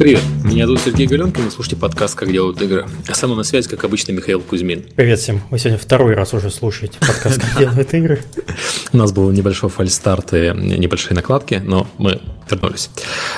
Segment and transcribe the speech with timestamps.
[0.00, 2.86] Привет, меня зовут Сергей Галенкин, вы слушаете подкаст «Как делают игры».
[3.06, 4.82] А со мной на связи, как обычно, Михаил Кузьмин.
[4.96, 8.22] Привет всем, вы сегодня второй раз уже слушаете подкаст «Как делают игры».
[8.94, 12.18] У нас был небольшой фальстарт и небольшие накладки, но мы
[12.50, 12.88] вернулись.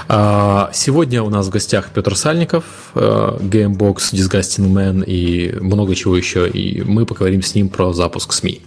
[0.06, 2.62] А, сегодня у нас в гостях Петр Сальников,
[2.94, 8.32] э, Gamebox, Disgusting Man и много чего еще, и мы поговорим с ним про запуск
[8.32, 8.62] СМИ.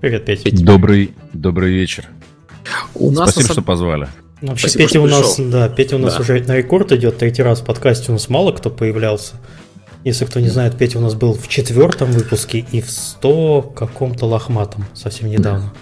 [0.00, 0.48] Привет, Петя.
[0.50, 2.06] Добрый, добрый вечер.
[2.94, 4.08] У нас Спасибо, что позвали.
[4.44, 6.20] Ну, вообще, Спасибо, Петя у нас, да, Петя у нас да.
[6.20, 9.36] уже на рекорд идет, третий раз в подкасте у нас мало кто появлялся.
[10.04, 14.26] Если кто не знает, Петя у нас был в четвертом выпуске и в сто каком-то
[14.26, 15.72] лохматом совсем недавно.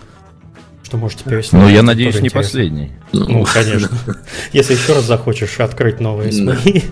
[0.85, 1.61] Что можете переслать.
[1.61, 2.93] Ну, я надеюсь, не последний.
[3.13, 3.99] Ну, конечно.
[4.53, 6.85] Если еще раз захочешь открыть новые СМИ,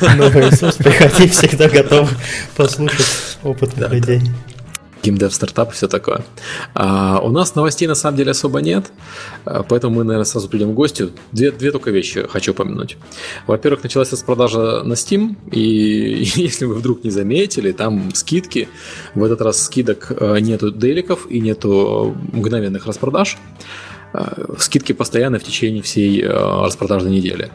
[0.16, 2.10] новый ресурс, приходи, всегда готов
[2.56, 3.06] послушать
[3.44, 4.20] опытных людей
[5.04, 6.24] геймдев стартап и все такое.
[6.74, 8.92] А у нас новостей на самом деле особо нет,
[9.44, 11.10] а, поэтому мы, наверное, сразу придем к гостю.
[11.32, 12.96] Две, две только вещи хочу упомянуть.
[13.46, 18.68] Во-первых, началась распродажа на Steam, и если вы вдруг не заметили, там скидки.
[19.14, 23.36] В этот раз скидок а, нету деликов и нету мгновенных распродаж.
[24.14, 27.50] А, скидки постоянно в течение всей распродажной недели.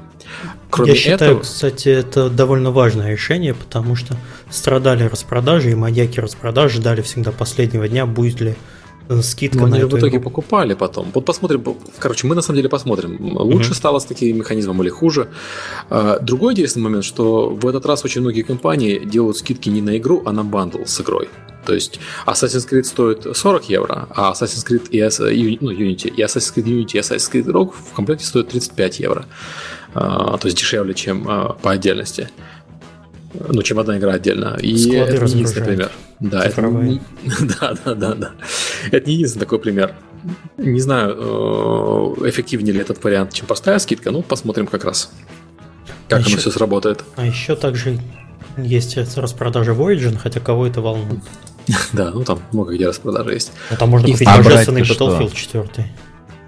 [0.70, 1.40] Кроме Я считаю, этого...
[1.40, 4.18] кстати, это довольно важное решение, потому что
[4.52, 8.56] страдали распродажи, и маньяки распродаж ждали всегда последнего дня, будет ли
[9.08, 10.30] э, скидка Но на они в итоге игру.
[10.30, 11.12] покупали потом.
[11.14, 11.64] Вот посмотрим.
[11.98, 13.76] Короче, мы на самом деле посмотрим, лучше mm-hmm.
[13.76, 15.30] стало с таким механизмом или хуже.
[16.22, 20.23] Другой интересный момент, что в этот раз очень многие компании делают скидки не на игру,
[20.26, 21.30] а на бандл с игрой.
[21.66, 26.56] То есть Assassin's Creed стоит 40 евро, а Assassin's Creed и, ну, Unity, и Assassin's
[26.56, 29.26] Creed Unity и Assassin's Creed Rogue в комплекте стоят 35 евро.
[29.94, 32.30] А, то есть дешевле, чем а, по отдельности.
[33.34, 34.58] Ну, чем одна игра отдельно.
[34.62, 35.92] И Склады это не единственный пример.
[36.20, 36.62] Да, это,
[37.62, 38.32] да, да, да, да.
[38.92, 39.94] Это не единственный такой пример.
[40.58, 45.12] Не знаю, э, эффективнее ли этот вариант, чем простая скидка, ну, посмотрим как раз,
[46.10, 47.06] как а оно еще, все сработает.
[47.16, 48.00] А еще также
[48.58, 51.22] есть распродажа Origin, хотя кого это волнует.
[51.94, 53.52] Да, ну там много где распродажи есть.
[53.72, 55.90] Ну, там можно купить божественный Battlefield 4.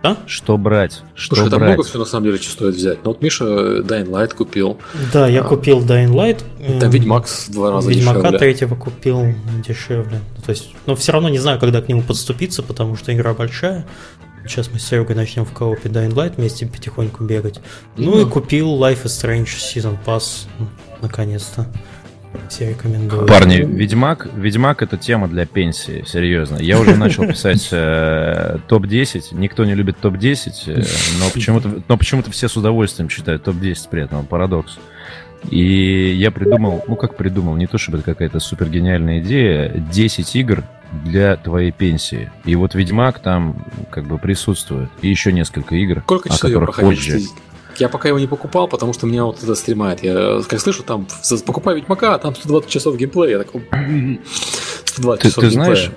[0.04, 0.18] А?
[0.26, 1.04] Что брать?
[1.14, 1.62] Что Слушай, брать?
[1.62, 2.98] много всего на самом деле что стоит взять.
[2.98, 4.80] Но ну, вот Миша Dying Light купил.
[5.14, 6.44] Да, я а, купил Dying Light.
[6.80, 8.40] Там Ведьмак в два раза Ведьмака дешевле.
[8.40, 9.26] третьего купил
[9.66, 10.22] дешевле.
[10.44, 13.86] То есть, но все равно не знаю, когда к нему подступиться, потому что игра большая.
[14.48, 17.60] Сейчас мы с Серегой начнем в коопе Dying Light вместе потихоньку бегать.
[17.96, 20.48] Ну, ну и купил Life is Strange Season Pass
[21.02, 21.68] наконец-то.
[22.50, 23.28] Все рекомендую.
[23.28, 26.58] Парни, Ведьмак, Ведьмак это тема для пенсии, серьезно.
[26.58, 29.34] Я уже начал писать э, топ-10.
[29.34, 30.84] Никто не любит топ-10, э,
[31.20, 34.26] но почему-то, но почему-то все с удовольствием читают топ-10 при этом.
[34.26, 34.78] Парадокс.
[35.50, 40.36] И я придумал, ну как придумал, не то чтобы это какая-то супер гениальная идея, 10
[40.36, 40.64] игр
[41.04, 42.32] для твоей пенсии.
[42.46, 44.90] И вот Ведьмак там как бы присутствует.
[45.02, 47.22] И еще несколько игр, Сколько о которых позже.
[47.78, 50.04] Я пока его не покупал, потому что меня вот это стремает.
[50.04, 51.08] Я как слышу, там
[51.46, 53.38] покупай Ведьмака, а там 120 часов геймплея.
[53.38, 53.62] Я такой,
[54.86, 55.76] 120 ты, часов ты геймплея.
[55.76, 55.92] знаешь,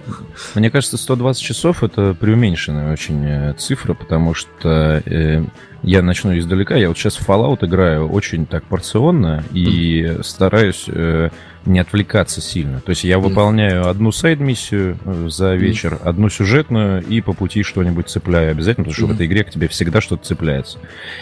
[0.55, 5.45] мне кажется, 120 часов это преуменьшенная очень э, цифра, потому что э,
[5.85, 6.77] я начну издалека.
[6.77, 10.25] Я вот сейчас в Fallout играю очень так порционно и mm.
[10.25, 11.29] стараюсь э,
[11.67, 12.81] не отвлекаться сильно.
[12.81, 16.09] То есть я выполняю одну сайд-миссию э, за вечер, mm.
[16.09, 19.09] одну сюжетную и по пути что-нибудь цепляю обязательно, потому что mm.
[19.09, 20.79] в этой игре к тебе всегда что-то цепляется.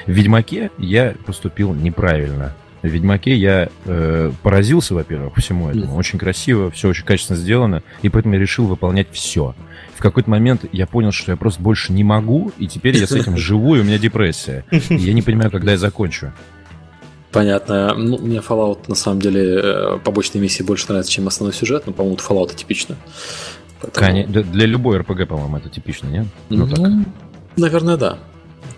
[0.06, 2.54] В Ведьмаке я поступил неправильно.
[2.88, 5.96] Ведьмаке я э, поразился, во-первых, всему этому.
[5.96, 9.54] Очень красиво, все очень качественно сделано, и поэтому я решил выполнять все.
[9.94, 13.12] В какой-то момент я понял, что я просто больше не могу, и теперь я с
[13.12, 14.64] этим живу, и у меня депрессия.
[14.70, 16.32] И я не понимаю, когда я закончу.
[17.30, 17.94] Понятно.
[17.94, 21.92] Ну, мне Fallout, на самом деле, э, побочные миссии больше нравятся, чем основной сюжет, но,
[21.92, 22.96] по-моему, Fallout типично.
[23.80, 24.26] Поэтому...
[24.26, 26.26] Для любой RPG, по-моему, это типично, нет?
[26.50, 26.90] Ну, ну так.
[27.56, 28.18] Наверное, да.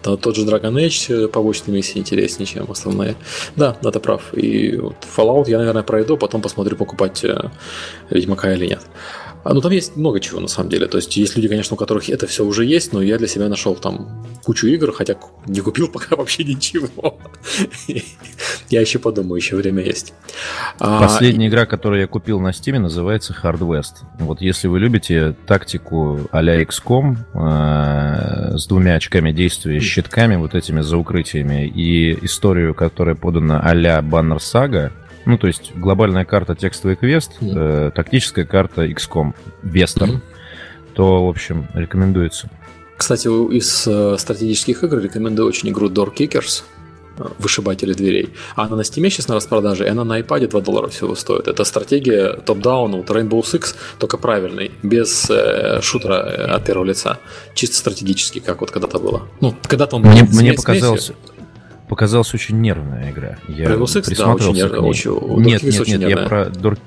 [0.03, 3.17] То, тот же Dragon Age э, побочные миссии интереснее, чем основные.
[3.56, 4.34] Да, да, ты прав.
[4.34, 7.50] И вот Fallout я, наверное, пройду, потом посмотрю, покупать э,
[8.11, 8.81] Ведьмака или нет.
[9.44, 10.87] А, ну, там есть много чего, на самом деле.
[10.87, 13.49] То есть, есть люди, конечно, у которых это все уже есть, но я для себя
[13.49, 17.19] нашел там кучу игр, хотя не купил пока вообще ничего.
[18.70, 20.14] Я еще подумаю, еще время есть.
[20.81, 24.05] А, Последняя игра, которую я купил на Steam, называется Hard West.
[24.19, 30.81] Вот если вы любите тактику а-ля XCOM э, с двумя очками действия, щитками, вот этими
[30.81, 34.91] за укрытиями, и историю, которая подана а-ля Banner Saga,
[35.26, 37.88] ну, то есть глобальная карта текстовый квест, mm-hmm.
[37.88, 40.21] э, тактическая карта XCOM, Вестер, mm-hmm.
[40.94, 42.50] то, в общем, рекомендуется.
[42.97, 46.62] Кстати, из э, стратегических игр рекомендую очень игру Door Kickers,
[47.19, 48.31] э, вышибатели дверей.
[48.55, 51.49] А она на Steam сейчас на распродаже, и она на iPad 2 доллара всего стоит.
[51.49, 57.19] Это стратегия топ-даун, вот Rainbow Six, только правильный, без э, шутера э, от первого лица.
[57.55, 59.23] Чисто стратегический, как вот когда-то было.
[59.41, 60.03] Ну, когда-то он...
[60.03, 61.12] Мне, мне показалось...
[61.88, 63.38] показалась очень нервная игра.
[63.48, 64.81] Я Rainbow Six, да, очень нервная.
[64.81, 66.78] Очень, нет, нет, нет, я про Door,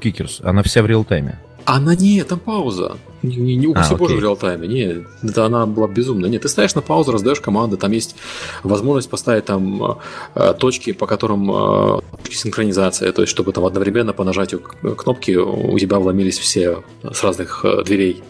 [0.00, 0.42] Kickers.
[0.42, 1.38] Она вся в реал-тайме.
[1.66, 2.96] Она не, там пауза.
[3.22, 4.68] Не, не, не упаси а, боже в реал-тайме.
[4.68, 6.28] Не, это она была безумная.
[6.28, 8.16] Нет, ты ставишь на паузу, раздаешь команды, там есть
[8.62, 9.98] возможность поставить там
[10.34, 15.78] э, точки, по которым э, синхронизация, то есть чтобы там одновременно по нажатию кнопки у
[15.78, 18.22] тебя вломились все с разных э, дверей.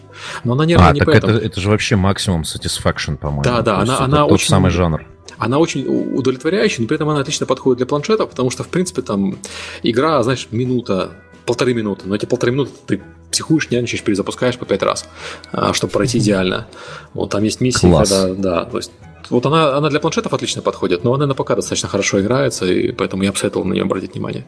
[0.45, 1.33] Но она не, а, не так поэтому.
[1.33, 3.43] это, это же вообще максимум satisfaction, по-моему.
[3.43, 4.47] Да, да, она, она тот очень...
[4.47, 5.05] самый жанр
[5.37, 9.01] она очень удовлетворяющая, но при этом она отлично подходит для планшета, потому что, в принципе,
[9.01, 9.37] там
[9.83, 11.11] игра, знаешь, минута,
[11.45, 13.01] полторы минуты, но эти полторы минуты ты
[13.31, 15.07] психуешь, нервничаешь, перезапускаешь по пять раз,
[15.51, 16.67] а, чтобы пройти идеально.
[17.13, 18.09] Вот там есть миссии, Класс.
[18.09, 18.91] когда, да, то есть
[19.29, 22.91] вот она, она для планшетов отлично подходит, но она на ПК достаточно хорошо играется, и
[22.91, 24.45] поэтому я бы советовал на нее обратить внимание.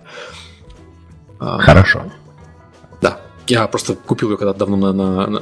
[1.39, 2.04] А, хорошо.
[3.01, 3.19] Да.
[3.48, 5.42] Я просто купил ее когда-то давно на, на, на,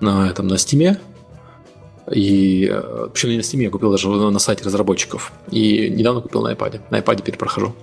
[0.00, 0.98] на, этом, на Стиме.
[2.10, 5.32] И, э, причем не на Steam, я купил даже на сайте разработчиков.
[5.50, 6.80] И недавно купил на iPad.
[6.90, 7.74] На iPad перепрохожу.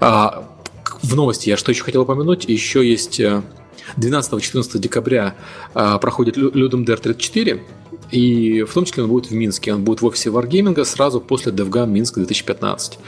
[0.00, 0.48] А,
[1.02, 2.44] в новости я что еще хотел упомянуть.
[2.48, 5.34] Еще есть 12-14 э, декабря
[5.74, 7.62] а, проходит Ludum Dare 34.
[8.10, 9.74] И в том числе он будет в Минске.
[9.74, 12.98] Он будет в офисе Wargaming сразу после DevGam Минск 2015.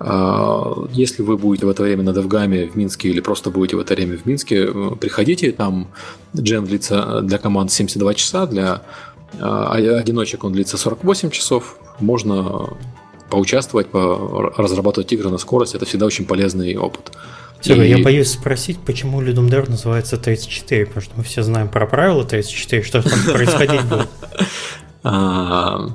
[0.00, 3.80] А, если вы будете в это время на DevGam в Минске или просто будете в
[3.80, 5.52] это время в Минске, э, приходите.
[5.52, 5.88] Там
[6.36, 8.82] джем длится для команд 72 часа, для
[9.40, 11.78] одиночек он длится 48 часов.
[12.00, 12.76] Можно
[13.30, 15.74] поучаствовать, разрабатывать игры на скорость.
[15.74, 17.12] Это всегда очень полезный опыт.
[17.60, 17.88] Серега, и...
[17.88, 22.24] я боюсь спросить, почему Людum Dare называется 34, потому что мы все знаем про правила
[22.24, 24.08] 34, что там происходить будет.
[25.06, 25.90] А,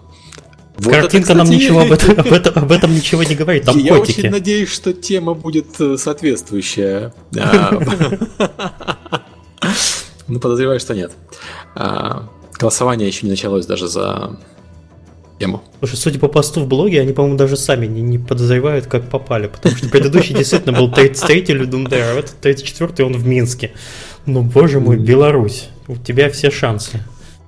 [0.78, 1.38] вот Картинка это, кстати...
[1.38, 3.66] нам ничего об этом, об, этом, об этом ничего не говорит.
[3.66, 4.20] Там Я котики.
[4.20, 7.14] очень надеюсь, что тема будет э, соответствующая.
[9.62, 9.66] А,
[10.28, 11.12] ну, подозреваю, что нет.
[12.60, 14.38] Голосование еще не началось даже за
[15.40, 15.64] тему.
[15.80, 19.48] Слушай, судя по посту в блоге, они, по-моему, даже сами не, не подозревают, как попали,
[19.48, 23.72] потому что предыдущий действительно был 33-й Людумдер, а этот 34-й он в Минске.
[24.26, 27.02] Ну, боже мой, Беларусь, у тебя все шансы.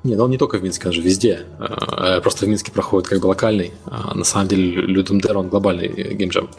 [0.04, 1.42] Нет, он не только в Минске, он же везде.
[1.60, 3.72] А, просто в Минске проходит как бы локальный.
[3.86, 6.50] А на самом деле Людумдер, он глобальный геймджем,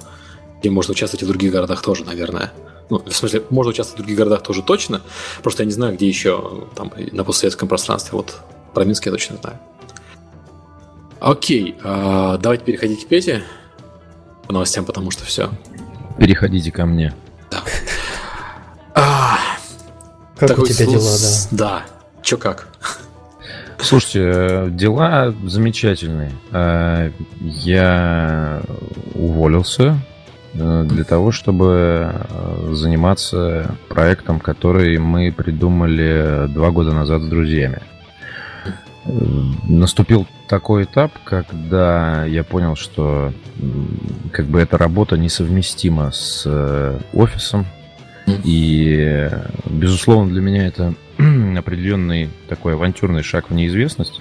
[0.60, 2.52] где можно участвовать и в других городах тоже, наверное.
[2.92, 5.00] Ну, в смысле, можно участвовать в других городах тоже точно.
[5.42, 8.10] Просто я не знаю, где еще там на постсоветском пространстве.
[8.12, 8.36] Вот
[8.74, 9.58] про Минск я точно знаю.
[11.18, 13.44] Окей, э, давайте переходить к Пете
[14.46, 15.48] по новостям, потому что все.
[16.18, 17.14] Переходите ко мне.
[17.50, 17.62] Да.
[18.94, 19.38] А,
[20.36, 21.48] как у тебя дела, да?
[21.50, 21.84] Да.
[22.22, 22.68] Че как?
[23.80, 26.32] Слушайте, дела замечательные.
[26.50, 27.10] А,
[27.40, 28.60] я
[29.14, 30.11] уволился Э,
[30.54, 37.80] для того, чтобы э, заниматься проектом, который мы придумали два года назад с друзьями.
[39.04, 39.10] Э,
[39.64, 43.32] наступил такой этап, когда я понял, что
[44.30, 47.66] как бы эта работа несовместима с офисом.
[48.44, 49.30] И,
[49.64, 50.94] безусловно, для меня это
[51.56, 54.20] определенный такой авантюрный шаг в неизвестность.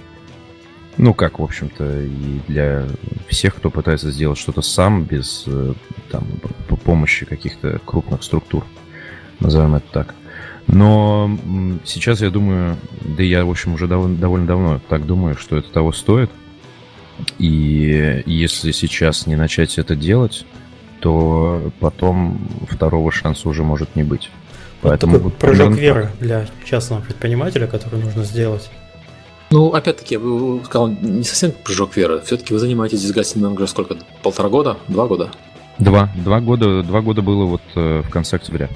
[0.97, 2.85] Ну, как, в общем-то, и для
[3.27, 5.73] всех, кто пытается сделать что-то сам, без э,
[6.11, 6.27] там,
[6.83, 8.65] помощи каких-то крупных структур,
[9.39, 10.15] назовем это так.
[10.67, 11.37] Но
[11.85, 12.77] сейчас я думаю,
[13.17, 16.29] да я, в общем, уже довольно, довольно давно так думаю, что это того стоит.
[17.37, 20.45] И если сейчас не начать это делать,
[20.99, 24.29] то потом второго шанса уже может не быть.
[24.81, 28.69] Поэтому вот такой прыжок веры для частного предпринимателя, который нужно сделать.
[29.51, 32.21] Ну, опять-таки, я бы сказал, не совсем прыжок веры.
[32.25, 33.97] Все-таки вы занимаетесь здесь гастингом уже сколько?
[34.23, 34.77] Полтора года?
[34.87, 35.29] Два года?
[35.77, 36.09] Два.
[36.15, 38.69] Два года, два года было вот э, в конце октября.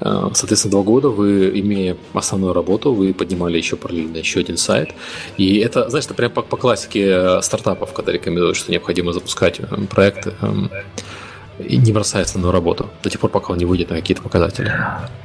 [0.00, 4.90] Э, соответственно, два года вы, имея основную работу, вы поднимали еще параллельно еще один сайт.
[5.36, 9.60] И это, знаешь, это прям по, по классике э, стартапов, когда рекомендуют, что необходимо запускать
[9.90, 11.27] проекты эм, и
[11.58, 14.72] не бросается на работу до тех пор, пока он не выйдет на какие-то показатели.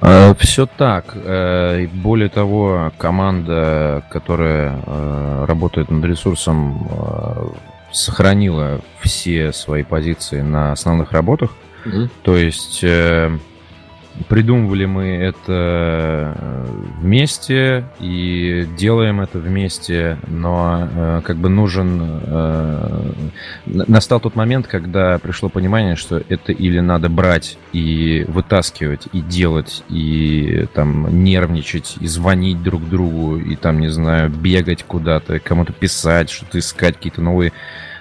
[0.02, 1.16] А, Все так.
[1.16, 7.48] Э, более того, команда, которая э, работает над ресурсом, э,
[7.92, 11.52] сохранила все свои позиции на основных работах.
[11.86, 12.10] Mm-hmm.
[12.24, 12.84] То есть
[14.30, 16.66] Придумывали мы это э,
[17.02, 22.00] вместе и делаем это вместе, но э, как бы нужен...
[22.24, 23.12] Э,
[23.66, 29.84] настал тот момент, когда пришло понимание, что это или надо брать и вытаскивать, и делать,
[29.90, 36.30] и там нервничать, и звонить друг другу, и там, не знаю, бегать куда-то, кому-то писать,
[36.30, 37.52] что-то искать, какие-то новые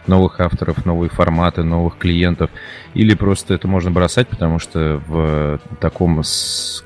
[0.06, 2.50] новых авторов, новые форматы, новых клиентов,
[2.94, 6.22] или просто это можно бросать, потому что в таком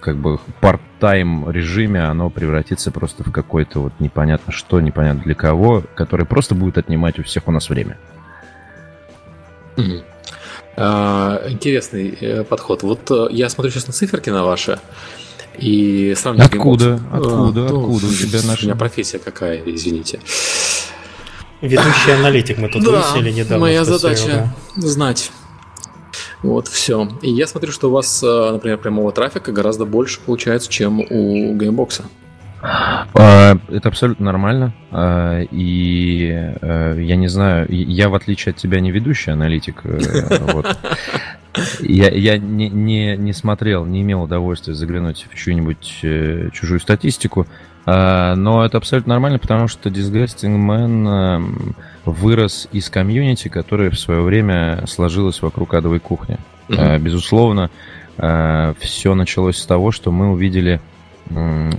[0.00, 5.82] как бы part-time режиме оно превратится просто в какой-то вот непонятно что, непонятно для кого,
[5.94, 7.99] который просто будет отнимать у всех у нас время.
[9.76, 10.04] Mm-hmm.
[10.76, 12.82] А, интересный э, подход.
[12.82, 14.78] Вот э, я смотрю сейчас на циферки на ваши.
[15.58, 17.00] И сравниваю Откуда?
[17.11, 17.61] Откуда?
[17.62, 18.64] А, откуда у тебя наша?
[18.64, 20.20] У меня профессия какая, извините.
[21.66, 23.58] Ведущий аналитик мы тут да, выяснили недавно.
[23.58, 25.30] моя задача знать.
[26.42, 27.08] Вот, все.
[27.23, 31.54] И я смотрю, что у вас, э, например, прямого трафика гораздо больше получается, чем у
[31.54, 32.04] Gmbox а.
[32.62, 34.75] А, это абсолютно нормально.
[34.90, 36.30] А, и
[36.61, 39.80] э, я не знаю, я в отличие от тебя не ведущий аналитик.
[39.85, 39.99] Э,
[40.52, 40.78] вот.
[41.80, 46.04] Я, я не, не, не смотрел, не имел удовольствия заглянуть в чью-нибудь
[46.52, 47.46] чужую статистику.
[47.87, 53.99] А, но это абсолютно нормально, потому что Disgusting Man эм, вырос из комьюнити, которое в
[53.99, 56.38] свое время сложилось вокруг адовой кухни.
[56.69, 56.99] Mm-hmm.
[56.99, 57.71] Безусловно,
[58.19, 60.81] э, все началось с того, что мы увидели,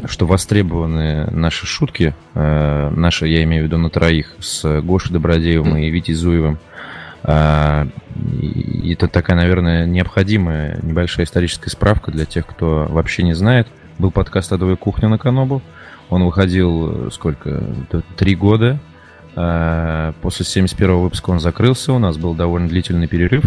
[0.08, 5.88] что востребованы наши шутки, наши, я имею в виду на троих, с Гошей Добродеевым mm-hmm.
[5.88, 6.58] и Витей Зуевым.
[7.24, 13.70] И это такая, наверное, необходимая небольшая историческая справка для тех, кто вообще не знает.
[14.00, 15.62] Был подкаст «Адовая кухня» на Канобу.
[16.10, 17.64] Он выходил сколько?
[18.16, 18.80] Три года.
[19.40, 21.94] А, после 71 выпуска он закрылся.
[21.94, 23.44] У нас был довольно длительный перерыв,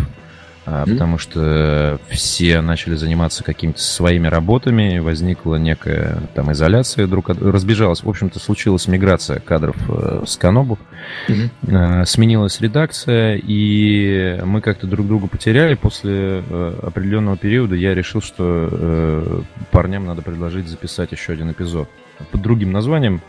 [0.65, 0.93] mm-hmm.
[0.93, 5.01] потому что все начали заниматься какими-то своими работами.
[5.01, 8.05] Возникла некая там изоляция друг от разбежалась.
[8.05, 10.79] В общем-то, случилась миграция кадров э, с Канобу.
[11.27, 12.05] Mm-hmm.
[12.05, 15.75] Сменилась редакция, и мы как-то друг друга потеряли.
[15.75, 21.89] После э, определенного периода я решил, что э, парням надо предложить записать еще один эпизод
[22.31, 23.21] под другим названием.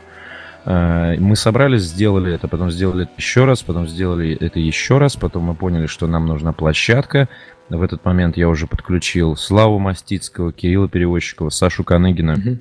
[0.65, 5.15] Э, мы собрались, сделали это, потом сделали это еще раз, потом сделали это еще раз,
[5.15, 7.29] потом мы поняли, что нам нужна площадка.
[7.69, 12.59] В этот момент я уже подключил Славу Мастицкого, Кирилла Перевозчикова, Сашу Каныгина.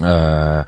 [0.00, 0.66] Mm-hmm.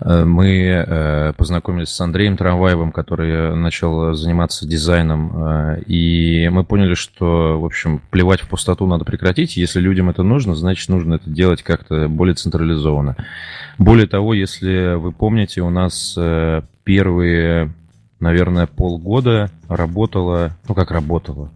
[0.00, 6.94] Э, мы э, познакомились с Андреем Трамваевым, который начал заниматься дизайном, э, и мы поняли,
[6.94, 9.56] что, в общем, плевать в пустоту надо прекратить.
[9.56, 13.16] Если людям это нужно, значит, нужно это делать как-то более централизованно.
[13.78, 16.18] Более того, если вы помните, у нас
[16.84, 17.72] первые,
[18.18, 21.50] наверное, полгода работала, ну как работала,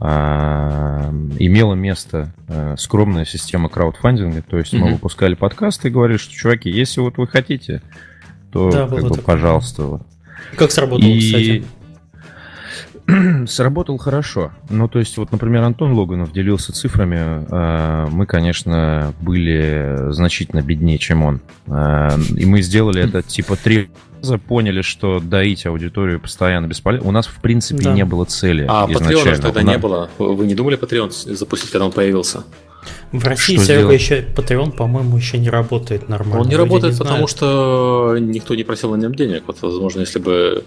[0.00, 4.42] имела место а, скромная система краудфандинга.
[4.42, 4.78] То есть mm-hmm.
[4.78, 7.82] мы выпускали подкасты и говорили, что, чуваки, если вот вы хотите,
[8.50, 9.82] то да, как бы, пожалуйста.
[9.82, 10.02] Вот.
[10.56, 11.20] Как сработало, и...
[11.20, 11.64] кстати?
[13.46, 14.52] Сработал хорошо.
[14.68, 17.18] Ну, то есть, вот, например, Антон Логанов делился цифрами.
[17.20, 21.40] А, мы, конечно, были значительно беднее, чем он.
[21.66, 23.90] И мы сделали это типа три
[24.46, 27.08] поняли, что доить аудиторию постоянно бесполезно.
[27.08, 27.94] У нас, в принципе, да.
[27.94, 30.10] не было цели А Патреона тогда не было?
[30.18, 32.44] Вы не думали Patreon запустить, когда он появился?
[33.12, 36.40] В России что Серега еще Patreon, по-моему, еще не работает нормально.
[36.40, 39.42] Он не Люди работает, не потому что никто не просил на нем денег.
[39.46, 40.64] Вот, возможно, если бы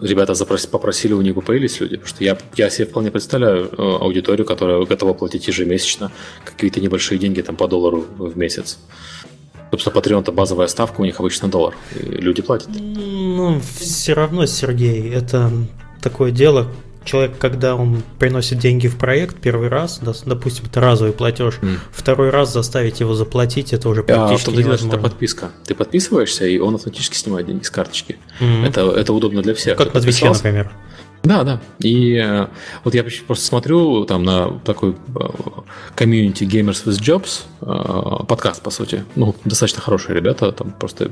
[0.00, 0.66] ребята запрос...
[0.66, 1.96] попросили, у них бы появились люди.
[1.96, 6.10] Потому что я, я себе вполне представляю э, аудиторию, которая готова платить ежемесячно
[6.44, 8.78] какие-то небольшие деньги там, по доллару в месяц.
[9.70, 11.74] Собственно, Patreon это базовая ставка, у них обычно доллар.
[11.94, 12.68] И люди платят.
[12.74, 15.52] Ну, все равно, Сергей, это
[16.00, 16.68] такое дело.
[17.08, 21.78] Человек, когда он приносит деньги в проект первый раз, допустим, это разовый платеж, mm.
[21.90, 24.88] второй раз заставить его заплатить, это уже практически а, невозможно.
[24.88, 25.50] Это подписка.
[25.64, 28.18] Ты подписываешься, и он автоматически снимает деньги с карточки.
[28.40, 28.66] Mm-hmm.
[28.66, 29.78] Это, это удобно для всех.
[29.78, 30.70] Как на Твиче, например.
[31.22, 31.62] Да, да.
[31.78, 32.46] И э,
[32.84, 34.94] вот я просто смотрю там на такой
[35.94, 39.06] комьюнити э, Gamers with Jobs, э, подкаст, по сути.
[39.14, 41.10] Ну, достаточно хорошие ребята, там просто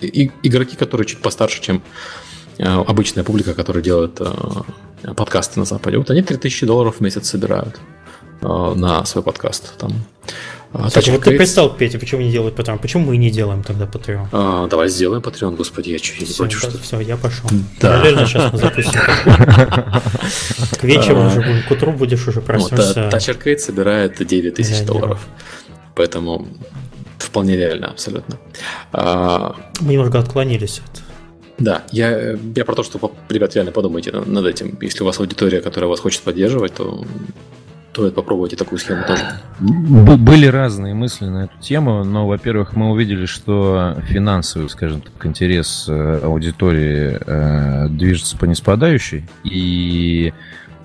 [0.00, 1.82] и, игроки, которые чуть постарше, чем
[2.56, 4.20] обычная публика, которая делает
[5.16, 5.98] подкасты на Западе.
[5.98, 7.78] Вот они 3000 долларов в месяц собирают
[8.40, 9.76] э, на свой подкаст.
[9.78, 9.92] Там
[10.74, 12.78] а, Кстати, вот ты представил, Петя, почему не делают Patreon?
[12.78, 14.26] Почему мы не делаем тогда Patreon?
[14.32, 17.48] А, давай сделаем Patreon, господи, я чуть не против, что Все, я пошел.
[17.80, 17.90] Да.
[17.90, 19.00] Параллельно сейчас мы запустим.
[20.80, 23.08] К вечеру уже будем, к утру будешь уже проснуться.
[23.08, 25.20] Тачер Кейт собирает 9 тысяч долларов.
[25.94, 26.48] Поэтому
[27.18, 28.38] вполне реально, абсолютно.
[28.92, 31.02] А, мы немного отклонились от
[31.58, 34.76] да, я, я про то, что, ребят, реально подумайте над этим.
[34.80, 37.04] Если у вас аудитория, которая вас хочет поддерживать, то
[37.94, 39.22] стоит попробовать и такую схему тоже.
[39.60, 45.86] Были разные мысли на эту тему, но, во-первых, мы увидели, что финансовый, скажем так, интерес
[45.88, 50.32] э, аудитории э, движется по неспадающей, и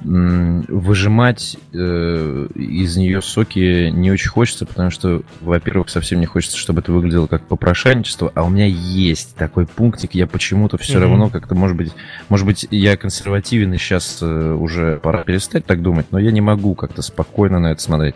[0.02, 6.80] выжимать э, из нее соки не очень хочется, потому что, во-первых, совсем не хочется, чтобы
[6.80, 11.02] это выглядело как попрошайничество, а у меня есть такой пунктик, я почему-то все mm-hmm.
[11.02, 11.92] равно как-то, может быть,
[12.30, 16.42] может быть, я консервативен, и сейчас э, уже пора перестать так думать, но я не
[16.42, 18.16] могу как-то спокойно на это смотреть.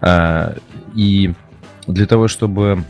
[0.00, 0.54] А,
[0.94, 1.34] и
[1.86, 2.84] для того, чтобы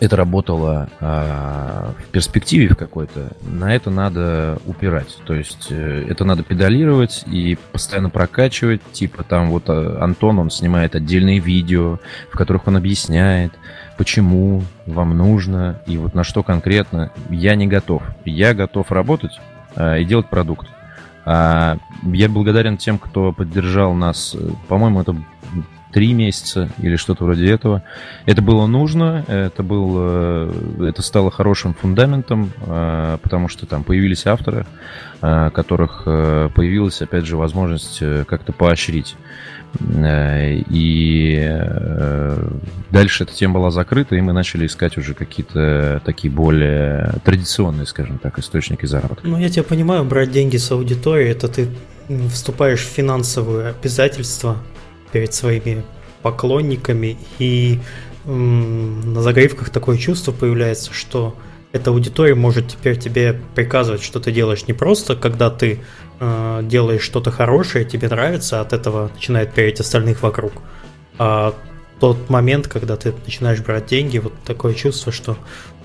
[0.00, 5.16] это работало а, в перспективе в какой-то, на это надо упирать.
[5.26, 8.80] То есть э, это надо педалировать и постоянно прокачивать.
[8.92, 11.98] Типа там вот а, Антон, он снимает отдельные видео,
[12.30, 13.52] в которых он объясняет,
[13.96, 17.10] почему вам нужно и вот на что конкретно.
[17.30, 18.02] Я не готов.
[18.24, 19.40] Я готов работать
[19.74, 20.68] а, и делать продукт.
[21.24, 24.36] А, я благодарен тем, кто поддержал нас.
[24.68, 25.16] По-моему, это
[25.98, 27.82] три месяца или что-то вроде этого.
[28.24, 34.24] Это было нужно, это, был, э, это стало хорошим фундаментом, э, потому что там появились
[34.24, 34.64] авторы,
[35.20, 39.16] э, которых появилась, опять же, возможность как-то поощрить.
[40.70, 41.60] И
[42.90, 48.18] дальше эта тема была закрыта, и мы начали искать уже какие-то такие более традиционные, скажем
[48.18, 49.26] так, источники заработка.
[49.26, 51.68] Ну, я тебя понимаю, брать деньги с аудитории, это ты
[52.30, 54.58] вступаешь в финансовые обязательства
[55.12, 55.84] перед своими
[56.22, 57.80] поклонниками, и
[58.24, 61.34] м, на загривках такое чувство появляется, что
[61.72, 65.80] эта аудитория может теперь тебе приказывать, что ты делаешь не просто, когда ты
[66.18, 70.52] э, делаешь что-то хорошее, тебе нравится, от этого начинает переть остальных вокруг,
[71.18, 71.54] а
[72.00, 75.36] тот момент, когда ты начинаешь брать деньги, вот такое чувство, что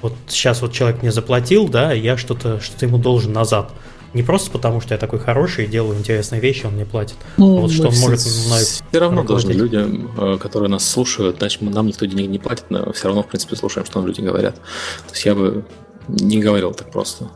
[0.01, 3.71] вот сейчас вот человек мне заплатил, да, я что-то что ему должен назад.
[4.13, 7.15] Не просто потому, что я такой хороший и делаю интересные вещи, он мне платит.
[7.37, 9.77] Ну, а вот что он может мной Все равно должны люди,
[10.17, 13.55] э, которые нас слушают, значит, нам никто денег не платит, но все равно, в принципе,
[13.55, 14.55] слушаем, что нам люди говорят.
[14.55, 15.65] То есть я бы
[16.07, 17.29] не говорил так просто.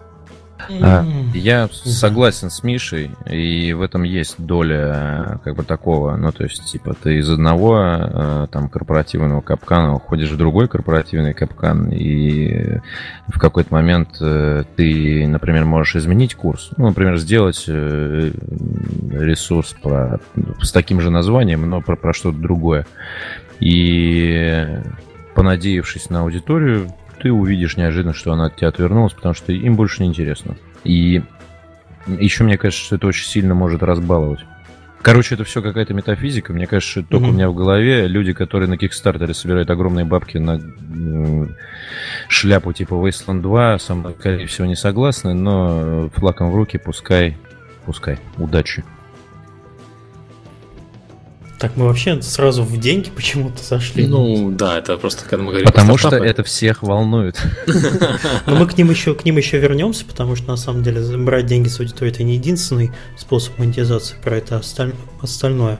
[0.82, 6.44] А, я согласен с Мишей, и в этом есть доля как бы такого, ну то
[6.44, 12.80] есть типа ты из одного э, там корпоративного капкана уходишь в другой корпоративный капкан, и
[13.28, 18.32] в какой-то момент э, ты, например, можешь изменить курс, ну, например, сделать э,
[19.12, 20.20] ресурс про,
[20.62, 22.86] с таким же названием, но про, про что-то другое.
[23.60, 24.66] И
[25.34, 26.90] понадеявшись на аудиторию,
[27.28, 30.56] ты увидишь неожиданно, что она от тебя отвернулась, потому что им больше не интересно.
[30.86, 31.22] И
[32.08, 34.40] еще мне кажется, что это очень сильно может разбаловать.
[35.02, 36.54] Короче, это все какая-то метафизика.
[36.54, 37.30] Мне кажется, что это только mm-hmm.
[37.30, 40.62] у меня в голове люди, которые на Кикстартере собирают огромные бабки на
[42.30, 47.38] шляпу типа Wasteland 2, со мной, скорее всего, не согласны, но флаком в руки пускай,
[47.86, 48.20] пускай.
[48.38, 48.86] Удачи.
[51.60, 54.06] Так мы вообще сразу в деньги почему-то сошли.
[54.06, 55.68] Ну да, это просто когда мы говорим.
[55.68, 57.42] Потому что это всех волнует.
[58.46, 61.48] Но мы к ним еще к ним еще вернемся, потому что на самом деле брать
[61.48, 64.62] деньги с аудитории это не единственный способ монетизации, про это
[65.22, 65.80] остальное.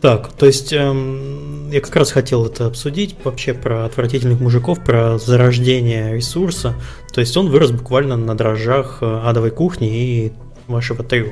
[0.00, 5.16] Так, то есть эм, я как раз хотел это обсудить вообще про отвратительных мужиков, про
[5.16, 6.74] зарождение ресурса.
[7.14, 10.32] То есть он вырос буквально на дрожжах э, адовой кухни и
[10.66, 11.28] вашего трио.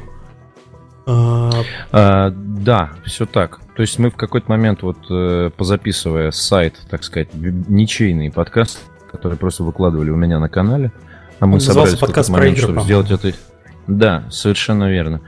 [1.05, 1.51] А...
[1.91, 3.61] А, да, все так.
[3.81, 8.79] То есть мы в какой-то момент, вот э, позаписывая сайт, так сказать, ничейный подкаст,
[9.11, 10.93] который просто выкладывали у меня на канале,
[11.39, 13.33] а мы Он собрались в какой-то момент, игры, чтобы сделать это...
[13.87, 15.23] Да, совершенно верно.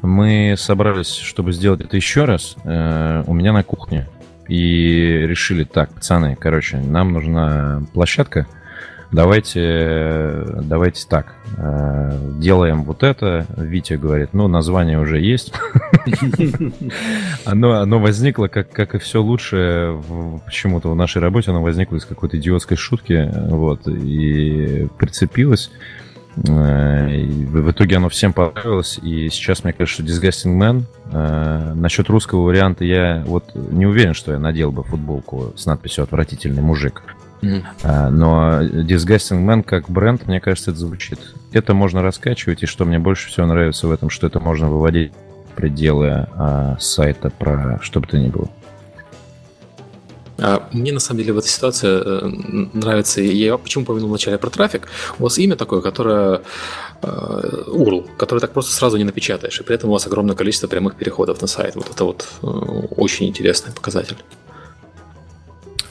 [0.00, 4.08] Мы собрались, чтобы сделать это еще раз э, у меня на кухне.
[4.48, 8.46] И решили, так, пацаны, короче, нам нужна площадка,
[9.12, 13.46] давайте, давайте так, э, делаем вот это.
[13.56, 15.52] Витя говорит, ну, название уже есть.
[17.44, 19.96] Оно, возникло, как, как и все лучше
[20.44, 25.70] почему-то в нашей работе, оно возникло из какой-то идиотской шутки, вот, и прицепилось.
[26.46, 30.82] Э, и в итоге оно всем понравилось, и сейчас, мне кажется, Disgusting Man.
[31.12, 36.04] Э, насчет русского варианта я вот не уверен, что я надел бы футболку с надписью
[36.04, 37.02] «Отвратительный мужик».
[37.42, 38.10] Mm-hmm.
[38.10, 41.18] Но Disgusting Man как бренд, мне кажется, это звучит.
[41.52, 45.12] Это можно раскачивать, и что мне больше всего нравится в этом, что это можно выводить
[45.54, 48.48] пределы а, сайта про что бы то ни было.
[50.40, 52.26] А мне на самом деле в этой ситуации э,
[52.72, 54.86] нравится, я почему упомянул вначале про трафик,
[55.18, 56.42] у вас имя такое, которое
[57.02, 57.06] э,
[57.66, 60.94] URL, который так просто сразу не напечатаешь, и при этом у вас огромное количество прямых
[60.94, 61.74] переходов на сайт.
[61.74, 64.16] Вот это вот э, очень интересный показатель.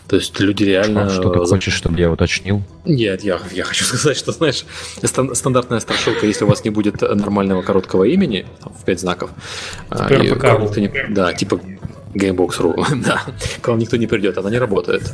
[0.08, 1.10] То есть люди реально...
[1.10, 2.62] Что, что ты хочешь, чтобы я уточнил?
[2.86, 4.66] Нет, я, я хочу сказать, что, знаешь,
[5.34, 9.32] стандартная страшилка, если у вас не будет нормального короткого имени, там, в 5 знаков,
[9.90, 11.60] а, и, никто не, да, типа
[12.14, 13.22] Gamebox.ru, да,
[13.62, 15.14] к вам никто не придет, она не работает.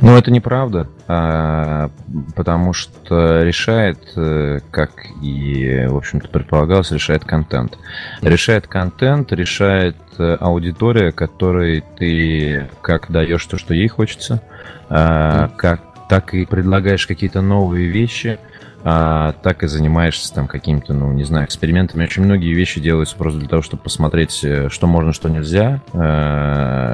[0.00, 1.90] Ну, это неправда, а,
[2.34, 4.90] потому что решает, э, как
[5.22, 7.78] и, в общем-то, предполагалось, решает контент.
[8.22, 14.42] Решает контент, решает э, аудитория, которой ты как даешь то, что ей хочется,
[14.88, 18.38] а, как, так и предлагаешь какие-то новые вещи,
[18.82, 22.04] а, так и занимаешься там какими-то, ну, не знаю, экспериментами.
[22.04, 25.80] Очень многие вещи делаются просто для того, чтобы посмотреть, э, что можно, что нельзя,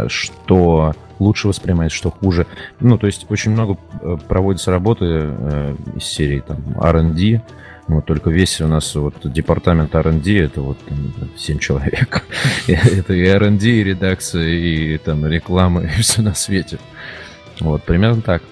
[0.08, 2.46] что лучше воспринимается, что хуже.
[2.80, 7.42] Ну, то есть очень много э, проводится работы э, из серии там R&D,
[7.88, 12.24] вот только весь у нас вот департамент R&D это вот там, 7 человек.
[12.66, 16.78] это и R&D, и редакция, и там реклама, и все на свете.
[17.60, 18.42] Вот, примерно так.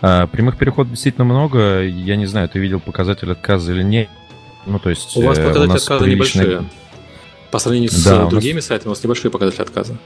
[0.00, 1.82] А, прямых переходов действительно много.
[1.82, 4.08] Я не знаю, ты видел показатель отказа или нет.
[4.66, 5.14] Ну, то есть...
[5.16, 6.64] У вас э, показатели отказа небольшие.
[7.50, 8.66] По сравнению с да, другими нас...
[8.66, 9.98] сайтами, у нас небольшие показатели отказа.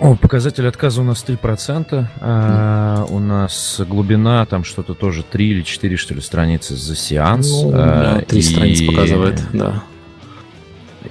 [0.00, 2.06] О, показатель отказа у нас 3%.
[2.20, 7.50] А, у нас глубина там что-то тоже 3 или 4, что ли, страницы за сеанс.
[7.50, 8.42] Ну, а, да, 3 и...
[8.42, 9.84] страницы показывает, да.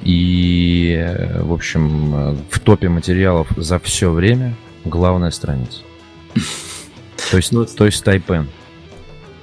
[0.02, 1.08] И,
[1.40, 5.82] в общем, в топе материалов за все время главная страница.
[7.30, 8.48] То есть, ну, то есть Тайпен.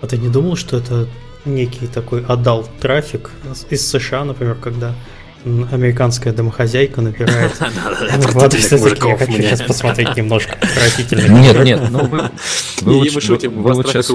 [0.01, 1.07] А ты не думал, что это
[1.45, 3.31] некий такой отдал трафик
[3.71, 4.93] из США, например, когда
[5.45, 9.09] американская домохозяйка набирает в адрес языке.
[9.09, 11.41] Я хочу сейчас посмотреть немножко отвратительно.
[11.41, 12.31] Нет, нет, ну вы...
[12.83, 14.11] Вы вот сейчас...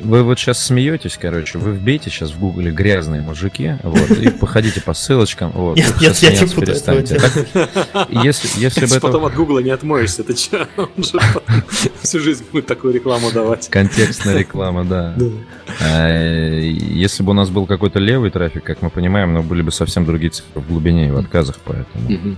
[0.00, 4.80] Вы вот сейчас смеетесь, короче, вы вбейте сейчас в гугле грязные мужики, вот, и походите
[4.80, 5.76] по ссылочкам, вот.
[5.76, 7.20] Нет, нет, я не буду перестаньте.
[8.08, 10.66] Если, если бы потом от гугла не отмоешься, ты че?
[12.02, 13.68] всю жизнь будет такую рекламу давать.
[13.68, 15.14] Контекстная реклама, да.
[15.80, 19.72] А, если бы у нас был какой-то левый трафик, как мы понимаем, но были бы
[19.72, 22.36] совсем другие цифры в глубине и в отказах, поэтому...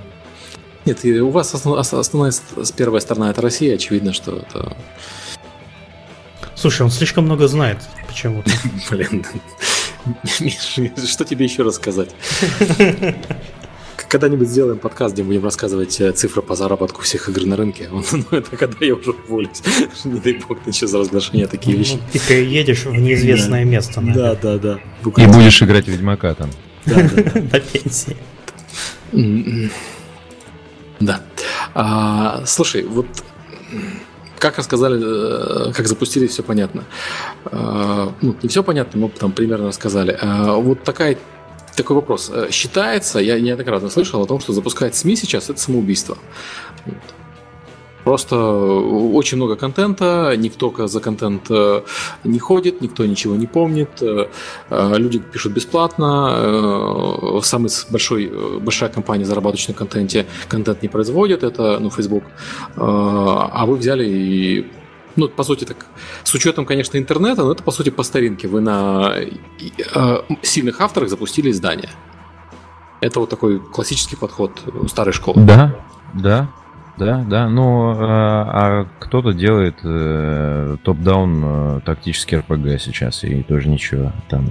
[0.85, 2.33] Нет, у вас основная
[2.77, 4.77] первая сторона это Россия, очевидно, что это
[6.63, 8.49] Слушай, он слишком много знает почему-то.
[8.93, 9.27] Блин,
[11.05, 12.11] что тебе еще рассказать?
[14.09, 17.91] Когда-нибудь сделаем подкаст, где будем рассказывать э, цифры по заработку всех игр на рынке.
[18.13, 19.61] Ну, это когда я уже уволюсь.
[20.05, 21.99] Не дай бог, ты еще за разглашение такие вещи.
[22.13, 24.79] Ты переедешь в неизвестное место, Да, да, да.
[25.17, 26.51] И будешь играть в Ведьмака там.
[26.85, 28.17] До пенсии.
[31.01, 31.23] Да.
[31.75, 33.09] А, слушай, вот
[34.43, 36.83] как рассказали, э, как запустили, все понятно.
[37.45, 40.19] Э, ну, не все понятно, но там примерно рассказали.
[40.21, 41.17] Э, вот такая
[41.77, 42.33] такой вопрос.
[42.51, 46.19] Считается, я неоднократно слышал о том, что запускать СМИ сейчас это самоубийство.
[48.05, 51.83] Просто очень много контента, никто за контент э,
[52.25, 54.27] не ходит, никто ничего не помнит, э,
[54.71, 61.79] э, люди пишут бесплатно, самая большой, большая компания, зарабатывающая на контенте, контент не производит, это
[61.79, 62.25] ну, Facebook,
[62.77, 64.67] а вы взяли и
[65.15, 65.87] ну, по сути, так,
[66.25, 68.49] с учетом, конечно, интернета, но это, по сути, по старинке.
[68.49, 69.15] Вы на
[70.41, 71.91] сильных авторах запустили издание.
[73.03, 74.53] Это вот такой классический подход
[74.89, 75.45] старой школы.
[75.45, 75.77] Да,
[76.15, 76.49] да,
[76.97, 83.69] да, да, ну, а, а кто-то делает э, топ-даун э, тактический РПГ сейчас, и тоже
[83.69, 84.47] ничего там.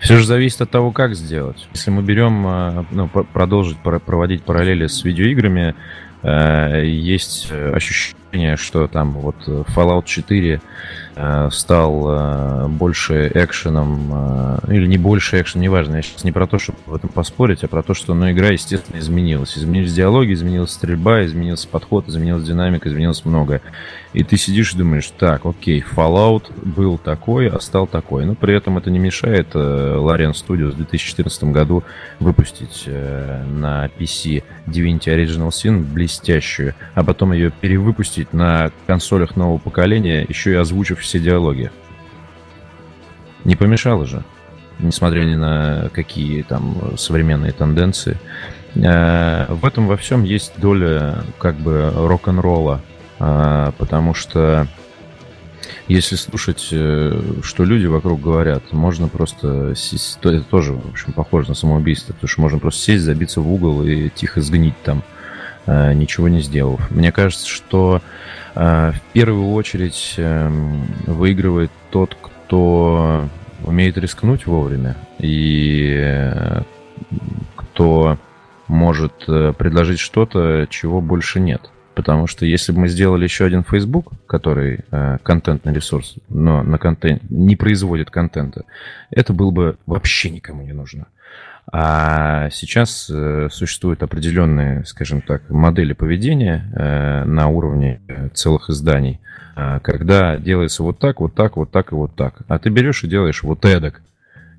[0.00, 1.68] Все же зависит от того, как сделать.
[1.72, 5.74] Если мы берем, э, ну, продолжить проводить параллели с видеоиграми,
[6.22, 10.60] э, есть ощущение, что там вот Fallout 4
[11.09, 11.09] Э,
[11.50, 15.96] стал э, больше экшеном, э, или не больше экшен, неважно.
[15.96, 18.48] Я сейчас не про то, чтобы в этом поспорить, а про то, что ну, игра,
[18.48, 19.58] естественно, изменилась.
[19.58, 23.60] Изменились диалоги, изменилась стрельба, изменился подход, изменилась динамика, изменилось многое.
[24.12, 28.24] И ты сидишь и думаешь, так, окей, Fallout был такой, а стал такой.
[28.24, 31.84] Но при этом это не мешает Larian Studios в 2014 году
[32.18, 40.24] выпустить на PC Divinity Original Sin блестящую, а потом ее перевыпустить на консолях нового поколения,
[40.28, 41.70] еще и озвучив все диалоги.
[43.44, 44.22] Не помешало же,
[44.78, 48.18] несмотря ни на какие там современные тенденции.
[48.74, 52.80] Э, в этом во всем есть доля как бы рок-н-ролла,
[53.18, 54.68] э, потому что
[55.88, 61.48] если слушать, э, что люди вокруг говорят, можно просто сесть, это тоже, в общем, похоже
[61.48, 65.02] на самоубийство, потому что можно просто сесть, забиться в угол и тихо сгнить там,
[65.66, 66.90] ничего не сделав.
[66.90, 68.02] Мне кажется, что
[68.54, 73.28] а, в первую очередь эм, выигрывает тот, кто
[73.64, 76.62] умеет рискнуть вовремя и э,
[77.56, 78.18] кто
[78.68, 81.70] может э, предложить что-то, чего больше нет.
[82.00, 86.78] Потому что если бы мы сделали еще один Facebook, который э, контентный ресурс, но на
[86.78, 88.64] контент не производит контента,
[89.10, 91.08] это было бы вообще никому не нужно.
[91.70, 98.00] А сейчас э, существуют определенные, скажем так, модели поведения э, на уровне
[98.32, 99.20] целых изданий,
[99.54, 102.36] э, когда делается вот так, вот так, вот так и вот так.
[102.48, 104.00] А ты берешь и делаешь вот эдак.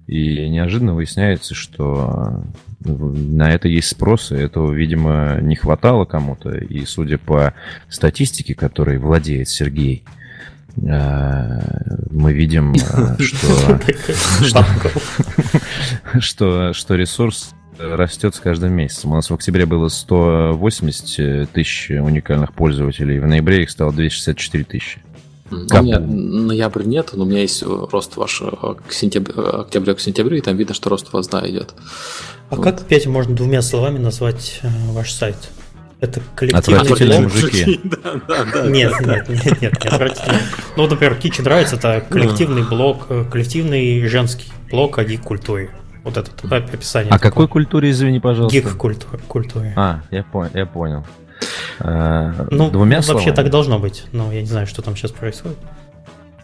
[0.08, 2.44] И неожиданно выясняется, что
[2.84, 6.58] э, на это есть спрос, и этого, видимо, не хватало кому-то.
[6.58, 7.54] И судя по
[7.88, 10.04] статистике, которой владеет Сергей,
[10.78, 11.60] Э,
[12.10, 12.76] мы видим, э,
[13.20, 13.80] что,
[14.44, 14.66] что,
[16.20, 19.12] что, что ресурс растет с каждым месяцем.
[19.12, 25.00] У нас в октябре было 180 тысяч уникальных пользователей, в ноябре их стало 264 тысячи.
[25.70, 25.82] Как?
[25.82, 28.42] У меня ноябрь нет, но у меня есть рост ваш
[28.88, 31.74] к сентябрю, октября к сентябрю, и там видно, что рост у вас, да, идет.
[32.50, 32.64] А вот.
[32.64, 35.38] как, Петя, можно двумя словами назвать э, ваш сайт?
[36.00, 37.34] Это коллективный блог.
[37.34, 37.80] мужики.
[37.84, 38.68] да, да, да.
[38.68, 40.22] Нет, нет, нет, нет.
[40.76, 45.70] Ну, например, Кичи нравится, это коллективный блог, э, коллективный женский блог о гик-культуре.
[46.04, 47.12] Вот это описание.
[47.12, 48.58] А какой культуре, извини, пожалуйста?
[48.58, 49.74] Гик-культуре.
[49.76, 51.06] А, я понял, я понял.
[51.84, 53.26] Э, ну, Двумя словами.
[53.26, 55.58] вообще так должно быть, но я не знаю, что там сейчас происходит.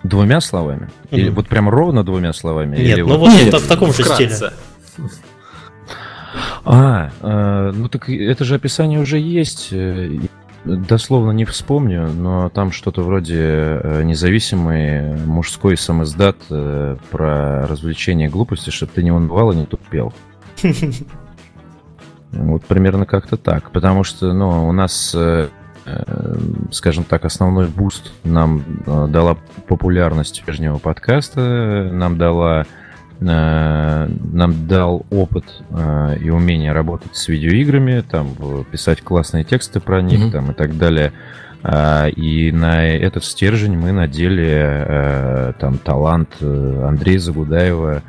[0.03, 0.89] Двумя словами?
[1.11, 2.77] Или вот прям ровно двумя словами?
[2.77, 4.35] Нет, Или ну вот, вот в таком же стиле.
[6.65, 9.69] А, э, ну так это же описание уже есть.
[9.71, 10.17] Э,
[10.65, 18.91] дословно не вспомню, но там что-то вроде э, независимый мужской самиздат про развлечения, глупости, чтобы
[18.93, 20.13] ты не унывал и не тупел.
[22.31, 23.71] Вот примерно как-то так.
[23.71, 25.47] Потому что, ну, у нас, э,
[26.71, 29.37] скажем так, основной boost нам дала
[29.67, 32.65] популярность прежнего подкаста, нам дала
[33.19, 38.35] Э, нам дал опыт э, и умение работать с видеоиграми, там
[38.71, 40.31] писать классные тексты про них, mm-hmm.
[40.31, 41.13] там и так далее.
[41.63, 48.03] Э, и на этот стержень мы надели там талант Андрея Загудаева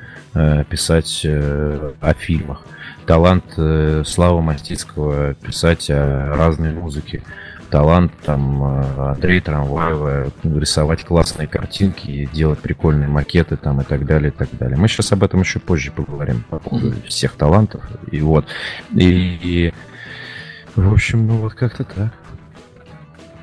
[0.69, 2.63] писать о фильмах,
[3.09, 3.45] талант
[4.07, 7.25] Славы Мастицкого писать о разной музыке
[7.71, 14.31] талант там э, Андрей Трамваева рисовать классные картинки, делать прикольные макеты там и так далее,
[14.31, 14.77] и так далее.
[14.77, 17.83] Мы сейчас об этом еще позже поговорим по поводу всех талантов.
[18.11, 18.47] И вот.
[18.95, 19.75] И, и
[20.77, 22.13] в общем, ну вот как-то так.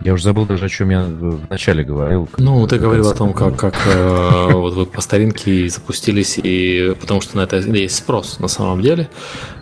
[0.01, 2.27] Я уже забыл даже, о чем я вначале говорил.
[2.37, 7.21] Ну, ты говорил о том, как, как э, вот вы по старинке запустились, и потому
[7.21, 9.09] что на это есть спрос на самом деле.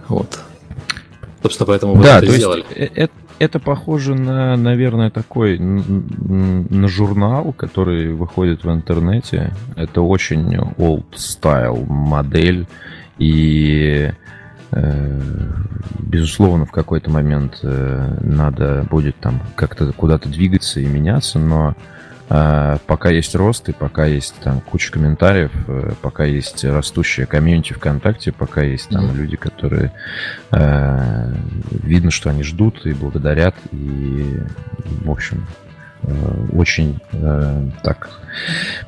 [0.08, 0.40] Вот.
[1.42, 2.64] Собственно, поэтому вы да, это сделали.
[2.74, 9.54] Это, это похоже на, наверное, такой на журнал, который выходит в интернете.
[9.76, 12.66] Это очень old style модель.
[13.18, 14.12] И
[14.72, 15.22] э,
[16.00, 21.76] безусловно, в какой-то момент э, надо будет там как-то куда-то двигаться и меняться, но
[22.88, 28.32] пока есть рост, и пока есть там куча комментариев, э, пока есть растущая комьюнити ВКонтакте,
[28.32, 29.16] пока есть там mm-hmm.
[29.16, 29.92] люди, которые
[30.50, 31.34] э,
[31.70, 34.40] видно, что они ждут и благодарят, и,
[35.04, 35.46] в общем,
[36.02, 38.10] э, очень э, так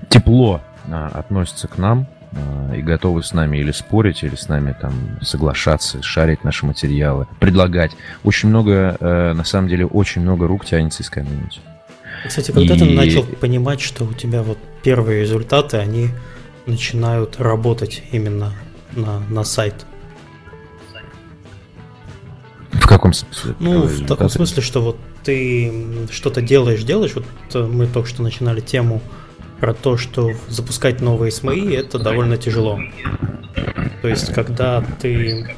[0.09, 2.07] тепло э, относятся к нам
[2.75, 7.91] и готовы с нами или спорить, или с нами там соглашаться, шарить наши материалы, предлагать.
[8.25, 11.61] Очень много, на самом деле, очень много рук тянется из комьюнити.
[12.27, 12.79] Кстати, когда и...
[12.79, 16.09] ты начал понимать, что у тебя вот первые результаты, они
[16.65, 18.53] начинают работать именно
[18.93, 19.85] на, на сайт?
[22.71, 23.55] В каком смысле?
[23.59, 27.13] Ну, в таком смысле, что вот ты что-то делаешь, делаешь.
[27.15, 29.01] Вот э, мы только что начинали тему
[29.59, 32.79] про то, что запускать новые СМИ это довольно тяжело.
[34.01, 35.55] То есть, когда ты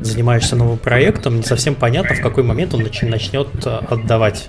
[0.00, 4.48] занимаешься новым проектом, не совсем понятно, в какой момент он начнет э, отдавать.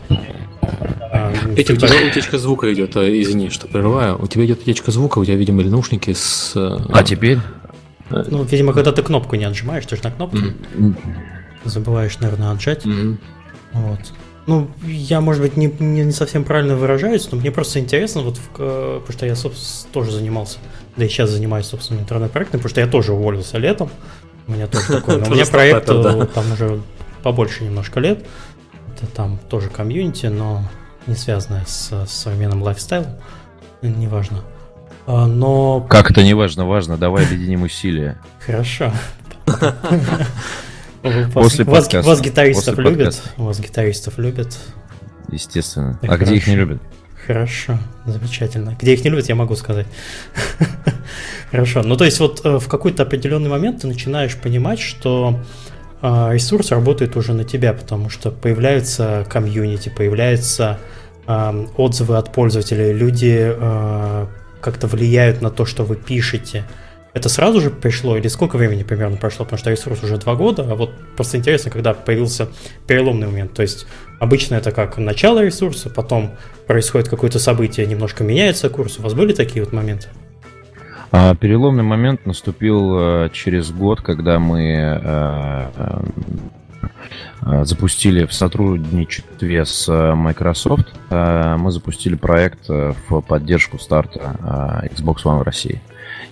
[1.11, 4.21] А, Петя, у тебя утечка звука идет, э, извини, что прерываю.
[4.21, 6.53] У тебя идет утечка звука, у тебя, видимо, или наушники с...
[6.55, 7.39] Э, а теперь?
[8.09, 10.95] Ну, видимо, когда ты кнопку не отжимаешь, ты же на кнопке mm-hmm.
[11.65, 12.85] забываешь, наверное, отжать.
[12.85, 13.17] Mm-hmm.
[13.73, 13.99] Вот.
[14.47, 18.47] Ну, я, может быть, не, не совсем правильно выражаюсь, но мне просто интересно, вот, в,
[18.51, 20.57] потому что я, собственно, тоже занимался,
[20.97, 23.91] да и сейчас занимаюсь, собственно, интернет-проектом, потому что я тоже уволился летом,
[24.49, 25.23] у меня тоже такое.
[25.23, 26.81] У меня проект там уже
[27.23, 28.25] побольше немножко лет.
[28.95, 30.63] Это там тоже комьюнити, но
[31.05, 33.13] не связанное с современным лайфстайлом.
[33.81, 34.41] Неважно.
[35.05, 35.81] А, но...
[35.81, 36.67] Как это не важно?
[36.67, 36.97] Важно.
[36.97, 38.19] Давай объединим усилия.
[38.45, 38.91] Хорошо.
[41.33, 42.01] После вас, подкаста.
[42.01, 43.21] Вас гитаристов любят?
[43.37, 44.57] Вас гитаристов любят?
[45.31, 45.99] Естественно.
[46.01, 46.81] а где их не любят?
[47.29, 48.75] Хорошо, замечательно.
[48.81, 49.85] Где их не любят, я могу сказать.
[51.51, 51.83] Хорошо.
[51.83, 55.39] Ну, то есть, вот э, в какой-то определенный момент ты начинаешь понимать, что
[56.01, 60.79] э, ресурс работает уже на тебя, потому что появляются комьюнити, появляются
[61.27, 63.55] э, отзывы от пользователей, люди
[64.59, 66.63] как-то влияют на то, что вы пишете.
[67.19, 69.43] Это сразу же пришло или сколько времени примерно прошло?
[69.43, 72.47] Потому что ресурс уже два года, а вот просто интересно, когда появился
[72.87, 73.53] переломный момент.
[73.53, 73.87] То есть
[74.21, 76.31] обычно это как начало ресурса, потом
[76.65, 78.99] происходит какое-то событие, немножко меняется курс.
[78.99, 80.07] У вас были такие вот моменты?
[81.11, 85.67] А, переломный момент наступил э, через год, когда мы э,
[87.41, 95.41] э, запустили в сотрудничестве с Microsoft, мы запустили проект в поддержку старта Xbox One в
[95.41, 95.81] России.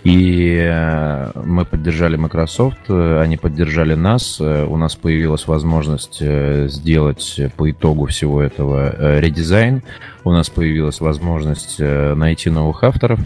[0.07, 6.23] И э, мы поддержали Microsoft, э, они поддержали нас, э, у нас появилась возможность
[6.71, 9.83] сделать по итогу всего этого редизайн,
[10.23, 13.19] у нас появилась возможность найти новых авторов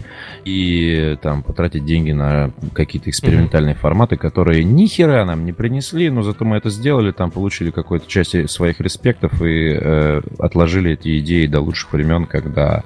[0.44, 3.78] и там потратить деньги на какие-то экспериментальные mm-hmm.
[3.78, 8.08] форматы, которые ни хера нам не принесли, но зато мы это сделали, там получили какую-то
[8.08, 12.82] часть своих респектов и э, отложили эти идеи до лучших времен, когда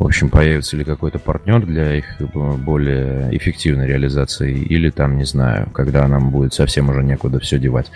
[0.00, 5.68] в общем, появится ли какой-то партнер для их более эффективной реализации, или там, не знаю,
[5.72, 7.90] когда нам будет совсем уже некуда все девать.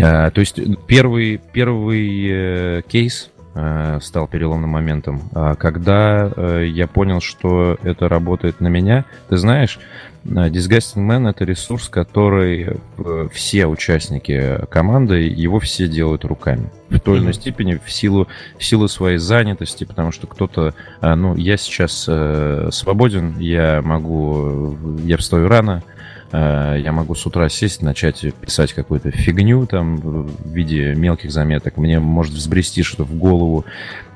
[0.00, 5.22] А, то есть первый, первый э, кейс э, стал переломным моментом.
[5.34, 6.30] А когда
[6.62, 9.78] я понял, что это работает на меня, ты знаешь,
[10.24, 12.78] Disgusting Man— это ресурс, который
[13.32, 16.70] все участники команды, его все делают руками.
[16.88, 20.74] В той или иной степени в силу, в силу своей занятости, потому что кто-то...
[21.00, 24.78] А, ну, я сейчас э, свободен, я могу...
[25.04, 25.82] Я встаю рано,
[26.23, 31.76] Э, я могу с утра сесть, начать писать какую-то фигню там в виде мелких заметок.
[31.76, 33.64] Мне может взбрести что-то в голову,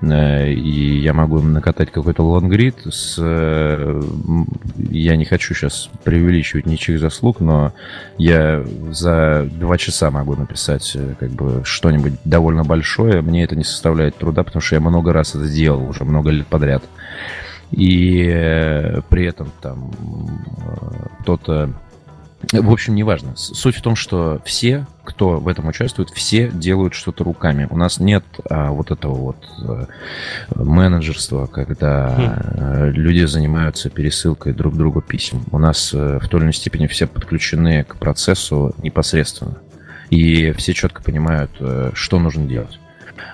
[0.00, 3.16] э, и я могу накатать какой-то лонгрид с...
[3.18, 4.02] Э,
[4.90, 7.72] я не хочу сейчас преувеличивать ничьих заслуг, но
[8.16, 13.22] я за два часа могу написать как бы что-нибудь довольно большое.
[13.22, 16.48] Мне это не составляет труда, потому что я много раз это делал уже много лет
[16.48, 16.82] подряд.
[17.70, 18.24] И
[19.08, 19.90] при этом там
[21.20, 21.74] кто-то
[22.52, 23.36] в общем, неважно.
[23.36, 27.66] Суть в том, что все, кто в этом участвует, все делают что-то руками.
[27.68, 29.86] У нас нет а, вот этого вот а,
[30.54, 35.42] менеджерства, когда а, люди занимаются пересылкой друг другу писем.
[35.50, 39.56] У нас а, в той или иной степени все подключены к процессу непосредственно.
[40.10, 42.78] И все четко понимают, а, что нужно делать.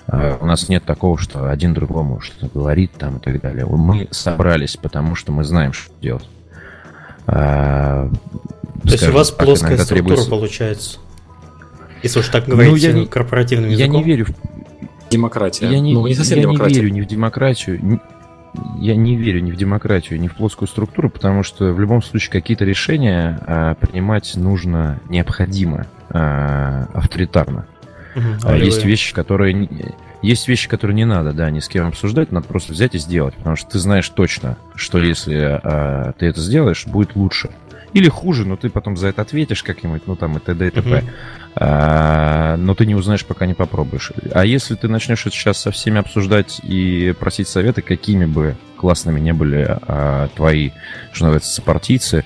[0.07, 3.67] У нас нет такого, что один другому что-то говорит там и так далее.
[3.67, 6.29] Мы собрались, потому что мы знаем, что делать.
[8.83, 10.31] То есть у вас плоская структура требуется...
[10.31, 10.99] получается?
[12.03, 13.93] Если уж так говорить ну, я не, корпоративным языком.
[13.93, 15.11] Я не верю в...
[15.11, 15.71] Демократия.
[15.71, 16.75] Я не, ну, не совсем я демократия.
[16.75, 18.01] не верю ни в демократию,
[18.79, 22.31] я не верю ни в демократию, ни в плоскую структуру, потому что в любом случае
[22.31, 27.67] какие-то решения а, принимать нужно необходимо а, авторитарно.
[28.15, 29.69] Угу, а, есть вещи, которые
[30.23, 33.35] есть вещи, которые не надо, да, ни с кем обсуждать, надо просто взять и сделать,
[33.35, 37.51] потому что ты знаешь точно, что если а, ты это сделаешь, будет лучше.
[37.95, 40.67] Или хуже, но ты потом за это ответишь как-нибудь, ну там и т.д.
[40.67, 40.89] и т.п.
[40.89, 41.11] Uh-huh.
[41.55, 44.11] А, но ты не узнаешь, пока не попробуешь.
[44.33, 49.21] А если ты начнешь это сейчас со всеми обсуждать и просить советы, какими бы классными
[49.21, 50.71] не были а, твои,
[51.13, 52.25] что называется, сопартийцы,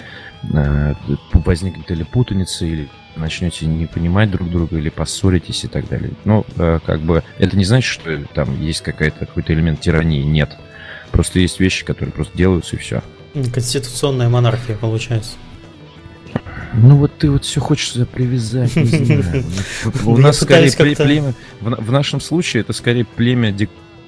[0.54, 0.94] а,
[1.34, 6.12] возникнет или путаница, или начнете не понимать друг друга или поссоритесь и так далее.
[6.24, 10.22] Ну, а, как бы это не значит, что там есть какая-то, какой-то элемент тирании.
[10.22, 10.56] Нет.
[11.10, 13.02] Просто есть вещи, которые просто делаются и все.
[13.34, 15.32] Конституционная монархия получается.
[16.74, 19.44] Ну вот ты вот все хочешь сюда привязать, не знаю.
[20.04, 23.50] У нас скорее племя, в нашем случае это скорее племя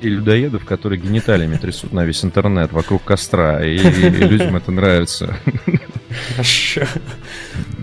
[0.00, 5.36] и людоедов, которые гениталиями трясут на весь интернет вокруг костра, и, людям это нравится.
[6.32, 6.82] Хорошо.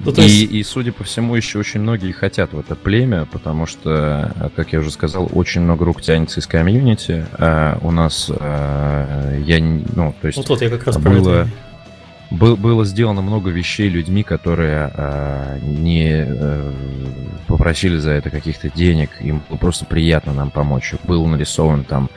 [0.06, 0.52] Ну, и, есть...
[0.54, 4.80] и, судя по всему, еще очень многие хотят в это племя, потому что, как я
[4.80, 7.26] уже сказал, очень много рук тянется из комьюнити.
[7.34, 11.50] А у нас а, я, ну, то есть вот, вот я как раз было
[12.30, 16.74] было сделано много вещей людьми, которые э, не э,
[17.48, 20.94] попросили за это каких-то денег, им было просто приятно нам помочь.
[21.04, 22.10] Был нарисован там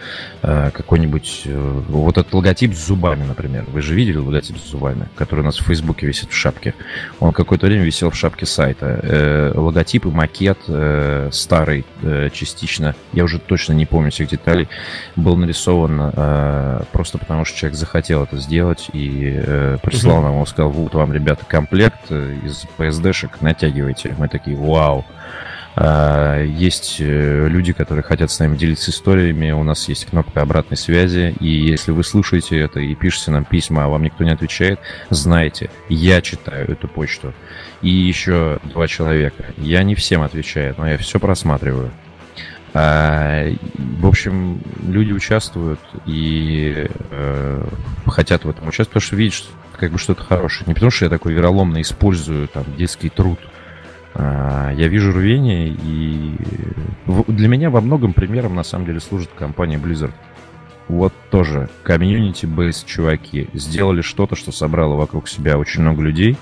[0.42, 1.42] э, какой-нибудь...
[1.46, 3.64] Э, вот этот логотип с зубами, например.
[3.68, 6.74] Вы же видели логотип с зубами, который у нас в Фейсбуке висит в шапке?
[7.20, 9.00] Он какое-то время висел в шапке сайта.
[9.02, 14.68] Э, логотип и макет э, старый э, частично, я уже точно не помню всех деталей,
[15.14, 20.46] был нарисован э, просто потому, что человек захотел это сделать и э, прислал нам, он
[20.46, 24.14] сказал, вот вам, ребята, комплект из PSD-шек, натягивайте.
[24.18, 25.04] Мы такие, вау.
[25.76, 29.52] А, есть э, люди, которые хотят с нами делиться историями.
[29.52, 31.34] У нас есть кнопка обратной связи.
[31.40, 35.70] И если вы слушаете это и пишете нам письма, а вам никто не отвечает, знайте,
[35.88, 37.32] я читаю эту почту.
[37.82, 39.44] И еще два человека.
[39.56, 41.90] Я не всем отвечаю, но я все просматриваю.
[42.72, 43.48] А,
[43.78, 47.64] в общем, люди участвуют и э,
[48.06, 49.48] хотят в этом участвовать, потому что видят, что
[49.80, 50.64] как бы что-то хорошее.
[50.66, 53.40] Не потому, что я такой вероломно использую там детский труд.
[54.14, 56.36] А, я вижу рвение, и
[57.06, 60.12] для меня во многом примером на самом деле служит компания Blizzard.
[60.88, 66.36] Вот тоже community-based чуваки сделали что-то, что собрало вокруг себя очень много людей.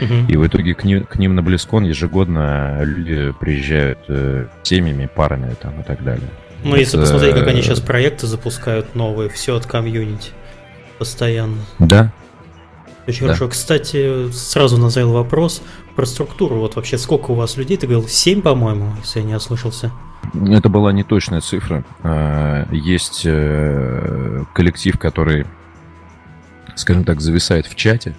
[0.00, 0.26] Uh-huh.
[0.28, 5.54] И в итоге к ним, к ним на BlizzCon ежегодно люди приезжают э, семьями, парами
[5.60, 6.30] там, и так далее.
[6.64, 6.80] Ну, Это...
[6.80, 10.30] если посмотреть, как они сейчас проекты запускают новые, все от community.
[10.98, 11.58] Постоянно.
[11.78, 12.12] Да,
[13.06, 13.26] Очень да.
[13.34, 13.48] хорошо.
[13.48, 15.62] Кстати, сразу назрел вопрос
[15.96, 16.56] про структуру.
[16.56, 17.76] Вот вообще сколько у вас людей?
[17.76, 19.90] Ты говорил 7, по-моему, если я не ослышался.
[20.48, 21.84] Это была не точная цифра.
[22.02, 25.46] А, есть э, коллектив, который,
[26.76, 28.14] скажем так, зависает в чате.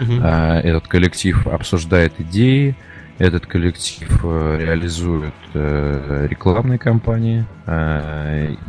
[0.00, 0.12] Угу.
[0.12, 2.76] Этот коллектив обсуждает идеи,
[3.18, 7.44] этот коллектив э, реализует э, рекламные кампании,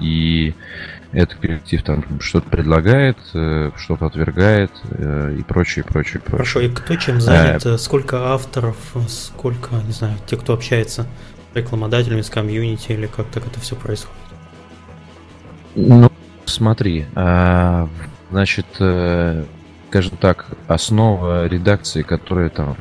[0.01, 0.53] и
[1.11, 6.37] этот коллектив там что-то предлагает, что-то отвергает и прочее, прочее, прочее.
[6.37, 7.65] Хорошо, и кто чем занят?
[7.79, 11.05] Сколько авторов, сколько, не знаю, те, кто общается?
[11.53, 14.17] рекламодателями, с комьюнити или как так это все происходит?
[15.75, 16.11] Ну,
[16.45, 17.87] смотри, а,
[18.29, 19.45] значит, э,
[19.89, 22.75] скажем так, основа редакции, которая там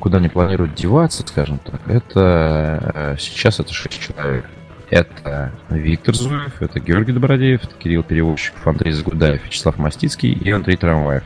[0.00, 4.46] куда не планируют деваться, скажем так, это э, сейчас это 6 человек.
[4.90, 10.76] Это Виктор Зуев, это Георгий Добродеев, это Кирилл Переводчик, Андрей Загудаев, Вячеслав Мастицкий и Андрей
[10.76, 11.24] Трамваев.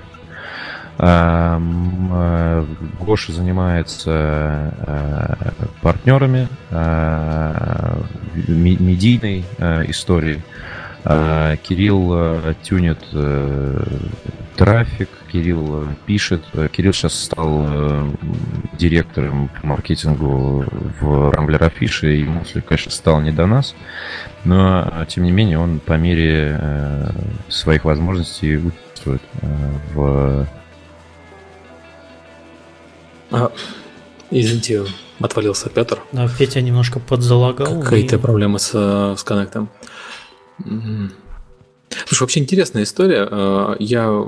[0.98, 2.64] Э,
[3.00, 5.50] Гоша занимается э,
[5.80, 8.02] партнерами э,
[8.48, 9.44] медийной
[9.88, 10.42] историей.
[11.04, 12.98] Кирилл тюнит
[14.58, 16.42] трафик, Кирилл пишет.
[16.72, 17.66] Кирилл сейчас стал
[18.74, 20.66] директором по маркетингу
[21.00, 23.74] в Рамблер Афише, и ему, конечно, стал не до нас,
[24.44, 27.10] но, тем не менее, он по мере
[27.48, 29.22] своих возможностей участвует
[29.94, 30.46] в
[33.30, 33.52] а,
[34.30, 34.84] извините,
[35.20, 36.00] отвалился Петр.
[36.12, 37.82] Да, Петя немножко подзалагал.
[37.82, 38.18] Какие-то и...
[38.18, 39.68] проблемы с, с коннектом.
[42.06, 43.28] Слушай, вообще интересная история.
[43.30, 44.26] А, я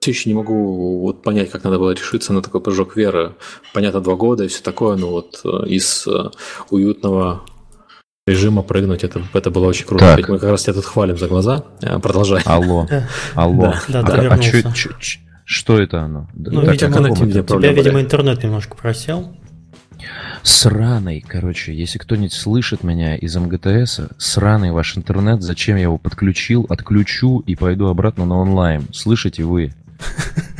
[0.00, 3.36] все еще не могу вот понять, как надо было решиться на такой прыжок веры.
[3.72, 6.30] Понятно, два года и все такое, но вот э, из э,
[6.68, 7.42] уютного
[8.26, 10.14] режима прыгнуть, это, это было очень круто.
[10.16, 10.28] Так.
[10.28, 11.64] Мы как раз тебя тут хвалим за глаза.
[11.80, 12.42] Э, продолжай.
[12.44, 12.86] Алло,
[13.34, 13.74] алло.
[13.88, 14.90] Да, да, а, а чё, чё,
[15.46, 16.28] что это оно?
[16.34, 19.34] Ну, так, видимо, а тебя, видимо, интернет немножко просел.
[20.42, 26.66] Сраный, короче, если кто-нибудь слышит меня из МГТС, сраный ваш интернет, зачем я его подключил,
[26.68, 28.88] отключу и пойду обратно на онлайн.
[28.92, 29.72] Слышите вы?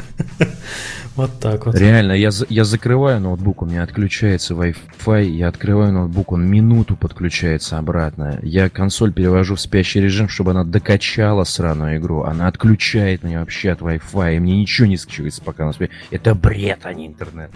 [1.16, 1.76] Вот так вот.
[1.76, 7.78] Реально, я, я закрываю ноутбук, у меня отключается Wi-Fi, я открываю ноутбук, он минуту подключается
[7.78, 8.40] обратно.
[8.42, 12.24] Я консоль перевожу в спящий режим, чтобы она докачала сраную игру.
[12.24, 15.90] Она отключает меня вообще от Wi-Fi, и мне ничего не скачивается, пока она спит.
[16.10, 17.52] Это бред, а не интернет.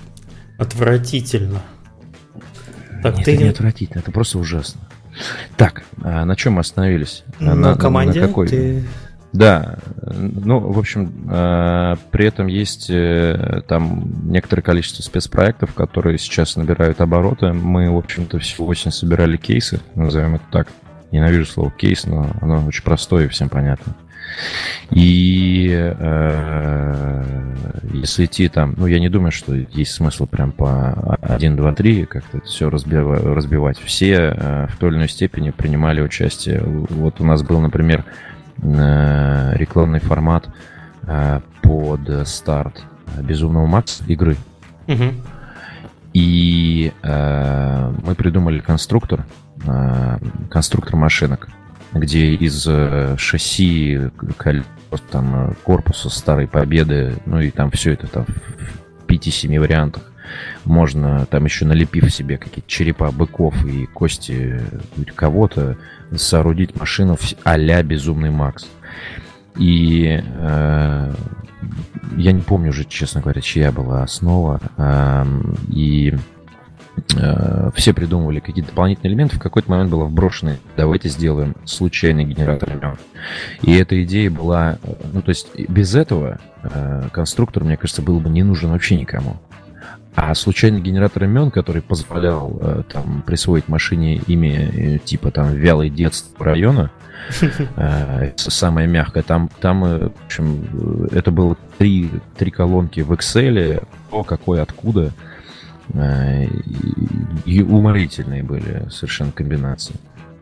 [0.56, 1.60] Отвратительно.
[3.02, 3.34] Так, Нет, ты...
[3.34, 4.80] это не отвратительно, это просто ужасно.
[5.56, 7.24] Так, а на чем мы остановились?
[7.40, 8.20] На, на команде.
[8.20, 8.48] На какой?
[8.48, 8.84] Ты
[9.32, 16.56] да, ну, в общем, э, при этом есть э, там некоторое количество спецпроектов, которые сейчас
[16.56, 17.52] набирают обороты.
[17.52, 20.68] Мы, в общем-то, всю осень собирали кейсы, назовем это так.
[21.10, 23.94] Ненавижу слово кейс, но оно очень простое и всем понятно.
[24.90, 27.54] И э,
[27.92, 32.06] если идти там, ну, я не думаю, что есть смысл прям по 1, 2, 3
[32.06, 33.22] как-то это все разбивать.
[33.22, 33.78] разбивать.
[33.78, 36.62] Все э, в той или иной степени принимали участие.
[36.62, 38.04] Вот у нас был, например,
[38.62, 40.48] Э, рекламный формат
[41.02, 42.82] э, под старт
[43.22, 44.36] Безумного Макс игры.
[44.88, 45.04] Угу.
[46.14, 49.26] И э, мы придумали конструктор,
[49.64, 50.18] э,
[50.50, 51.48] конструктор машинок,
[51.92, 54.10] где из э, шасси,
[55.10, 60.02] там, корпуса Старой Победы, ну и там все это там в 5-7 вариантах,
[60.64, 64.60] можно там еще налепив себе какие-то черепа быков и кости
[65.14, 65.76] кого-то,
[66.14, 68.66] соорудить машину а-ля Безумный Макс.
[69.56, 71.14] И э,
[72.16, 74.60] я не помню уже, честно говоря, чья была основа.
[74.76, 75.24] Э,
[75.68, 76.14] и
[77.16, 79.36] э, все придумывали какие-то дополнительные элементы.
[79.36, 82.96] В какой-то момент было вброшено, давайте сделаем случайный генератор имен.
[83.62, 84.78] И эта идея была,
[85.12, 89.36] ну то есть без этого э, конструктор, мне кажется, был бы не нужен вообще никому.
[90.20, 95.90] А случайный генератор имен, который позволял э, там присвоить машине имя э, типа там вялый
[95.90, 96.90] детство района,
[97.76, 103.86] э, самое мягкое, там, там э, в общем, это было три, три колонки в Excel,
[104.08, 105.12] кто, какой, откуда.
[105.94, 106.46] Э,
[107.44, 109.94] и, уморительные были совершенно комбинации.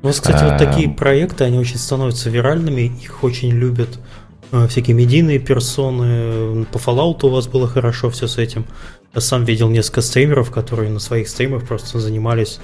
[0.02, 3.98] У вас, кстати, а, вот такие проекты, они очень становятся виральными, их очень любят
[4.52, 6.64] э, всякие медийные персоны.
[6.66, 8.66] По Fallout у вас было хорошо все с этим.
[9.14, 12.60] Я сам видел несколько стримеров, которые на своих стримах просто занимались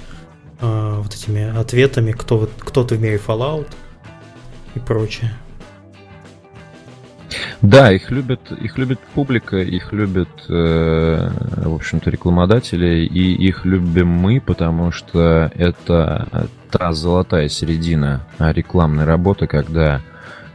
[0.61, 3.67] э, вот этими ответами, кто, кто ты в мире Fallout
[4.75, 5.33] и прочее.
[7.61, 14.07] Да, их любят, их любит публика, их любят, э, в общем-то, рекламодатели, и их любим
[14.07, 20.01] мы, потому что это та золотая середина рекламной работы, когда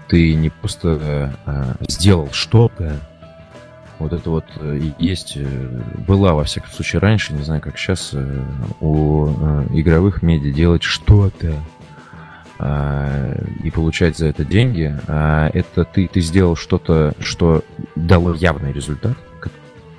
[0.09, 2.99] ты не просто э, сделал что-то,
[3.99, 5.45] Вот это вот э, есть, э,
[6.07, 8.45] была во всяком случае раньше, не знаю, как сейчас, э,
[8.81, 9.27] у
[9.75, 11.53] игровых медиа делать что-то
[12.61, 14.95] и получать за это деньги.
[15.07, 17.63] А это ты, ты сделал что-то, что
[17.95, 19.17] дало явный результат,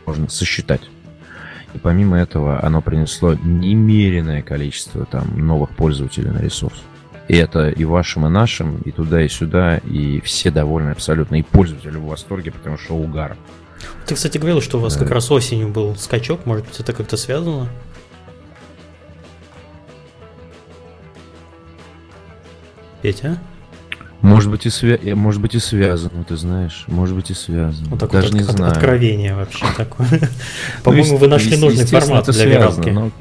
[0.06, 0.82] можно сосчитать.
[1.74, 6.82] И помимо этого оно принесло немеренное количество там новых пользователей на ресурс.
[7.28, 11.44] И это и вашим, и нашим, и туда, и сюда, и все довольны абсолютно, и
[11.44, 13.38] пользователи в восторге, потому что угар.
[14.08, 15.02] Ты, кстати, говорил, что у вас да.
[15.02, 17.70] как раз осенью был скачок, может быть, это как-то связано?
[23.02, 23.38] Петя?
[24.22, 24.98] Может быть и свя...
[25.16, 27.90] может быть и связано, ты знаешь, может быть и связано.
[27.90, 28.72] Вот такое Даже от, не от, знаю.
[28.74, 30.08] Откровение вообще такое.
[30.84, 33.12] По-моему, вы нашли нужный формат для связано,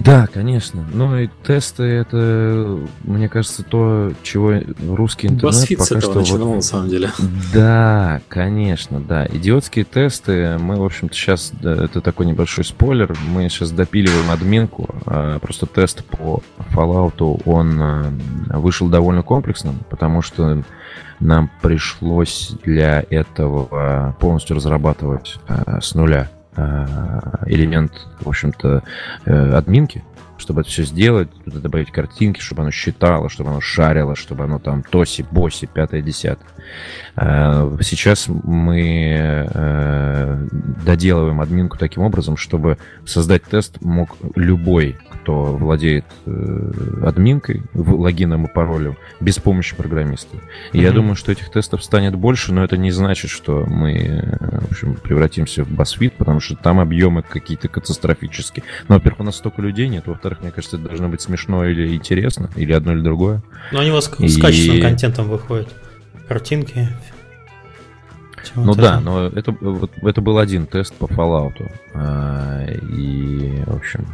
[0.00, 0.84] да, конечно.
[0.92, 4.54] Ну и тесты это, мне кажется, то, чего
[4.86, 6.20] русский интернет BuzzFeed пока что...
[6.20, 6.56] начинал, вот...
[6.56, 7.10] на самом деле.
[7.52, 9.26] Да, конечно, да.
[9.26, 15.38] Идиотские тесты, мы, в общем-то, сейчас, это такой небольшой спойлер, мы сейчас допиливаем админку, а,
[15.40, 16.42] просто тест по
[16.74, 18.12] Fallout, он а,
[18.58, 20.62] вышел довольно комплексным, потому что
[21.20, 26.30] нам пришлось для этого полностью разрабатывать а, с нуля
[27.46, 28.82] элемент, в общем-то,
[29.24, 30.04] э, админки,
[30.38, 34.58] чтобы это все сделать, туда добавить картинки, чтобы оно считало, чтобы оно шарило, чтобы оно
[34.58, 36.48] там тоси, боси, пятое, десятое.
[37.16, 39.48] Э, сейчас мы
[40.84, 44.96] доделываем админку таким образом, чтобы создать тест мог любой
[45.28, 50.38] кто владеет э, админкой, логином и паролем, без помощи программиста.
[50.72, 50.82] И mm-hmm.
[50.82, 54.70] я думаю, что этих тестов станет больше, но это не значит, что мы э, в
[54.70, 58.64] общем, превратимся в BuzzFeed, потому что там объемы какие-то катастрофические.
[58.88, 61.94] Но, во-первых, у нас столько людей нет, во-вторых, мне кажется, это должно быть смешно или
[61.94, 63.42] интересно, или одно или другое.
[63.72, 64.28] Но они у вас и...
[64.28, 65.68] с качественным контентом выходят.
[66.28, 66.88] Картинки,
[68.54, 71.54] ну да, но это, вот, это был один тест по Fallout.
[71.94, 74.06] А, и, в общем,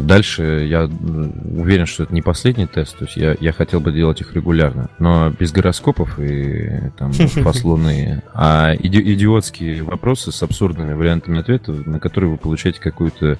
[0.00, 4.20] дальше я уверен, что это не последний тест, то есть я, я хотел бы делать
[4.20, 7.12] их регулярно, но без гороскопов и там
[7.44, 13.38] послонные, а иди, идиотские вопросы с абсурдными вариантами ответа, на которые вы получаете какую-то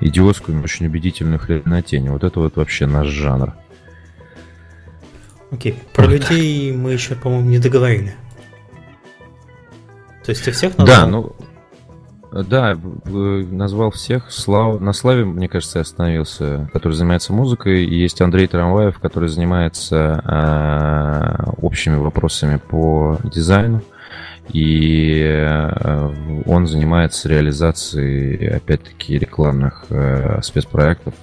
[0.00, 2.08] идиотскую, но очень убедительную хренотень.
[2.10, 3.54] Вот это вот вообще наш жанр.
[5.50, 8.14] Окей, про вот людей мы еще, по-моему, не договорили.
[10.24, 11.00] То есть ты всех назвал?
[11.00, 11.36] Да, ну...
[12.32, 14.30] Да, назвал всех.
[14.30, 14.80] Слав...
[14.80, 17.84] На Славе, мне кажется, я остановился, который занимается музыкой.
[17.84, 23.82] Есть Андрей Трамваев, который занимается э, общими вопросами по дизайну.
[24.52, 31.14] И э, он занимается реализацией, опять-таки, рекламных э, спецпроектов,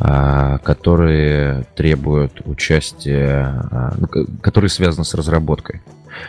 [0.00, 4.08] э, которые требуют участия, ну,
[4.40, 5.82] которые связаны с разработкой.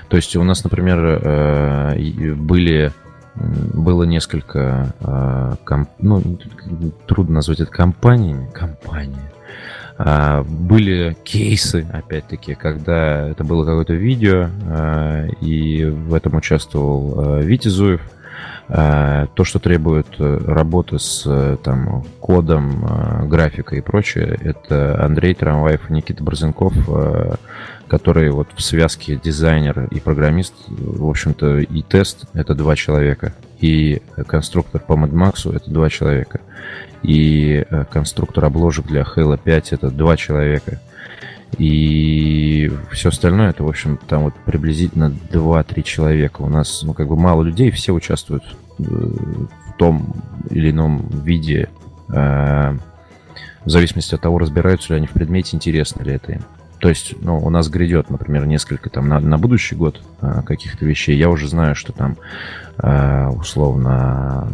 [0.10, 2.92] То есть у нас, например, э, были
[3.40, 5.90] было несколько, э, комп...
[6.00, 6.22] ну,
[7.08, 9.18] трудно назвать это компаниями, компании.
[10.02, 17.40] А, были кейсы, опять-таки, когда это было какое-то видео, а, и в этом участвовал а,
[17.42, 18.02] Витя Зуев.
[18.68, 26.24] То, что требует работы с там, кодом, графикой и прочее, это Андрей Трамваев и Никита
[26.24, 26.74] Борзенков,
[27.90, 34.02] который вот в связке дизайнер и программист, в общем-то, и тест— это два человека, и
[34.28, 36.40] конструктор по Mad Max— это два человека,
[37.02, 40.80] и э, конструктор обложек для Halo 5— это два человека,
[41.58, 46.44] и все остальное, это, в общем, там вот приблизительно 2-3 человека.
[46.44, 48.44] У нас, ну, как бы мало людей, все участвуют
[48.78, 50.14] э, в том
[50.52, 51.70] или ином виде,
[52.10, 52.78] э,
[53.66, 56.42] в зависимости от того, разбираются ли они в предмете, интересно ли это им.
[56.80, 60.86] То есть, ну, у нас грядет, например, несколько там на, на будущий год э, каких-то
[60.86, 61.18] вещей.
[61.18, 62.18] Я уже знаю, что там
[62.78, 64.50] э, условно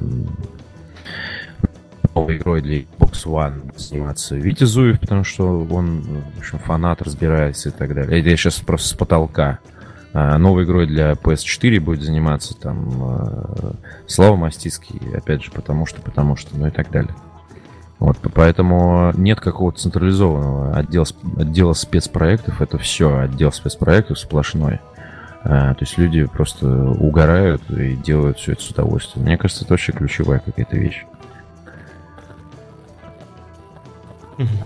[2.16, 6.02] новой игрой для Xbox One заниматься Витя Зуев, потому что он,
[6.36, 8.24] в общем, фанат, разбирается и так далее.
[8.24, 9.60] Я сейчас просто с потолка.
[10.14, 13.72] А новой игрой для PS4 будет заниматься там э,
[14.08, 17.14] Слава Мастицкий, опять же, потому что, потому что, ну и так далее.
[18.00, 21.06] Вот, поэтому нет какого-то централизованного отдела,
[21.38, 24.82] отдела спецпроектов, это все отдел спецпроектов сплошной.
[25.44, 29.26] А, то есть люди просто угорают и делают все это с удовольствием.
[29.26, 31.06] Мне кажется, это вообще ключевая какая-то вещь.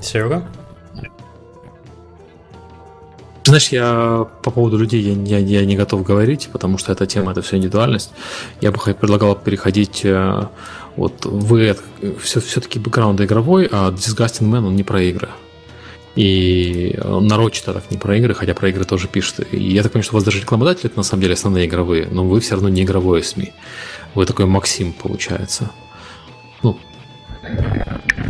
[0.01, 0.43] Серега?
[3.49, 7.31] Знаешь, я по поводу людей я, я, я не готов говорить, потому что эта тема
[7.31, 8.11] это все индивидуальность.
[8.61, 10.43] Я бы предлагал переходить э,
[10.95, 11.75] вот вы
[12.21, 15.29] все, все-таки бэкграунд игровой, а Disgusting Man он не про игры.
[16.15, 19.51] И нарочито так не про игры, хотя про игры тоже пишет.
[19.51, 22.07] И я так понимаю, что у вас даже рекламодатели это на самом деле основные игровые,
[22.11, 23.51] но вы все равно не игровое СМИ.
[24.13, 25.71] Вы такой Максим, получается.
[26.61, 26.77] Ну,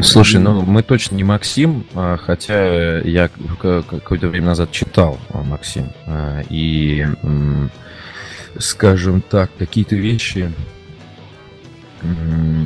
[0.02, 3.30] Слушай, ну мы точно не Максим, а, хотя я
[3.60, 5.92] какое-то время назад читал Максим.
[6.06, 7.06] А, и,
[8.58, 10.52] скажем так, какие-то вещи,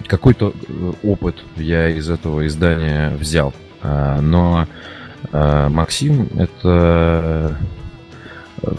[0.08, 3.54] какой-то э, опыт я из этого издания взял.
[3.82, 4.68] А, но
[5.32, 7.58] Максим это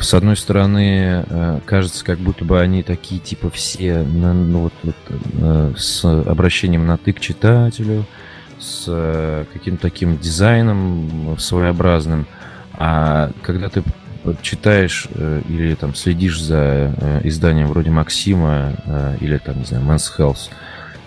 [0.01, 4.97] с одной стороны, э, кажется, как будто бы они такие, типа, все ну, вот, вот,
[5.11, 8.07] э, с обращением на ты к читателю,
[8.59, 12.27] с э, каким-то таким дизайном своеобразным.
[12.73, 13.83] А когда ты
[14.43, 15.07] читаешь
[15.49, 18.73] или там следишь за изданием вроде Максима
[19.21, 20.51] или там, не знаю, Men's Health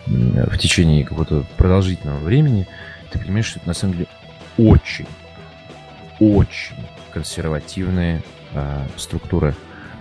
[0.05, 2.67] в течение какого-то продолжительного времени,
[3.11, 4.07] ты понимаешь, что это на самом деле
[4.57, 5.07] очень,
[6.19, 6.75] очень
[7.11, 8.21] консервативные
[8.53, 9.55] э, структуры,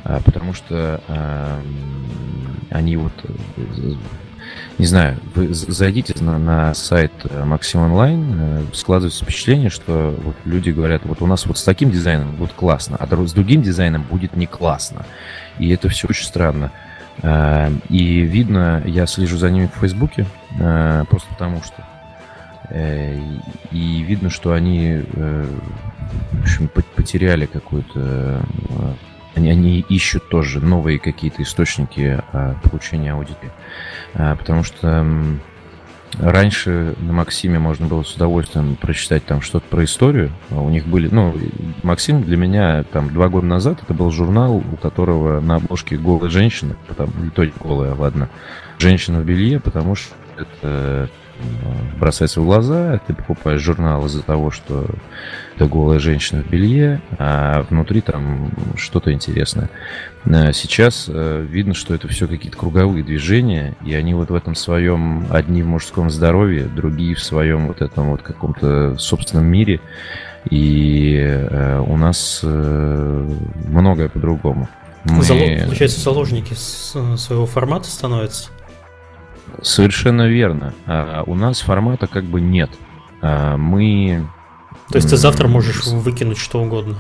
[0.05, 1.62] э, потому что э,
[2.70, 3.94] они вот, э,
[4.78, 10.70] не знаю, вы зайдите на, на сайт Maxim Online, э, складывается впечатление, что вот люди
[10.70, 14.36] говорят, вот у нас вот с таким дизайном будет классно, а с другим дизайном будет
[14.36, 15.07] не классно.
[15.59, 16.72] И это все очень странно.
[17.22, 20.26] Э, и видно, я слежу за ними в Фейсбуке,
[20.59, 21.84] э, просто потому что
[23.70, 25.01] и видно, что они
[26.32, 28.42] в общем, потеряли какую-то...
[29.37, 33.53] Они, они ищут тоже новые какие-то источники а, получения аудитории.
[34.14, 35.07] А, потому что
[36.18, 40.32] раньше на Максиме можно было с удовольствием прочитать там что-то про историю.
[40.51, 41.09] А у них были...
[41.12, 41.34] Ну,
[41.82, 46.30] Максим для меня там два года назад это был журнал, у которого на обложке голая
[46.30, 48.30] женщина, потому, не то голая, ладно,
[48.78, 51.11] женщина в белье, потому что это
[51.99, 54.87] бросается в глаза, ты покупаешь журнал из-за того, что
[55.57, 59.70] это голая женщина в белье, а внутри там что-то интересное.
[60.26, 64.54] А сейчас э, видно, что это все какие-то круговые движения, и они вот в этом
[64.54, 69.80] своем, одни в мужском здоровье, другие в своем вот этом вот каком-то собственном мире,
[70.50, 73.34] и э, у нас э,
[73.66, 74.68] многое по-другому.
[75.04, 75.22] Мы...
[75.22, 78.50] Залог, получается, заложники своего формата становятся?
[79.62, 80.74] Совершенно верно.
[80.86, 82.70] А у нас формата как бы нет.
[83.22, 84.28] А мы...
[84.91, 86.97] То есть ты завтра можешь выкинуть что угодно?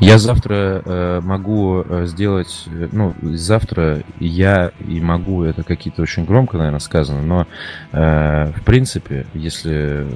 [0.00, 6.24] Я завтра э, могу э, сделать, э, ну, завтра я и могу, это какие-то очень
[6.24, 7.46] громко, наверное, сказано, но
[7.92, 10.10] э, в принципе, если э,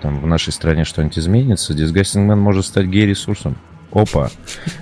[0.00, 3.56] там в нашей стране что-нибудь изменится, Disgusting Man может стать гей-ресурсом.
[3.92, 4.30] Опа.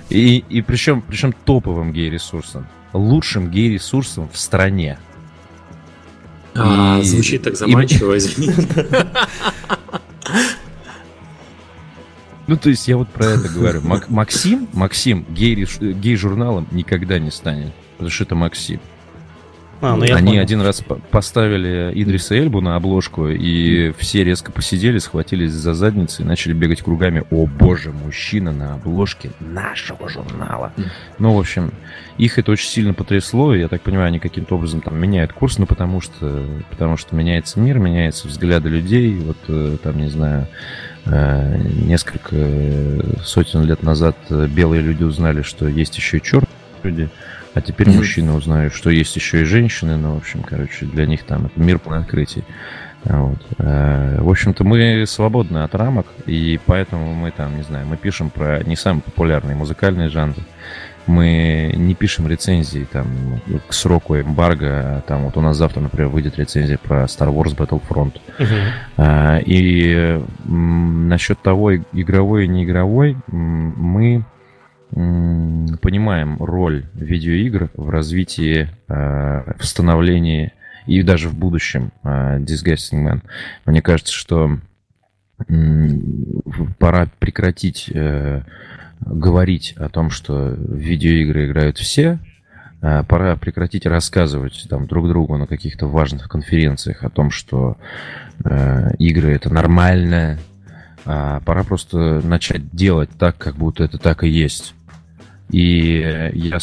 [0.09, 2.67] И, и причем, причем топовым гей-ресурсом.
[2.93, 4.97] Лучшим гей-ресурсом в стране.
[6.55, 7.03] А, и...
[7.03, 8.17] Звучит так заманчиво, и...
[8.17, 8.87] извините.
[12.51, 13.81] Ну, то есть я вот про это говорю.
[14.09, 18.81] Максим, Максим гей, гей-журналом никогда не станет, потому что это Максим.
[19.79, 20.41] А, ну Они понял.
[20.41, 26.25] один раз поставили Идриса Эльбу на обложку, и все резко посидели, схватились за задницы и
[26.25, 27.23] начали бегать кругами.
[27.31, 30.73] О боже, мужчина на обложке нашего журнала.
[31.19, 31.71] Ну, в общем,
[32.17, 35.57] их это очень сильно потрясло, и я так понимаю, они каким-то образом там меняют курс,
[35.57, 40.47] ну, потому что, потому что меняется мир, меняются взгляды людей, вот э, там, не знаю,
[41.05, 42.35] несколько
[43.23, 46.47] сотен лет назад белые люди узнали, что есть еще и черные
[46.83, 47.09] люди,
[47.53, 47.97] а теперь mm-hmm.
[47.97, 49.97] мужчины узнают, что есть еще и женщины.
[49.97, 52.43] Ну, в общем, короче, для них там это мир полный открытий.
[53.03, 53.39] Вот.
[53.57, 58.29] Э, в общем-то, мы свободны от рамок, и поэтому мы там, не знаю, мы пишем
[58.29, 60.43] про не самые популярные музыкальные жанры.
[61.11, 63.07] Мы не пишем рецензии там
[63.67, 65.03] к сроку эмбарго.
[65.07, 68.13] Там вот у нас завтра, например, выйдет рецензия про Star Wars Battlefront.
[68.39, 69.43] Uh-huh.
[69.45, 74.23] И насчет того, игровой и неигровой, мы
[74.91, 80.53] понимаем роль видеоигр в развитии, э, в становлении
[80.85, 83.21] и даже в будущем э, Disgusting Man.
[83.65, 84.57] Мне кажется, что
[86.77, 88.41] пора прекратить э,
[89.05, 92.19] говорить о том, что видеоигры играют все,
[92.79, 97.77] пора прекратить рассказывать там, друг другу на каких-то важных конференциях о том, что
[98.43, 100.39] э, игры это нормально.
[101.05, 104.73] А пора просто начать делать так, как будто это так и есть.
[105.49, 106.57] И я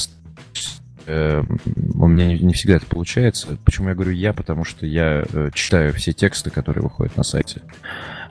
[1.07, 1.43] э,
[1.95, 3.59] у меня не, не всегда это получается.
[3.65, 4.33] Почему я говорю я?
[4.33, 7.63] Потому что я э, читаю все тексты, которые выходят на сайте.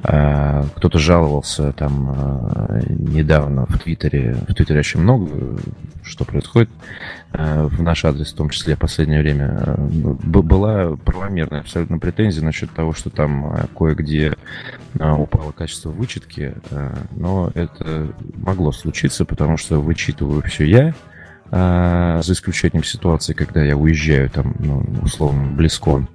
[0.04, 4.38] Э, кто-то жаловался там э, недавно в Твиттере.
[4.48, 5.60] В Твиттере очень много
[6.04, 6.70] что происходит
[7.34, 9.76] э, в наш адрес, в том числе в последнее время.
[9.78, 14.36] Была правомерная абсолютно претензия насчет того, что там кое-где
[14.94, 16.54] упало качество вычетки.
[17.12, 20.94] Но это могло случиться, потому что вычитываю все я,
[21.50, 26.06] а, за исключением ситуации, когда я уезжаю там, ну, условно, близко,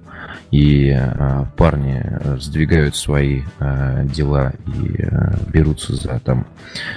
[0.51, 6.45] и а, парни э, сдвигают свои а, дела и а, берутся за там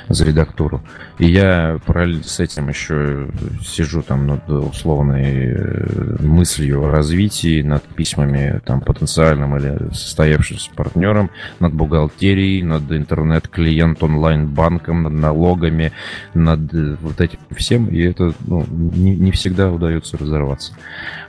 [0.09, 0.83] за редактуру.
[1.19, 3.29] И я параллельно с этим еще
[3.65, 11.31] сижу там над условной э, мыслью о развитии, над письмами там потенциальным или состоявшимся партнером,
[11.61, 15.93] над бухгалтерией, над интернет-клиент онлайн-банком, над налогами,
[16.35, 20.75] над э, вот этим всем, и это ну, не, не всегда удается разорваться.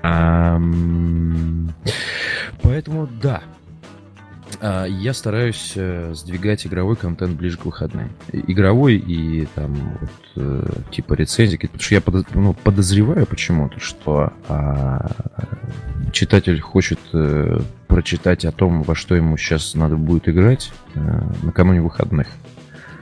[0.03, 0.59] А,
[2.61, 3.43] Поэтому да,
[4.59, 8.09] а, я стараюсь э, сдвигать игровой контент ближе к выходным.
[8.31, 12.01] Игровой и там вот, э, типа рецензии, потому что я
[12.33, 15.11] ну, подозреваю почему-то, что а,
[16.11, 20.71] читатель хочет э, прочитать о том, во что ему сейчас надо будет играть
[21.43, 22.27] накануне выходных.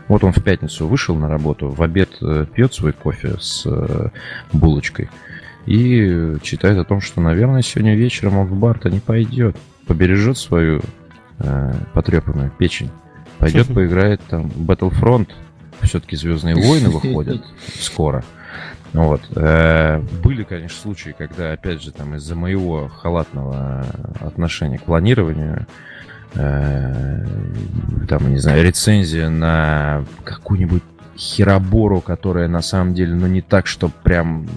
[0.07, 2.19] Вот он в пятницу вышел на работу, в обед
[2.53, 3.65] пьет свой кофе с
[4.53, 5.09] булочкой
[5.65, 9.57] и читает о том, что, наверное, сегодня вечером он в бар-то не пойдет,
[9.87, 10.81] побережет свою
[11.39, 12.89] э, потрепанную печень,
[13.39, 15.29] пойдет поиграет там Battlefront,
[15.81, 17.43] все-таки Звездные войны выходят
[17.79, 18.23] скоро.
[18.93, 19.21] Вот.
[19.35, 23.85] Э, были, конечно, случаи, когда, опять же, там из-за моего халатного
[24.21, 25.67] отношения к планированию
[26.35, 27.25] э,
[28.07, 30.83] там, не знаю, рецензия на какую-нибудь
[31.17, 34.47] херобору, которая на самом деле, ну, не так, что прям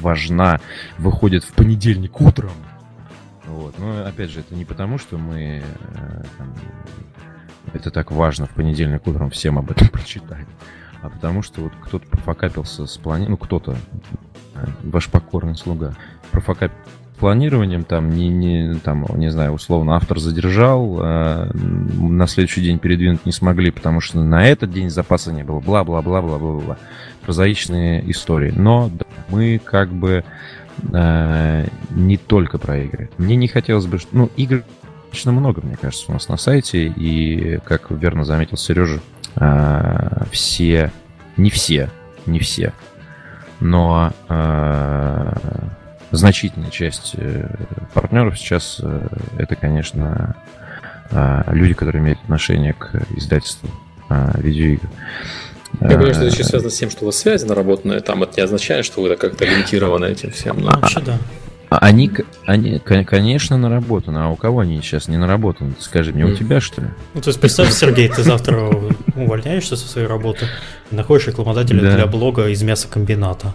[0.00, 0.60] важна,
[0.98, 2.52] выходит в понедельник утром.
[3.46, 3.78] Вот.
[3.78, 5.62] Но, опять же, это не потому, что мы...
[5.94, 6.54] Э, там,
[7.72, 10.46] это так важно в понедельник утром всем об этом прочитать,
[11.02, 13.26] а потому что вот кто-то профокапился с плани...
[13.28, 13.76] Ну, кто-то,
[14.54, 15.94] э, ваш покорный слуга,
[16.30, 22.80] профокапился планированием, там, не, не, там, не знаю, условно, автор задержал, э, на следующий день
[22.80, 26.78] передвинуть не смогли, потому что на этот день запаса не было, бла-бла-бла-бла-бла-бла.
[27.24, 28.52] Прозаичные истории.
[28.56, 30.24] Но да, мы как бы
[30.92, 33.08] э, не только про игры.
[33.18, 33.98] Мне не хотелось бы...
[34.10, 34.64] Ну, игр
[35.02, 39.00] достаточно много, мне кажется, у нас на сайте, и, как верно заметил Сережа,
[39.36, 40.90] э, все,
[41.36, 41.88] не все,
[42.26, 42.72] не все,
[43.60, 45.32] но э,
[46.12, 47.48] значительная часть э,
[47.94, 49.08] партнеров сейчас э,
[49.38, 50.36] это, конечно,
[51.10, 53.68] э, люди, которые имеют отношение к издательству
[54.36, 54.88] видеоигр.
[55.80, 58.34] Я понимаю, что это еще связано с тем, что у вас связи наработанные там, это
[58.36, 60.60] не означает, что вы как-то лимитированы этим всем.
[60.60, 60.70] Но...
[60.70, 61.18] Вообще, да.
[61.70, 62.10] А они,
[62.44, 64.18] они, конечно, наработаны.
[64.18, 65.72] А у кого они сейчас не наработаны?
[65.78, 66.88] Скажи мне, у тебя что ли?
[67.14, 68.70] Ну, то есть, представь, Сергей, ты завтра
[69.16, 70.44] увольняешься со своей работы,
[70.90, 71.94] находишь рекламодателя да.
[71.96, 73.54] для блога из мясокомбината.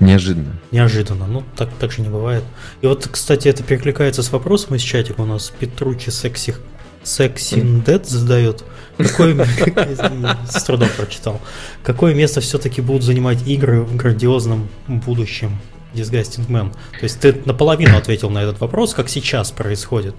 [0.00, 0.58] Неожиданно.
[0.70, 1.26] Неожиданно.
[1.26, 2.44] Ну, так, так же не бывает.
[2.82, 5.52] И вот, кстати, это перекликается с вопросом из чатика у нас.
[5.58, 6.54] Петручи Секси
[7.02, 8.64] Сексиндет задает.
[8.98, 9.46] Какое,
[10.50, 11.40] с трудом прочитал.
[11.82, 15.58] Какое место все-таки будут занимать игры в грандиозном будущем?
[15.94, 16.72] Disgusting Man.
[16.72, 20.14] То есть ты наполовину ответил на этот вопрос, как сейчас происходит,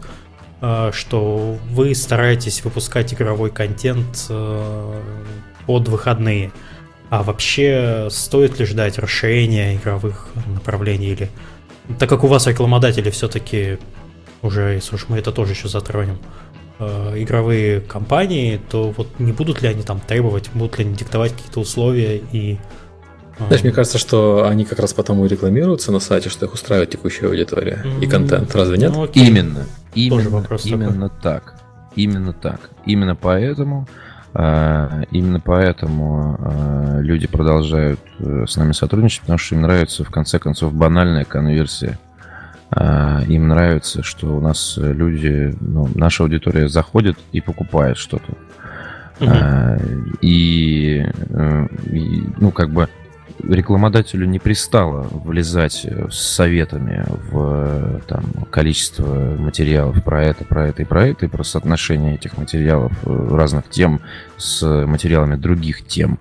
[0.60, 5.02] а, что вы стараетесь выпускать игровой контент э,
[5.66, 6.52] под выходные.
[7.10, 11.30] А вообще, стоит ли ждать расширения игровых направлений или...
[12.00, 13.80] Так как у вас рекламодатели все-таки
[14.42, 16.18] уже, если уж мы это тоже еще затронем,
[16.80, 21.34] э, игровые компании, то вот не будут ли они там требовать, будут ли они диктовать
[21.34, 22.58] какие-то условия и...
[23.40, 26.54] Э, Знаешь, мне кажется, что они как раз потому и рекламируются на сайте, что их
[26.54, 28.04] устраивает текущая аудитория mm-hmm.
[28.04, 28.54] и контент.
[28.54, 28.92] Разве нет?
[28.94, 29.66] Ну, именно.
[29.96, 31.22] Именно, именно такой.
[31.22, 31.56] так.
[31.96, 32.70] Именно так.
[32.86, 33.88] Именно поэтому
[35.10, 40.38] именно поэтому а, люди продолжают э, с нами сотрудничать, потому что им нравится, в конце
[40.38, 41.98] концов, банальная конверсия.
[42.70, 48.34] А, им нравится, что у нас люди, ну, наша аудитория заходит и покупает что-то.
[49.20, 50.18] Угу.
[50.22, 52.88] И, э, и, ну, как бы
[53.44, 59.06] рекламодателю не пристало влезать с советами в там, количество
[59.38, 63.70] материалов про это, про это и про это, и про соотношение этих материалов э, разных
[63.70, 64.02] тем
[64.38, 66.20] с материалами других тем.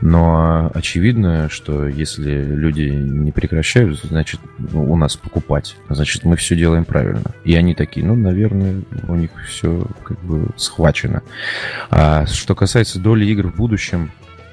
[0.00, 6.56] Но очевидно, что если люди не прекращают, значит, ну, у нас покупать, значит, мы все
[6.56, 7.34] делаем правильно.
[7.44, 11.22] И они такие, ну, наверное, у них все как бы схвачено.
[11.90, 14.10] А что касается доли игр в будущем,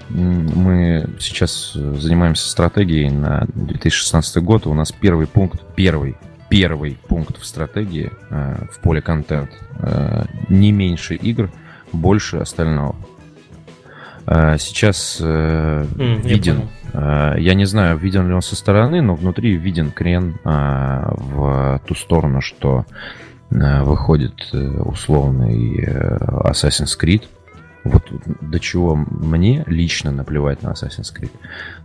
[0.10, 4.68] мы сейчас занимаемся стратегией на 2016 год.
[4.68, 6.16] У нас первый пункт, первый,
[6.50, 9.50] первый пункт в стратегии э, в поле контент.
[9.80, 11.50] Э, не меньше игр,
[11.92, 12.96] больше остального.
[14.28, 19.02] Э, сейчас э, mm, виден, я, э, я не знаю, виден ли он со стороны,
[19.02, 22.86] но внутри виден крен э, в ту сторону, что
[23.50, 27.24] э, выходит э, условный э, Assassin's Creed
[27.84, 28.04] вот
[28.54, 31.32] до чего мне лично наплевать на Assassin's Creed.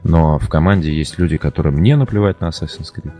[0.04, 3.10] Но в команде есть люди, которым не наплевать на Assassin's Creed.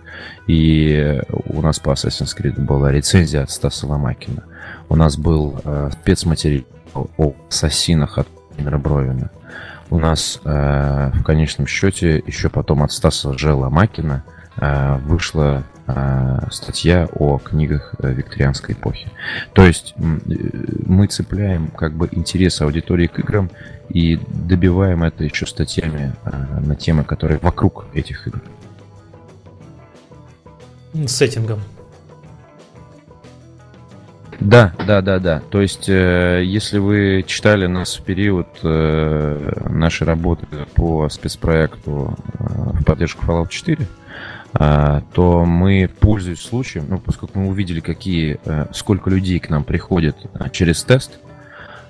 [0.47, 4.45] И у нас по Assassin's Creed была рецензия от Стаса Ломакина.
[4.91, 6.67] У нас был э, спецматериал
[7.17, 9.31] о ассасинах от Владимира Бровина.
[9.89, 13.55] У нас э, в конечном счете еще потом от Стаса Ж.
[13.55, 14.25] Ломакина
[14.59, 15.65] э, вышла
[16.51, 19.09] статья о книгах э, викторианской эпохи.
[19.53, 20.01] То есть э,
[20.87, 23.51] мы цепляем как бы интерес аудитории к играм
[23.89, 26.13] и добиваем это еще статьями
[26.61, 28.43] на темы, которые вокруг этих игр.
[31.07, 31.61] Сеттингом.
[34.41, 35.43] Да, да, да, да.
[35.51, 42.45] То есть, э, если вы читали нас в период э, нашей работы по спецпроекту э,
[42.45, 43.85] в поддержку Fallout 4, а,
[44.53, 50.17] то мы, пользуясь случаем, ну, поскольку мы увидели, какие, э, сколько людей к нам приходит
[50.35, 51.21] а, через тест,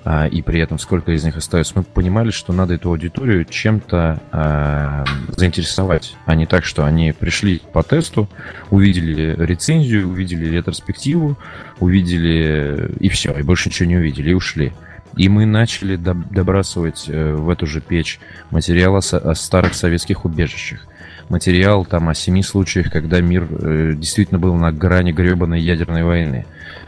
[0.05, 5.05] а, и при этом сколько из них остается, мы понимали, что надо эту аудиторию чем-то
[5.37, 8.29] заинтересовать, а не так, что они пришли по тесту,
[8.71, 11.39] увидели рецензию, увидели ретроспективу,
[11.79, 14.73] увидели и все, и больше ничего не увидели, и ушли.
[15.17, 20.87] И мы начали добрасывать э, в эту же печь материалы о старых советских убежищах
[21.31, 26.47] материал там о семи случаях, когда мир э, действительно был на грани гребаной ядерной войны.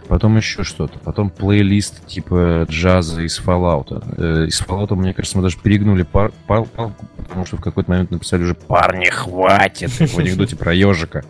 [0.09, 0.99] Потом еще что-то.
[0.99, 4.03] Потом плейлист типа джаза из Fallout.
[4.17, 7.91] Э, из Fallout, мне кажется, мы даже перегнули пар, пар, палку, потому что в какой-то
[7.91, 11.25] момент написали уже «Парни, хватит!» в анекдоте про ежика.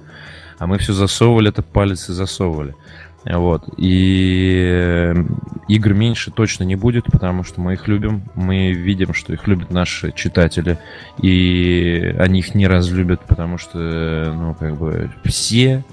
[0.58, 2.74] А мы все засовывали, это палец и засовывали.
[3.24, 3.68] Вот.
[3.76, 5.14] И э,
[5.68, 8.22] игр меньше точно не будет, потому что мы их любим.
[8.34, 10.78] Мы видим, что их любят наши читатели.
[11.20, 15.84] И они их не разлюбят, потому что, ну, как бы, все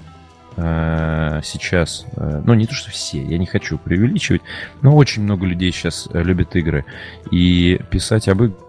[0.56, 4.42] э, сейчас, э, ну не то что все, я не хочу преувеличивать,
[4.82, 6.84] но очень много людей сейчас э, любят игры.
[7.30, 8.67] И писать об играх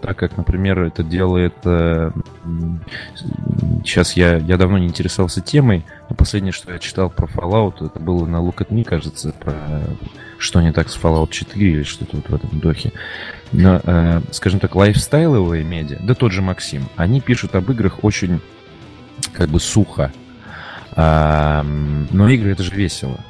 [0.00, 1.54] так как, например, это делает...
[1.64, 2.10] Э,
[3.84, 7.98] сейчас я, я давно не интересовался темой, но последнее, что я читал про Fallout, это
[7.98, 9.54] было на Look at Me, кажется, про
[10.38, 12.92] что не так с Fallout 4 или что-то вот в этом духе.
[13.52, 18.40] Но, э, скажем так, лайфстайловые медиа, да тот же Максим, они пишут об играх очень
[19.32, 20.12] как бы сухо.
[20.92, 21.64] А,
[22.10, 23.20] но игры это же весело.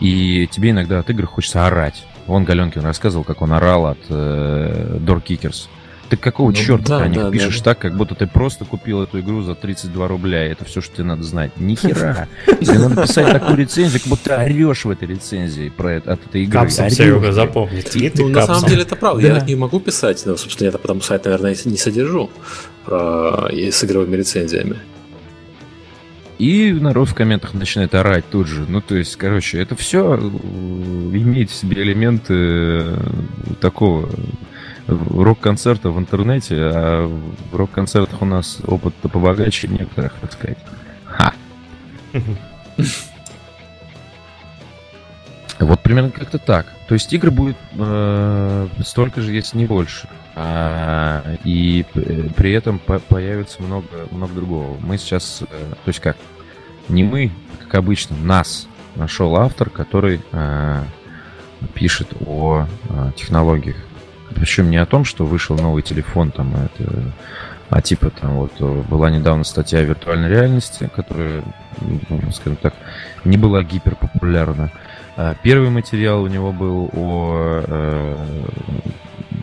[0.00, 2.04] И тебе иногда от игр хочется орать.
[2.26, 5.68] Вон Галенкин рассказывал, как он орал от э, Door Kickers.
[6.08, 8.64] Ты какого ну, черта да, о них да, пишешь да, так, как будто ты просто
[8.64, 11.52] купил эту игру за 32 рубля, и это все, что тебе надо знать.
[11.58, 12.28] Ни хера.
[12.46, 16.42] Тебе надо писать такую рецензию, как будто орешь в этой рецензии про это, от этой
[16.42, 16.60] игры.
[16.60, 17.90] Капсом Серега запомнит.
[18.16, 19.26] Ну, на самом деле это правда.
[19.26, 22.30] Я не могу писать, но, собственно, я потому сайт, наверное, не содержу
[22.84, 23.48] про...
[23.50, 24.76] с игровыми рецензиями.
[26.38, 28.66] И народ в комментах начинает орать тут же.
[28.68, 32.96] Ну, то есть, короче, это все э, имеет в себе элементы э,
[33.60, 34.08] такого
[34.86, 37.06] рок-концерта в интернете, а
[37.50, 40.58] в рок-концертах у нас опыт-то побогаче некоторых, так сказать.
[41.04, 41.32] Ха!
[45.60, 46.66] Вот примерно как-то так.
[46.88, 50.08] То есть игр будет э, столько же, если не больше.
[50.36, 51.84] А, и
[52.36, 54.76] при этом по появится много, много другого.
[54.80, 56.16] Мы сейчас, э, то есть как,
[56.88, 57.30] не мы,
[57.60, 58.66] как обычно, нас
[58.96, 60.82] нашел автор, который э,
[61.74, 63.76] пишет о э, технологиях.
[64.34, 67.12] Причем не о том, что вышел новый телефон, там, это,
[67.70, 71.44] а типа там вот была недавно статья о виртуальной реальности, которая,
[71.80, 72.74] ну, скажем так,
[73.24, 74.72] не была гиперпопулярна.
[75.16, 78.16] А первый материал у него был о, э,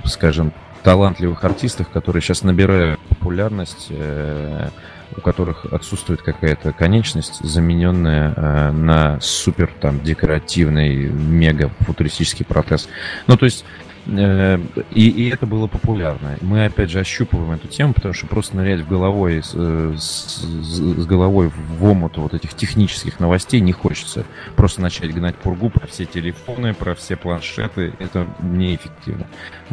[0.04, 0.52] скажем,
[0.84, 4.70] талантливых артистах, которые сейчас набирают популярность, э,
[5.16, 12.88] у которых отсутствует какая-то конечность, замененная э, на супер там декоративный, мега футуристический протез.
[13.28, 13.66] Ну, то есть
[14.08, 16.38] и, и это было популярно.
[16.41, 20.41] Мы опять же ощупываем эту тему, потому что просто нырять в головой, с, э, с,
[20.41, 24.26] с головой в омут вот этих технических новостей не хочется.
[24.56, 27.93] Просто начать гнать пургу про все телефоны, про все планшеты.
[27.99, 29.28] Это неэффективно.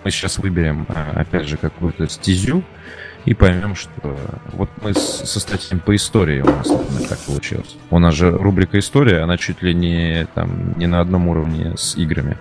[0.04, 2.62] Мы сейчас выберем, а, опять же, какую-то стезю,
[3.28, 4.16] и поймем, что
[4.52, 7.76] вот мы со статьями по истории у нас, например, так получилось.
[7.90, 11.94] У нас же рубрика «История», она чуть ли не, там, не на одном уровне с
[11.96, 12.38] играми.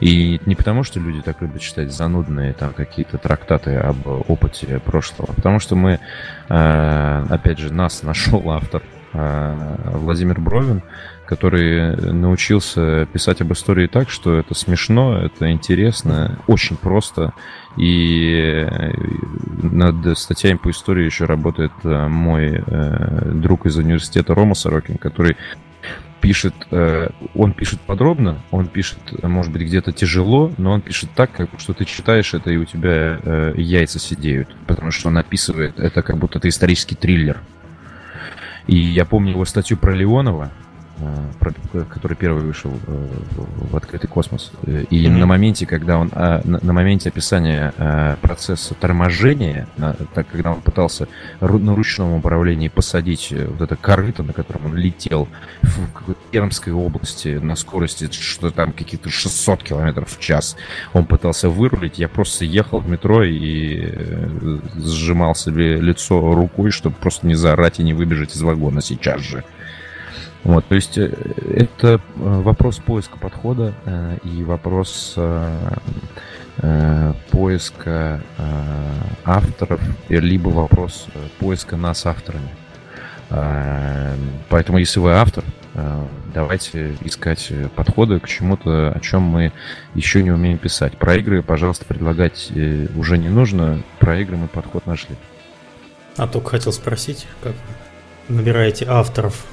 [0.00, 5.28] И не потому, что люди так любят читать занудные там какие-то трактаты об опыте прошлого,
[5.30, 6.00] а потому что мы,
[6.48, 10.82] э, опять же, нас нашел автор э, Владимир Бровин,
[11.26, 17.34] который научился писать об истории так, что это смешно, это интересно, очень просто.
[17.76, 18.66] И
[19.62, 25.38] над статьями по истории еще работает э, мой э, друг из университета Рома Сорокин, который
[26.20, 31.32] пишет, э, он пишет подробно, он пишет, может быть, где-то тяжело, но он пишет так,
[31.32, 36.02] как что ты читаешь это, и у тебя яйца сидеют, потому что он описывает это,
[36.02, 37.40] как будто это исторический триллер.
[38.66, 40.61] И я помню его статью про Леонова, Э,
[41.88, 43.08] который первый вышел э,
[43.70, 44.52] в открытый космос.
[44.66, 45.10] И mm-hmm.
[45.10, 49.66] на моменте, когда он, а, на моменте описания э, процесса торможения,
[50.14, 51.08] так когда он пытался
[51.40, 55.28] на ручном управлении посадить вот это корыто, на котором он летел
[55.62, 60.56] в Пермской области на скорости, что там какие-то 600 километров в час,
[60.92, 63.92] он пытался вырулить, я просто ехал в метро и
[64.76, 69.44] сжимал себе лицо рукой, чтобы просто не заорать и не выбежать из вагона сейчас же.
[70.44, 71.12] Вот, то есть э,
[71.54, 75.16] это э, вопрос поиска подхода э, и вопрос
[77.30, 78.20] поиска
[79.24, 79.80] авторов,
[80.10, 81.06] либо вопрос
[81.40, 82.50] поиска нас авторами.
[84.50, 85.44] Поэтому, если вы автор,
[86.34, 89.52] давайте искать подходы к чему-то, о чем мы
[89.94, 90.98] еще не умеем писать.
[90.98, 92.52] Про игры, пожалуйста, предлагать
[92.96, 93.82] уже не нужно.
[93.98, 95.16] Про игры мы подход нашли.
[96.18, 97.54] А только хотел спросить, как
[98.28, 99.46] набираете авторов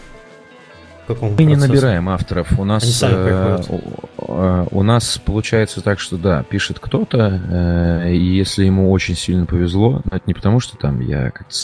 [1.10, 1.62] какому Мы процессу?
[1.62, 2.60] не набираем авторов.
[2.60, 3.62] У нас, э,
[4.18, 7.42] э, у нас получается так, что да, пишет кто-то,
[8.06, 11.56] э, и если ему очень сильно повезло, это не потому, что там я как-то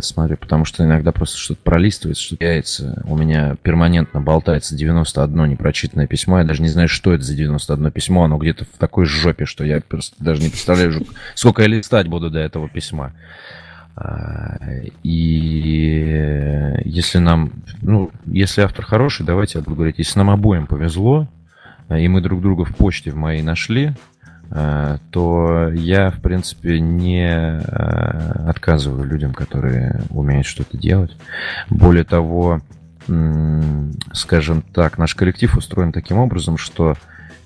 [0.00, 3.02] смотрю, потому что иногда просто что-то пролистывается, что-то яйца.
[3.04, 6.38] У меня перманентно болтается 91 непрочитанное письмо.
[6.38, 8.24] Я даже не знаю, что это за 91 письмо.
[8.24, 12.30] Оно где-то в такой жопе, что я просто даже не представляю, сколько я листать буду
[12.30, 13.12] до этого письма.
[13.96, 14.56] А,
[15.02, 21.28] и если нам, ну, если автор хороший, давайте я буду говорить, если нам обоим повезло,
[21.88, 23.92] а, и мы друг друга в почте в моей нашли,
[24.50, 27.58] а, то я, в принципе, не
[28.48, 31.16] отказываю людям, которые умеют что-то делать.
[31.70, 32.60] Более того,
[34.12, 36.96] скажем так, наш коллектив устроен таким образом, что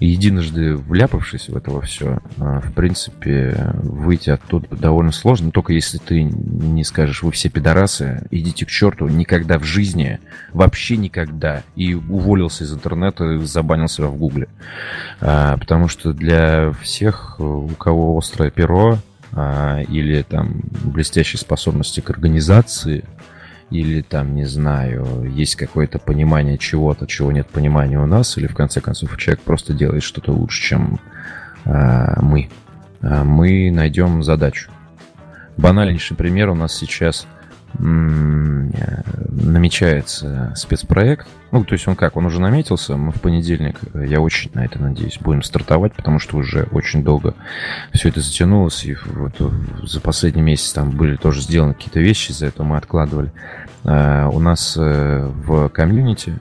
[0.07, 5.51] единожды вляпавшись в это все, а, в принципе, выйти оттуда довольно сложно.
[5.51, 10.21] Только если ты не скажешь, вы все пидорасы, идите к черту, никогда в жизни,
[10.53, 11.63] вообще никогда.
[11.75, 14.49] И уволился из интернета, забанил себя в гугле.
[15.21, 18.99] А, потому что для всех, у кого острое перо,
[19.33, 23.05] а, или там блестящие способности к организации,
[23.71, 28.55] или там, не знаю, есть какое-то понимание чего-то, чего нет понимания у нас, или в
[28.55, 31.01] конце концов человек просто делает что-то лучше, чем
[31.65, 32.49] э, мы.
[33.03, 34.71] Э, мы найдем задачу.
[35.57, 37.27] Банальнейший пример у нас сейчас
[39.39, 41.27] намечается спецпроект.
[41.51, 44.79] Ну, то есть он как, он уже наметился, мы в понедельник, я очень на это
[44.79, 47.35] надеюсь, будем стартовать, потому что уже очень долго
[47.93, 49.41] все это затянулось, и вот
[49.83, 53.33] за последний месяц там были тоже сделаны какие-то вещи, из-за этого мы откладывали.
[53.85, 56.39] У нас в комьюнити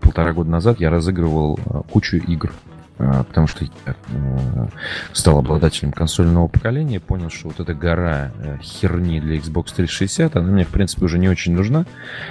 [0.00, 1.60] полтора года назад я разыгрывал
[1.92, 2.52] кучу игр
[3.00, 4.66] потому что я э,
[5.12, 10.50] стал обладателем консольного поколения, понял, что вот эта гора э, херни для Xbox 360, она
[10.50, 11.86] мне, в принципе, уже не очень нужна.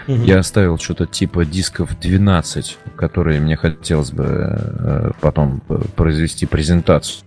[0.07, 0.24] Угу.
[0.24, 5.61] Я оставил что-то типа дисков 12, которые мне хотелось бы э, потом
[5.95, 7.26] произвести презентацию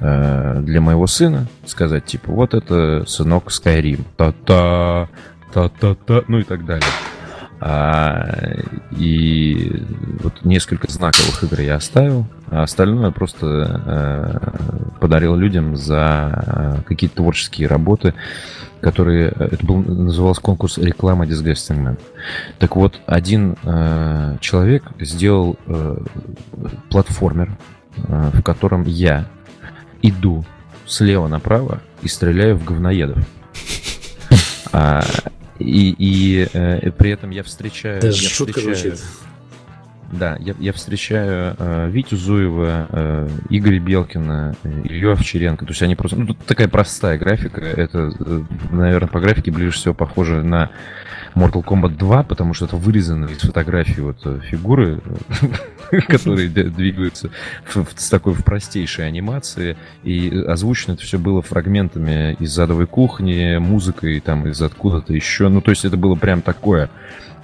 [0.00, 5.08] для моего сына, сказать, типа, вот это сынок Skyrim, та-та,
[5.52, 6.86] та-та-та, ну и так далее.
[7.62, 8.26] А,
[8.96, 9.82] и
[10.22, 17.16] вот несколько знаковых игр я оставил, а остальное просто э, подарил людям за э, какие-то
[17.16, 18.14] творческие работы,
[18.80, 19.28] которые...
[19.28, 21.98] Это был, назывался конкурс реклама Disgusting Man.
[22.58, 25.98] Так вот, один э, человек сделал э,
[26.88, 27.50] платформер,
[27.96, 29.26] э, в котором я
[30.00, 30.46] иду
[30.86, 33.18] слева направо и стреляю в говноедов.
[34.72, 35.02] А,
[35.60, 37.98] и, и э, при этом я встречаю...
[37.98, 38.96] Это я шутка встречаю...
[38.96, 39.04] звучит.
[40.10, 45.64] Да, я, я встречаю э, Витю Зуева, э, Игоря Белкина, э, Илью Овчаренко.
[45.64, 46.16] То есть они просто...
[46.18, 47.60] Ну, тут такая простая графика.
[47.60, 50.70] Это, э, наверное, по графике ближе всего похоже на
[51.34, 55.00] Mortal Kombat 2, потому что это вырезано из фотографии вот э, фигуры,
[56.08, 57.30] которые двигаются
[57.96, 59.76] с такой в простейшей анимации.
[60.02, 65.48] И озвучено это все было фрагментами из задовой кухни, музыкой там из откуда-то еще.
[65.48, 66.90] Ну, то есть это было прям такое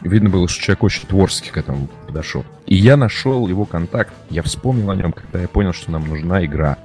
[0.02, 2.44] видно было, что человек очень творчески к этому подошел.
[2.66, 6.44] И я нашел его контакт, я вспомнил о нем, когда я понял, что нам нужна
[6.44, 6.78] игра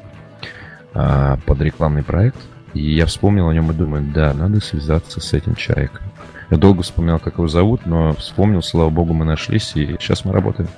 [0.94, 2.40] а, под рекламный проект.
[2.74, 6.04] И я вспомнил о нем и думаю, да, надо связаться с этим человеком.
[6.50, 10.34] Я долго вспоминал, как его зовут, но вспомнил, слава богу, мы нашлись, и сейчас мы
[10.34, 10.70] работаем.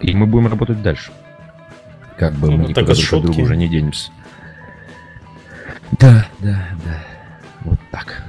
[0.00, 1.12] И мы будем работать дальше.
[2.18, 4.10] Как бы ну, мы никуда друг от друга уже не денемся.
[5.92, 6.98] Да, да, да.
[7.62, 8.22] Вот так.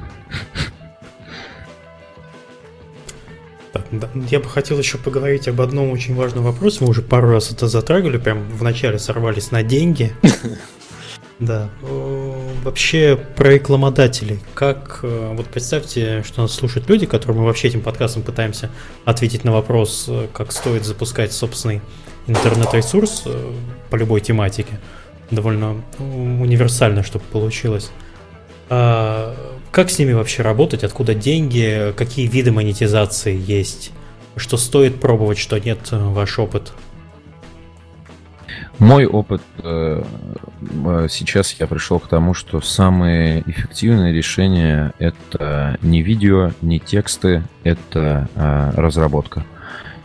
[3.74, 6.80] Так, да, я бы хотел еще поговорить об одном очень важном вопросе.
[6.82, 10.14] Мы уже пару раз это затрагивали, прям вначале сорвались на деньги.
[11.40, 11.70] Да.
[11.82, 14.40] Вообще про рекламодателей.
[14.54, 18.70] Как, э, вот представьте, что нас слушают люди, которым мы вообще этим подкастом пытаемся
[19.06, 21.82] ответить на вопрос, э, как стоит запускать собственный
[22.28, 23.54] интернет-ресурс э,
[23.90, 24.80] по любой тематике.
[25.32, 27.90] Довольно универсально, чтобы получилось.
[28.70, 29.36] А
[29.72, 30.84] как с ними вообще работать?
[30.84, 31.94] Откуда деньги?
[31.96, 33.92] Какие виды монетизации есть?
[34.36, 35.80] Что стоит пробовать, что нет?
[35.92, 36.74] Ваш опыт?
[38.80, 46.02] Мой опыт э, э, сейчас я пришел к тому, что самые эффективные решения это не
[46.02, 49.46] видео, не тексты, это э, разработка.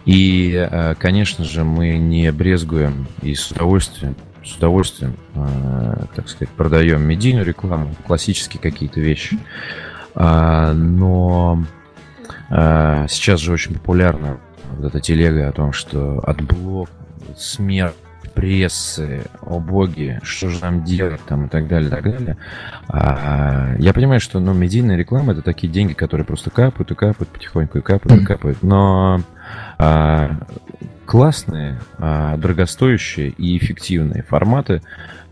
[0.04, 4.14] И, э, конечно же, мы не брезгуем и с удовольствием
[4.46, 9.38] с удовольствием, э, так сказать, продаем медийную рекламу, классические какие-то вещи.
[10.14, 11.64] А, но
[12.48, 14.38] а, сейчас же очень популярна
[14.76, 16.88] вот эта телега о том, что AdBlock,
[17.36, 17.94] смерть,
[18.34, 22.36] прессы, о боги, что же нам делать там и так далее, и так далее.
[22.88, 27.28] А, я понимаю, что ну, медийная реклама это такие деньги, которые просто капают и капают
[27.28, 28.62] потихоньку и капают и капают.
[28.62, 29.20] Но
[29.78, 30.38] а,
[31.06, 34.82] классные, а, дорогостоящие и эффективные форматы,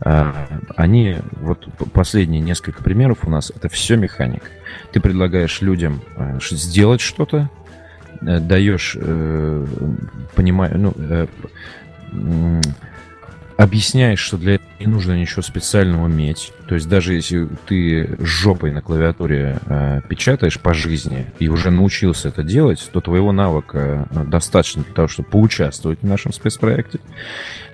[0.00, 0.46] а,
[0.76, 4.46] они, вот последние несколько примеров у нас, это все механика.
[4.92, 7.50] Ты предлагаешь людям а, сделать что-то,
[8.20, 9.66] э, даешь, э,
[10.34, 11.26] понимаю, ну, э,
[13.56, 16.52] объясняешь, что для этого не нужно ничего специального уметь.
[16.68, 22.28] То есть даже если ты жопой на клавиатуре э, печатаешь по жизни и уже научился
[22.28, 27.00] это делать, то твоего навыка э, достаточно для того, чтобы поучаствовать в нашем спецпроекте.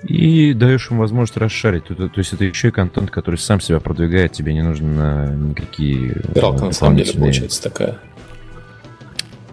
[0.02, 1.84] И даешь им возможность расшарить.
[1.84, 5.34] То, то, то есть это еще и контент, который сам себя продвигает, тебе не нужно
[5.34, 6.22] никакие...
[6.34, 7.98] Виралка на самом деле получается такая.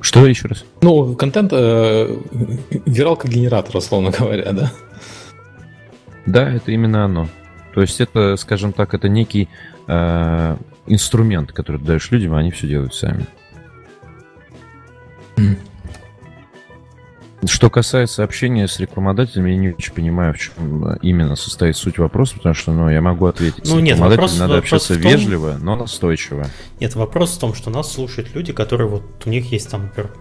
[0.02, 0.64] Что еще раз?
[0.82, 2.16] Ну, контент, э,
[2.86, 4.72] виралка генератор, условно говоря, да?
[6.28, 7.28] Да, это именно оно.
[7.74, 9.50] То есть это, скажем так, это некий
[9.88, 13.26] э, инструмент, который ты даешь людям, а они все делают сами.
[17.46, 22.36] Что касается общения с рекламодателями, я не очень понимаю, в чем именно состоит суть вопроса,
[22.36, 23.64] потому что, ну, я могу ответить.
[23.66, 25.04] Ну, нет, вопрос, надо вопрос общаться том...
[25.04, 26.48] вежливо, но настойчиво.
[26.80, 30.12] Нет, вопрос в том, что нас слушают люди, которые вот у них есть там, например,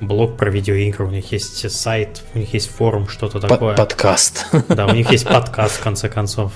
[0.00, 3.76] блог про видеоигры, у них есть сайт, у них есть форум, что-то такое.
[3.76, 4.46] Подкаст.
[4.68, 6.52] Да, у них есть подкаст, в конце концов.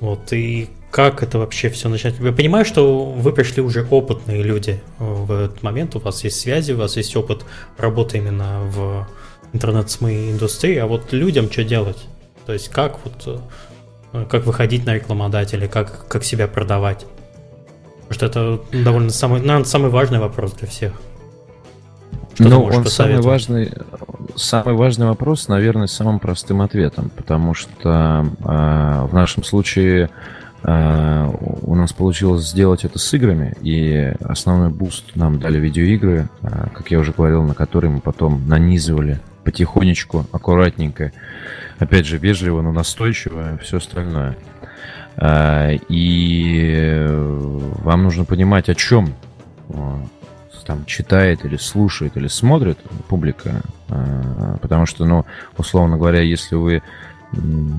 [0.00, 2.14] Вот, и как это вообще все начать?
[2.18, 6.72] Я понимаю, что вы пришли уже опытные люди в этот момент, у вас есть связи,
[6.72, 7.44] у вас есть опыт
[7.76, 9.06] работы именно в
[9.52, 11.98] интернет-СМИ индустрии, а вот людям что делать?
[12.46, 13.42] То есть как вот
[14.28, 17.06] как выходить на рекламодателей, как, как себя продавать?
[18.08, 20.92] Потому что это довольно самый, наверное, самый важный вопрос для всех.
[22.34, 23.72] Что ну, он самый важный,
[24.36, 30.10] самый важный вопрос, наверное, с самым простым ответом, потому что э, в нашем случае
[30.62, 31.30] э,
[31.62, 36.90] у нас получилось сделать это с играми, и основной boost нам дали видеоигры, э, как
[36.90, 41.12] я уже говорил, на которые мы потом нанизывали потихонечку, аккуратненько,
[41.78, 44.36] опять же, вежливо, но настойчиво, все остальное.
[45.88, 49.14] И вам нужно понимать, о чем
[50.70, 55.26] там читает или слушает или смотрит публика, а, потому что, ну,
[55.58, 56.80] условно говоря, если вы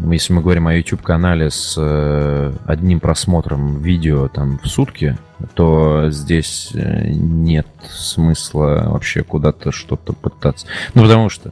[0.10, 5.18] если мы говорим о YouTube-канале с э, одним просмотром видео там в сутки,
[5.56, 10.68] то здесь э, нет смысла вообще куда-то что-то пытаться.
[10.94, 11.52] Ну, потому что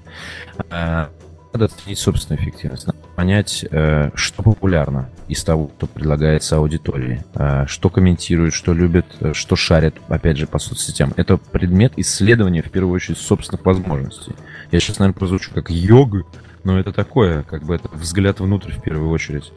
[0.70, 1.08] э,
[1.52, 2.88] надо оценить собственную эффективность.
[3.20, 9.34] Понять, э, что популярно из того, что предлагается аудитории, э, что комментируют, что любят, э,
[9.34, 11.12] что шарят, опять же, по соцсетям.
[11.18, 14.32] Это предмет исследования, в первую очередь, собственных возможностей.
[14.72, 16.24] Я сейчас, наверное, прозвучу как йога,
[16.64, 19.52] но это такое, как бы это взгляд внутрь в первую очередь.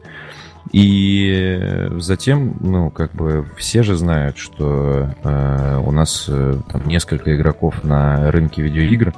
[0.73, 7.33] И затем, ну, как бы все же знают, что э, у нас э, там несколько
[7.33, 9.13] игроков на рынке видеоигр,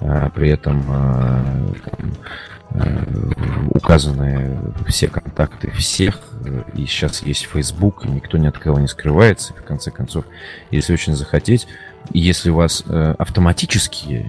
[0.00, 2.12] э, при этом э, там,
[3.70, 6.20] указаны все контакты всех,
[6.74, 9.54] и сейчас есть Facebook, и никто ни от кого не скрывается.
[9.54, 10.24] В конце концов,
[10.70, 11.66] если очень захотеть,
[12.12, 14.26] если вас э, автоматически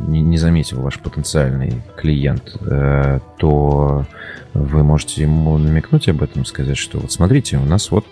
[0.00, 4.06] не, не заметил ваш потенциальный клиент, э, то
[4.52, 8.06] вы можете ему намекнуть об этом, сказать, что вот смотрите, у нас вот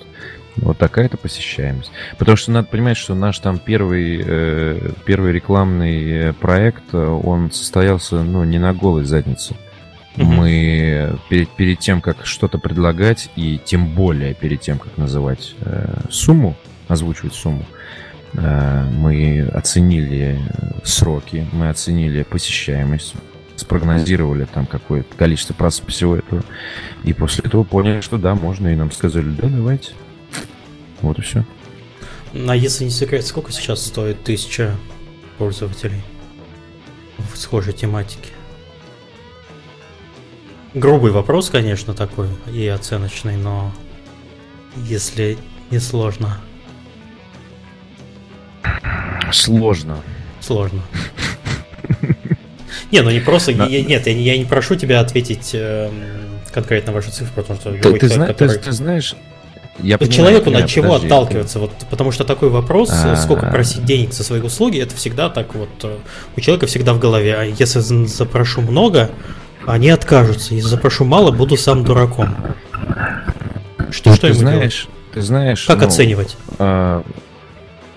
[0.56, 1.90] вот такая-то посещаемость.
[2.18, 8.44] Потому что надо понимать, что наш там первый, э, первый рекламный проект, он состоялся, ну,
[8.44, 9.54] не на голой заднице.
[10.16, 16.02] Мы перед, перед тем, как что-то предлагать, и тем более перед тем, как называть э,
[16.08, 16.56] сумму,
[16.86, 17.64] озвучивать сумму,
[18.34, 20.38] э, мы оценили
[20.84, 23.14] сроки, мы оценили посещаемость,
[23.56, 26.44] спрогнозировали там какое-то количество просмотров всего этого.
[27.02, 29.92] И после этого поняли, что да, можно, и нам сказали, да, давайте.
[31.02, 31.44] Вот и все.
[32.34, 34.76] А если не секрет, сколько сейчас стоит тысяча
[35.38, 36.02] пользователей
[37.32, 38.30] в схожей тематике?
[40.74, 43.72] Грубый вопрос, конечно, такой и оценочный, но
[44.76, 45.38] если
[45.70, 46.40] не сложно.
[49.32, 50.02] Сложно.
[50.40, 50.82] Сложно.
[52.90, 53.52] Не, ну не просто.
[53.52, 55.90] Нет, я, не прошу тебя ответить э,
[56.52, 59.14] конкретно вашу цифру, потому что ты, ты знаешь.
[59.80, 61.58] Я понимаю, человеку от чего подожди, отталкиваться?
[61.58, 63.16] Вот, потому что такой вопрос, А-а-а.
[63.16, 65.96] сколько просить денег за свои услуги, это всегда так вот э,
[66.36, 67.34] у человека всегда в голове.
[67.34, 69.10] А если запрошу много,
[69.66, 70.54] они откажутся.
[70.54, 72.36] Если запрошу мало, буду сам дураком.
[73.90, 75.12] Что, ну, что ты знаешь, делать?
[75.12, 76.36] Ты знаешь, как ну, оценивать?
[76.58, 77.02] А,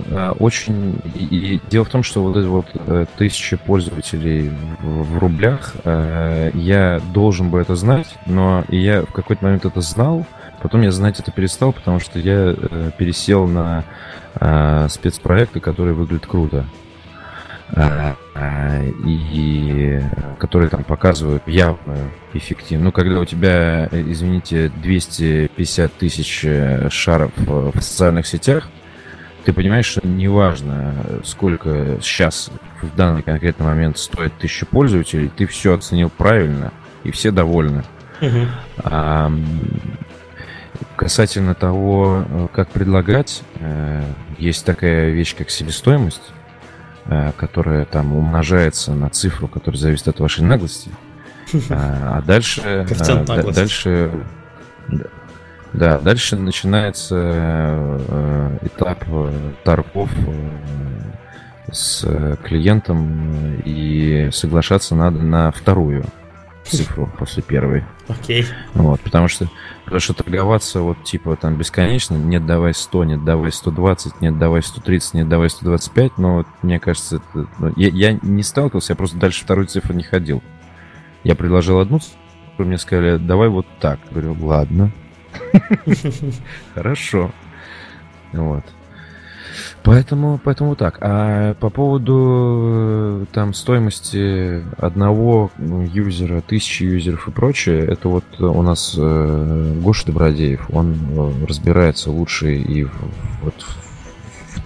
[0.10, 1.00] Э, очень...
[1.16, 4.52] И дело в том, что вот эти вот э, тысячи пользователей
[4.82, 9.82] в, в рублях, э, я должен бы это знать, но я в какой-то момент это
[9.82, 10.26] знал,
[10.62, 12.54] потом я знать это перестал, потому что я
[12.98, 13.84] пересел на
[14.90, 16.66] спецпроекты, которые выглядят круто.
[19.06, 20.02] И
[20.40, 22.86] которые там показывают явную эффективность.
[22.86, 26.46] Ну, когда у тебя, извините, 250 тысяч
[26.90, 28.70] шаров в социальных сетях,
[29.44, 30.94] ты понимаешь, что неважно,
[31.24, 32.50] сколько сейчас
[32.82, 36.72] в данный конкретный момент стоит тысяча пользователей, ты все оценил правильно,
[37.04, 37.84] и все довольны.
[38.22, 38.48] Угу.
[38.84, 39.32] А,
[40.96, 44.04] касательно того, как предлагать, э,
[44.38, 46.32] есть такая вещь, как себестоимость,
[47.06, 50.92] э, которая там умножается на цифру, которая зависит от вашей наглости.
[51.70, 52.86] А, а дальше,
[53.56, 54.12] дальше
[55.74, 66.06] да, дальше начинается э, этап э, торгов э, с клиентом, и соглашаться надо на вторую
[66.64, 67.84] цифру после первой.
[68.08, 68.44] Окей.
[68.44, 68.46] Okay.
[68.74, 69.48] Вот, потому что,
[69.88, 74.62] потому что торговаться вот типа там бесконечно, нет, давай 100, нет, давай 120, нет, давай
[74.62, 78.98] 130, нет, давай 125, но вот, мне кажется, это, ну, я, я не сталкивался, я
[78.98, 80.44] просто дальше второй цифры не ходил.
[81.24, 82.20] Я предложил одну цифру,
[82.66, 84.00] мне сказали, давай вот так.
[84.06, 84.92] Я говорю, ладно,
[86.74, 87.32] Хорошо.
[88.34, 88.64] Вот.
[89.84, 90.98] Поэтому, поэтому так.
[91.02, 98.62] А по поводу э, там стоимости одного юзера, тысячи юзеров и прочее, это вот у
[98.62, 102.92] нас э, Гоша Добродеев, он э, разбирается лучше и в,
[103.44, 103.54] вот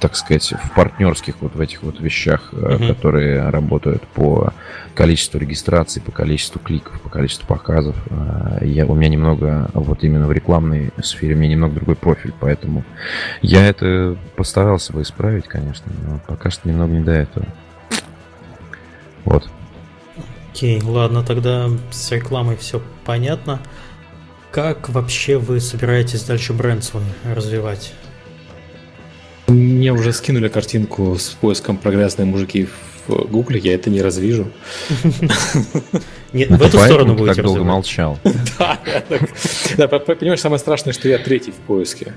[0.01, 2.87] так сказать, в партнерских вот в этих вот вещах, uh-huh.
[2.87, 4.51] которые работают по
[4.95, 7.95] количеству регистраций, по количеству кликов, по количеству показов.
[8.09, 12.33] Э, я, у меня немного, вот именно в рекламной сфере, у меня немного другой профиль,
[12.39, 12.83] поэтому
[13.43, 17.45] я это постарался бы исправить, конечно, но пока что немного не до этого.
[19.23, 19.47] Вот.
[20.51, 23.61] Окей, okay, ладно, тогда с рекламой все понятно.
[24.51, 27.93] Как вообще вы собираетесь дальше бренд свой развивать?
[29.51, 32.67] Мне уже скинули картинку с поиском прогрязные мужики
[33.07, 34.47] в Гугле, я это не развижу.
[36.33, 38.19] Нет, в эту сторону будете так долго молчал.
[39.77, 42.13] Да, понимаешь, самое страшное, что я третий в поиске.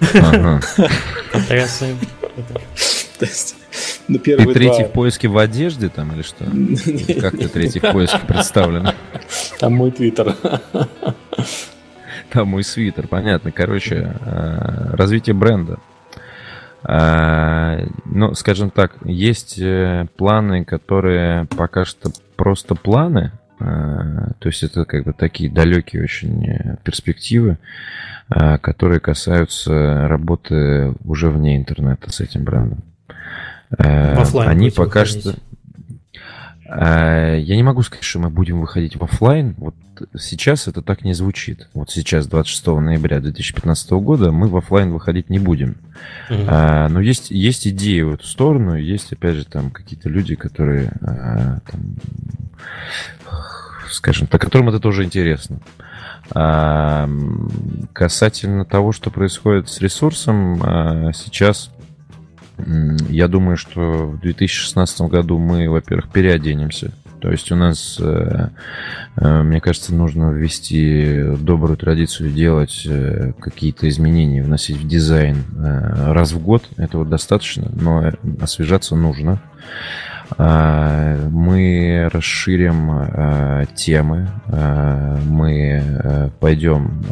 [0.00, 0.60] То
[3.20, 3.56] есть,
[4.08, 4.88] ну, ты третий два...
[4.88, 6.44] в поиске в одежде там или что?
[7.20, 8.90] Как ты третий в поиске представлен?
[9.58, 10.36] Там мой твиттер.
[12.30, 13.52] Там мой свитер, понятно.
[13.52, 15.78] Короче, э, развитие бренда.
[16.88, 24.84] А, ну, скажем так, есть э, планы, которые пока что просто планы, то есть это
[24.84, 27.56] как бы такие далекие очень э, перспективы,
[28.28, 32.82] которые касаются работы уже вне интернета с этим брендом.
[33.78, 35.34] Они пока что...
[36.68, 39.54] Я не могу сказать, что мы будем выходить в офлайн.
[39.58, 39.74] Вот
[40.18, 41.68] сейчас это так не звучит.
[41.74, 45.76] Вот сейчас, 26 ноября 2015 года, мы в офлайн выходить не будем.
[46.28, 46.46] Mm-hmm.
[46.48, 50.92] А, но есть, есть идеи в эту сторону, есть, опять же, там какие-то люди, которые,
[51.00, 51.96] а, там,
[53.90, 55.60] скажем так, которым это тоже интересно.
[56.34, 57.08] А,
[57.92, 61.70] касательно того, что происходит с ресурсом, а, сейчас
[63.08, 68.48] я думаю, что в 2016 году мы, во-первых, переоденемся то есть у нас, э,
[69.16, 76.32] э, мне кажется, нужно ввести добрую традицию делать э, какие-то изменения, вносить в дизайн раз
[76.32, 76.68] в год.
[76.76, 79.40] Этого достаточно, но освежаться нужно.
[80.38, 87.04] Мы расширим темы, мы пойдем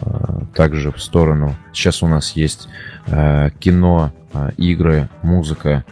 [0.55, 1.55] также в сторону.
[1.73, 2.69] Сейчас у нас есть
[3.07, 4.13] кино,
[4.57, 5.85] игры, музыка.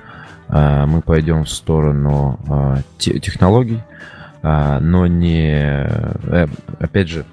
[0.49, 3.81] Мы пойдем в сторону технологий.
[4.43, 5.55] А, но не...
[5.55, 6.47] Э,
[6.81, 7.25] опять же,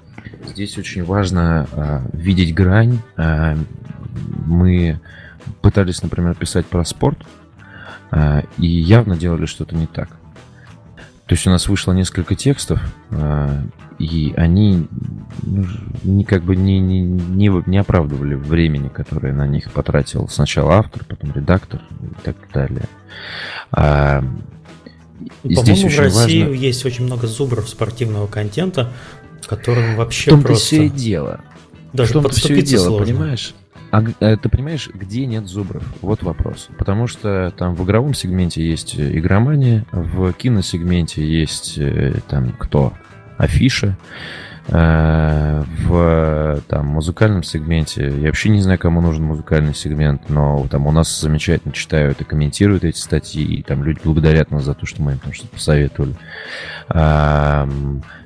[0.46, 3.00] здесь очень важно а, видеть грань.
[3.16, 3.56] А,
[4.46, 5.00] мы
[5.60, 7.18] пытались, например, писать про спорт,
[8.12, 10.08] и явно делали что-то не так.
[11.26, 12.80] То есть у нас вышло несколько текстов,
[14.00, 14.88] и они
[15.42, 21.04] ну, как бы не, не, не, не оправдывали времени, которое на них потратил сначала автор,
[21.04, 22.88] потом редактор и так далее.
[23.70, 24.28] По-моему,
[25.42, 26.54] в России важно...
[26.54, 28.90] есть очень много зубров спортивного контента,
[29.46, 30.64] которым вообще в том просто...
[30.64, 31.40] все и дело.
[31.92, 33.06] Даже в том все и дело, сложно.
[33.06, 33.54] понимаешь?
[33.90, 35.82] А э, ты понимаешь, где нет зубров?
[36.00, 36.68] Вот вопрос.
[36.78, 42.92] Потому что там в игровом сегменте есть игромания, в киносегменте есть э, там кто?
[43.36, 43.96] Афиша.
[44.68, 50.86] Э, в там, музыкальном сегменте, я вообще не знаю, кому нужен музыкальный сегмент, но там
[50.86, 54.86] у нас замечательно читают и комментируют эти статьи, и там люди благодарят нас за то,
[54.86, 56.14] что мы им там что-то посоветовали.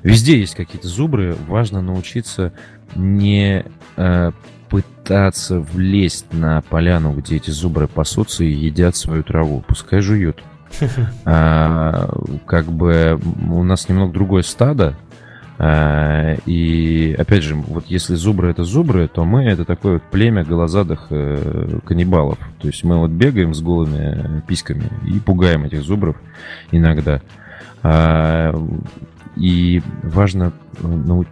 [0.03, 2.53] Везде есть какие-то зубры, важно научиться
[2.93, 3.65] не
[3.97, 4.31] э,
[4.69, 9.63] пытаться влезть на поляну, где эти зубры пасутся и едят свою траву.
[9.67, 10.41] Пускай жуют.
[11.25, 12.09] А,
[12.45, 13.19] как бы
[13.49, 14.95] у нас немного другое стадо,
[15.57, 20.43] а, и опять же, вот если зубры это зубры, то мы это такое вот племя
[20.43, 22.37] голозадых э, каннибалов.
[22.59, 26.17] То есть мы вот бегаем с голыми письками и пугаем этих зубров
[26.71, 27.21] иногда.
[27.83, 28.53] А,
[29.37, 30.51] и важно
[30.81, 31.25] ну,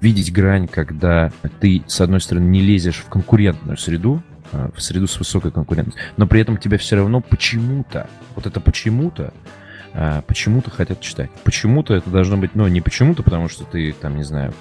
[0.00, 4.22] видеть грань, когда ты, с одной стороны, не лезешь в конкурентную среду,
[4.52, 8.60] а, в среду с высокой конкуренцией, но при этом тебя все равно почему-то, вот это
[8.60, 9.32] почему-то,
[9.92, 11.30] а, почему-то хотят читать.
[11.44, 14.52] Почему-то это должно быть, ну, не почему-то, потому что ты, там, не знаю,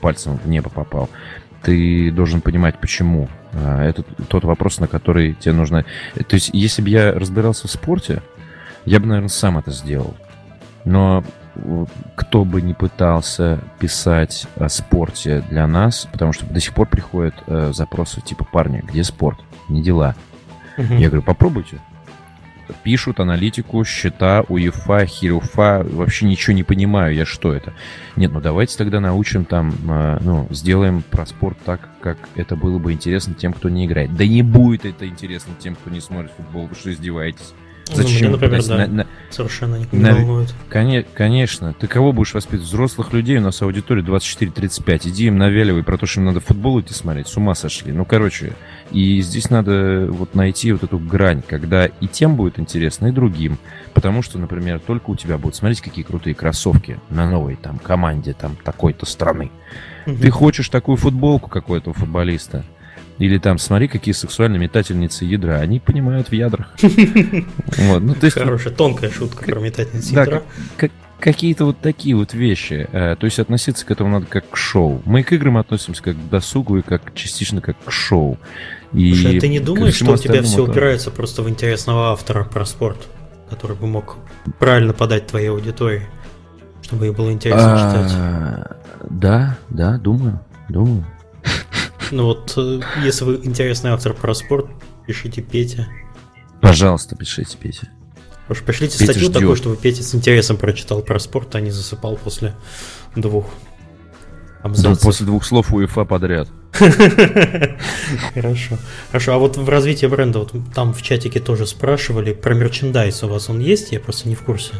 [0.00, 1.08] пальцем в небо попал.
[1.62, 3.28] Ты должен понимать, почему.
[3.52, 5.84] А, это тот вопрос, на который тебе нужно...
[6.14, 8.22] То есть, если бы я разбирался в спорте,
[8.84, 10.16] я бы, наверное, сам это сделал.
[10.84, 11.24] Но
[12.14, 17.34] кто бы не пытался писать о спорте для нас, потому что до сих пор приходят
[17.46, 20.14] э, запросы типа парни, где спорт, не дела.
[20.76, 20.94] Угу.
[20.94, 21.80] Я говорю, попробуйте
[22.82, 27.72] пишут аналитику, счета, УЕФА, Хируфа, вообще ничего не понимаю я, что это.
[28.16, 32.78] Нет, ну давайте тогда научим там, э, ну, сделаем про спорт так, как это было
[32.78, 34.14] бы интересно тем, кто не играет.
[34.14, 37.52] Да не будет это интересно тем, кто не смотрит футбол, вы что издеваетесь?
[37.94, 38.30] Зачем?
[38.32, 40.54] Ну, мне, например, да, на, на, совершенно никого не волнует.
[40.68, 41.74] Конечно, конечно.
[41.78, 42.68] Ты кого будешь воспитывать?
[42.68, 45.08] Взрослых людей, у нас аудитория 24-35.
[45.08, 47.28] Иди им навяливай про то, что им надо футбол идти смотреть.
[47.28, 47.92] С ума сошли.
[47.92, 48.52] Ну, короче,
[48.90, 53.58] и здесь надо вот найти вот эту грань, когда и тем будет интересно, и другим.
[53.94, 58.32] Потому что, например, только у тебя будут смотреть, какие крутые кроссовки на новой там команде
[58.32, 59.50] там такой-то страны.
[60.06, 60.16] Угу.
[60.16, 62.64] Ты хочешь такую футболку какой-то футболиста?
[63.18, 65.56] Или там, смотри, какие сексуальные метательницы ядра.
[65.56, 66.74] Они понимают в ядрах.
[67.78, 68.02] Вот.
[68.02, 70.42] Ну, то есть, Хорошая, тонкая шутка про метательницы ядра.
[71.20, 72.88] Какие-то вот такие вот вещи.
[72.92, 75.02] Э, то есть относиться к этому надо как к шоу.
[75.04, 78.38] Мы к играм относимся как к досугу и как частично как к шоу.
[78.92, 80.70] И Слушай, а ты не думаешь, что у тебя все это...
[80.70, 83.08] упирается просто в интересного автора про спорт,
[83.50, 84.16] который бы мог
[84.60, 86.02] правильно подать твоей аудитории,
[86.82, 89.10] чтобы ей было интересно а, читать?
[89.10, 91.04] Да, да, думаю, думаю.
[92.10, 94.66] Ну вот, э, если вы интересный автор про спорт,
[95.06, 95.88] пишите Петя.
[96.60, 97.88] Пожалуйста, пишите Петя.
[98.48, 99.34] Уж пришлите Петя статью ждет.
[99.34, 102.54] такую, чтобы Петя с интересом прочитал про спорт, а не засыпал после
[103.14, 103.46] двух
[104.62, 104.98] абзацев.
[104.98, 106.48] Да, после двух слов УЕФА подряд.
[108.34, 108.78] Хорошо.
[109.08, 113.28] Хорошо, а вот в развитии бренда, вот там в чатике тоже спрашивали, про мерчендайз у
[113.28, 113.92] вас он есть?
[113.92, 114.74] Я просто не в курсе.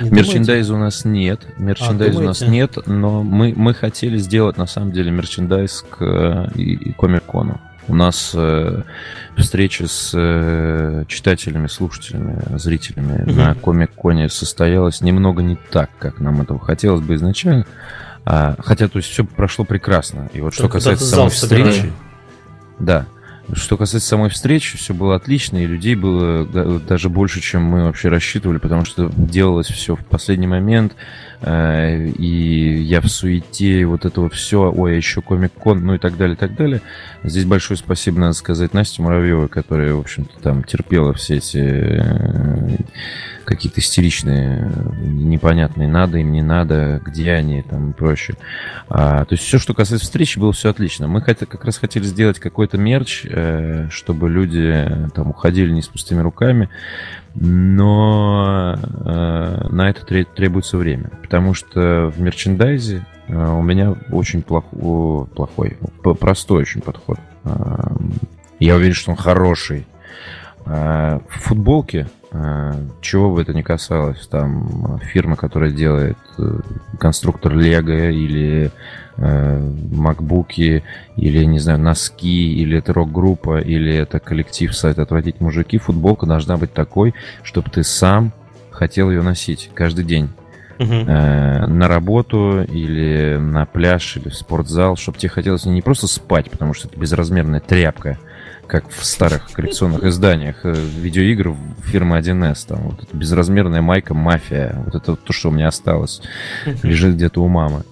[0.00, 1.40] Мерчендайза у нас нет.
[1.58, 5.96] Мерчендайза а, у нас нет, но мы, мы хотели сделать на самом деле мерчендайз к
[6.00, 7.60] э, и, и Комик-кону.
[7.88, 8.82] У нас э,
[9.36, 13.32] встреча с э, читателями, слушателями, зрителями угу.
[13.32, 17.66] на Комик-коне состоялась немного не так, как нам этого хотелось бы изначально.
[18.24, 20.28] А, хотя, то есть, все прошло прекрасно.
[20.32, 21.92] И вот что касается самой встречи...
[22.78, 23.06] Да.
[23.54, 26.44] Что касается самой встречи, все было отлично, и людей было
[26.80, 30.94] даже больше, чем мы вообще рассчитывали, потому что делалось все в последний момент,
[31.40, 35.98] э, и я в суете, и вот этого все, ой, а еще Комик-кон, ну и
[35.98, 36.82] так далее, и так далее.
[37.24, 42.76] Здесь большое спасибо, надо сказать, Насте Муравьевой, которая, в общем-то, там терпела все эти э,
[43.44, 48.36] какие-то истеричные, непонятные, надо им, не надо, где они там и прочее.
[48.88, 51.08] А, то есть все, что касается встречи, было все отлично.
[51.08, 55.88] Мы хотя, как раз хотели сделать какой-то мерч, э, чтобы люди там уходили не с
[55.88, 56.68] пустыми руками,
[57.34, 65.26] но э, на это требуется время, потому что в мерчендайзе э, у меня очень плохой,
[65.26, 65.78] плохой,
[66.18, 67.18] простой очень подход.
[67.44, 67.50] Э,
[68.58, 69.86] я уверен, что он хороший.
[70.66, 72.19] Э, в футболке Э,
[73.00, 76.60] чего бы это ни касалось, там фирма, которая делает э,
[76.98, 78.70] конструктор Лего или
[79.16, 80.84] э, макбуки,
[81.16, 86.56] или, не знаю, носки, или это рок-группа, или это коллектив сайт «Отвратить мужики», футболка должна
[86.56, 88.32] быть такой, чтобы ты сам
[88.70, 90.30] хотел ее носить каждый день.
[90.78, 91.04] Uh-huh.
[91.08, 96.48] Э, на работу или на пляж или в спортзал, чтобы тебе хотелось не просто спать,
[96.48, 98.18] потому что это безразмерная тряпка,
[98.70, 102.68] как в старых коллекционных изданиях э, видеоигр фирмы 1С.
[102.68, 104.80] Там вот эта безразмерная майка «Мафия».
[104.84, 106.22] Вот это то, что у меня осталось.
[106.84, 107.82] Лежит где-то у мамы.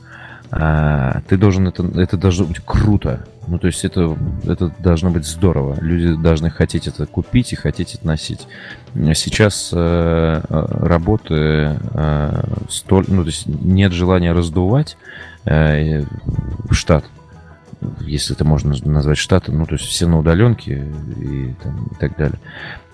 [0.52, 3.26] А, ты должен это, это должно быть круто.
[3.48, 5.76] Ну, то есть это, это должно быть здорово.
[5.80, 8.46] Люди должны хотеть это купить и хотеть это носить.
[8.94, 11.34] Сейчас э, работы
[11.92, 14.96] э, столь, ну, то есть нет желания раздувать
[15.44, 16.04] э,
[16.70, 17.04] штат
[18.00, 20.86] если это можно назвать штатом, ну, то есть все на удаленке
[21.16, 22.38] и, там, и так далее.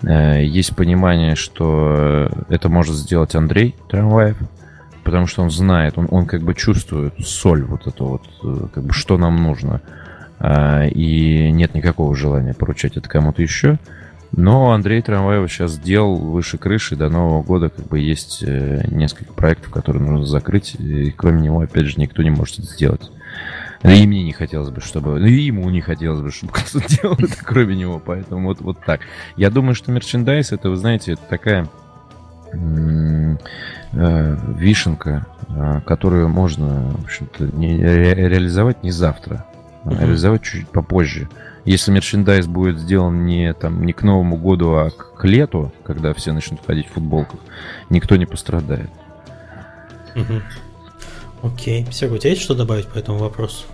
[0.03, 4.37] Э, есть понимание, что это может сделать Андрей Трамваев,
[5.03, 8.83] потому что он знает, он, он как бы чувствует соль вот это вот, э, как
[8.83, 9.81] бы что нам нужно.
[10.39, 13.79] Э, и нет никакого желания поручать это кому-то еще.
[14.37, 16.95] Но Андрей Трамваев сейчас сделал выше крыши.
[16.95, 20.75] До Нового года как бы есть несколько проектов, которые нужно закрыть.
[20.75, 23.11] И кроме него, опять же, никто не может это сделать.
[23.81, 25.19] Да и мне не хотелось бы, чтобы...
[25.19, 27.99] Ну и ему не хотелось бы, чтобы кто-то делал это кроме него.
[27.99, 29.01] Поэтому вот, вот так.
[29.35, 31.67] Я думаю, что мерчендайз, это, вы знаете, это такая
[32.53, 39.45] э, вишенка, э, которую можно, в общем-то, не, ре, реализовать не завтра,
[39.83, 40.01] а uh-huh.
[40.01, 41.29] реализовать чуть попозже.
[41.65, 46.13] Если мерчендайз будет сделан не, там, не к Новому году, а к, к лету, когда
[46.13, 47.39] все начнут ходить в футболках,
[47.89, 48.89] никто не пострадает.
[50.13, 50.41] Uh-huh.
[51.45, 51.85] Окей.
[51.91, 53.65] Серега, у тебя есть что добавить по этому вопросу?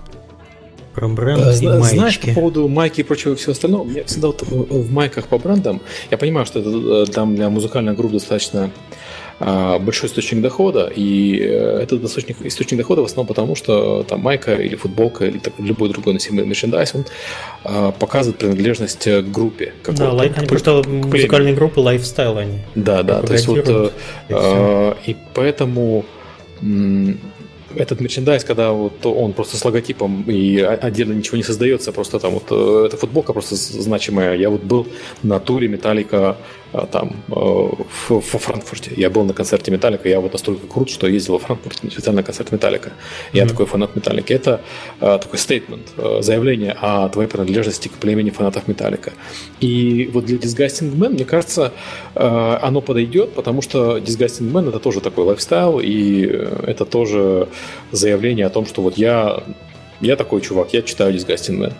[0.94, 1.96] Про бренд а, и маечки.
[1.96, 5.82] Знаешь, по поводу майки и прочего всего остального, мне всегда вот в майках по брендам,
[6.10, 8.72] я понимаю, что это там для музыкальных групп достаточно
[9.40, 14.20] а, большой источник дохода, и э, этот источник, источник дохода в основном потому, что там
[14.20, 17.06] майка или футболка или так, любой другой носимый мерчендайз, он
[17.64, 19.74] а, показывает принадлежность к группе.
[19.88, 22.60] Да, лайк, они просто музыкальные группы лайфстайл они.
[22.76, 23.94] Да, да, то есть вот
[24.30, 26.06] а, и поэтому
[27.76, 32.34] этот мерчендайз, когда вот он просто с логотипом и отдельно ничего не создается, просто там
[32.34, 34.36] вот э, эта футболка просто значимая.
[34.36, 34.88] Я вот был
[35.24, 36.38] на туре Металлика а,
[36.92, 38.92] там э, в, Франкфурте.
[38.96, 42.24] Я был на концерте Металлика, я вот настолько крут, что ездил в Франкфурт специально на
[42.24, 42.92] концерт Металлика.
[43.34, 43.50] Я mm-hmm.
[43.50, 44.34] такой фанат Металлики.
[44.34, 44.62] Это
[45.00, 45.88] э, такой стейтмент,
[46.20, 49.12] заявление о твоей принадлежности к племени фанатов Металлика.
[49.60, 51.74] И вот для Disgusting Men, мне кажется,
[52.14, 57.48] оно подойдет, потому что Disgusting Men это тоже такой lifestyle, и это тоже
[57.92, 59.44] заявление о том, что вот я,
[60.00, 61.74] я такой чувак, я читаю Disgusting Men.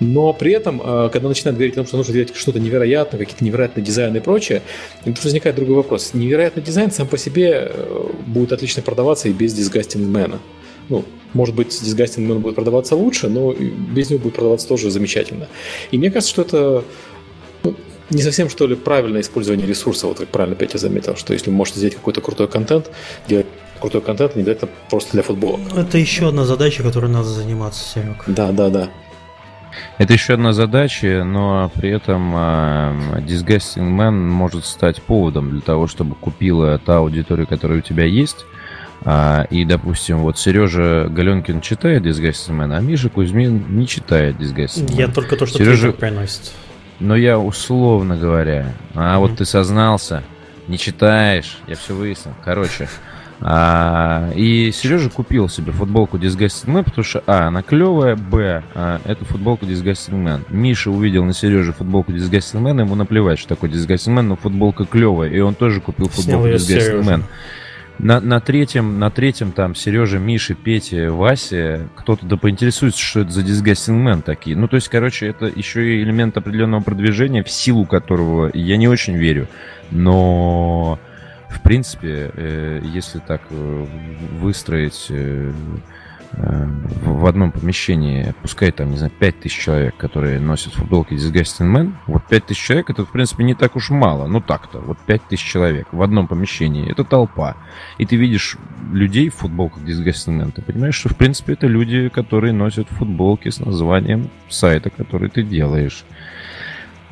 [0.00, 3.44] Но при этом, э, когда начинают говорить о том, что нужно делать что-то невероятное, какие-то
[3.44, 4.62] невероятные дизайны и прочее,
[5.04, 6.14] тут возникает другой вопрос.
[6.14, 10.38] Невероятный дизайн сам по себе э, будет отлично продаваться и без Disgusting Men.
[10.88, 11.04] Ну,
[11.34, 15.48] может быть, Disgusting Men будет продаваться лучше, но без него будет продаваться тоже замечательно.
[15.90, 16.84] И мне кажется, что это
[17.64, 17.74] ну,
[18.10, 21.56] не совсем, что ли, правильное использование ресурса, вот как правильно Петя заметил, что если вы
[21.56, 22.90] можете сделать какой-то крутой контент,
[23.28, 23.46] делать
[23.80, 25.60] крутой контент, не обязательно просто для футбола.
[25.76, 28.24] Это еще одна задача, которой надо заниматься, Серег.
[28.26, 28.88] Да, да, да.
[29.98, 35.86] Это еще одна задача, но при этом э, Disgusting Man может стать поводом для того,
[35.86, 38.44] чтобы купила та аудитория, которая у тебя есть.
[39.04, 44.86] А, и, допустим, вот Сережа Галенкин читает Disgusting Man, а Миша Кузьмин не читает Disgusting
[44.86, 44.96] Man.
[44.96, 45.92] Я только то, что Сережа...
[45.92, 46.52] приносит.
[47.00, 49.18] Но я условно говоря, а mm-hmm.
[49.18, 50.24] вот ты сознался,
[50.66, 52.34] Не читаешь, я все выяснил.
[52.44, 52.88] Короче,
[53.40, 59.00] а, и Сережа купил себе футболку Disgusting Man, потому что, а, она клевая, б, а,
[59.04, 60.40] эту футболку Disgusting Man.
[60.50, 64.84] Миша увидел на Сереже футболку Disgusting Man, ему наплевать, что такое Disgusting Man, но футболка
[64.84, 67.22] клевая, и он тоже купил футболку Disgusting Man.
[68.00, 73.30] На, на третьем, на третьем там Сережа, Миша, Петя, Вася, кто-то да поинтересуется, что это
[73.30, 74.56] за Disgusting Man такие.
[74.56, 78.86] Ну, то есть, короче, это еще и элемент определенного продвижения, в силу которого я не
[78.86, 79.48] очень верю.
[79.90, 81.00] Но
[81.48, 83.86] в принципе, э, если так э,
[84.40, 85.52] выстроить э,
[86.32, 92.22] в одном помещении, пускай там, не знаю, 5000 человек, которые носят футболки Disgusting Man, вот
[92.28, 96.02] 5000 человек, это, в принципе, не так уж мало, ну так-то, вот 5000 человек в
[96.02, 97.56] одном помещении, это толпа.
[97.96, 98.56] И ты видишь
[98.92, 103.48] людей в футболках Disgusting Man, ты понимаешь, что, в принципе, это люди, которые носят футболки
[103.48, 106.04] с названием сайта, который ты делаешь.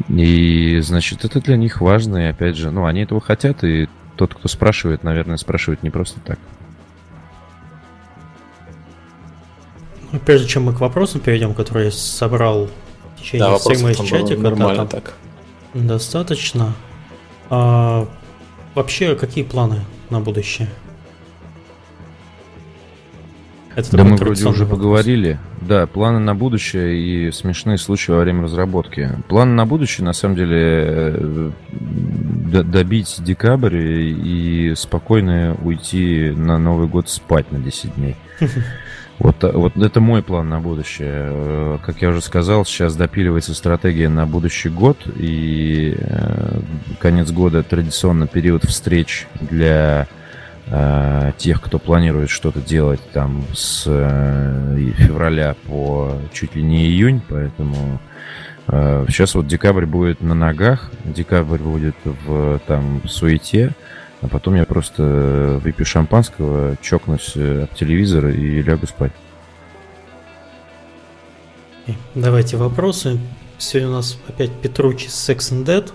[0.08, 4.34] И, значит, это для них важно, и, опять же, ну, они этого хотят, и тот,
[4.34, 6.38] кто спрашивает, наверное, спрашивает не просто так.
[10.12, 12.68] Ну, прежде чем мы к вопросам перейдем, которые я собрал
[13.16, 15.14] в течение да, стрима из чатика, нормально да, так.
[15.74, 16.74] Достаточно.
[17.50, 18.08] А,
[18.74, 19.80] вообще, какие планы
[20.10, 20.68] на будущее?
[23.76, 24.78] Это да мы вроде уже вопрос.
[24.78, 25.38] поговорили.
[25.60, 29.10] Да, планы на будущее и смешные случаи во время разработки.
[29.28, 31.50] Планы на будущее, на самом деле, э,
[32.50, 38.16] добить декабрь и спокойно уйти на Новый год спать на 10 дней.
[39.18, 41.14] Вот, вот это мой план на будущее.
[41.14, 46.60] Э, как я уже сказал, сейчас допиливается стратегия на будущий год, и э,
[47.00, 50.06] конец года традиционно период встреч для
[50.66, 58.00] э, тех, кто планирует что-то делать там с февраля по чуть ли не июнь, поэтому
[58.68, 63.74] сейчас вот декабрь будет на ногах, декабрь будет в там суете,
[64.22, 69.12] а потом я просто выпью шампанского, чокнусь э, об телевизор и лягу спать.
[72.14, 73.20] Давайте вопросы.
[73.58, 75.92] Сегодня у нас опять Петручи с Sex and Dead.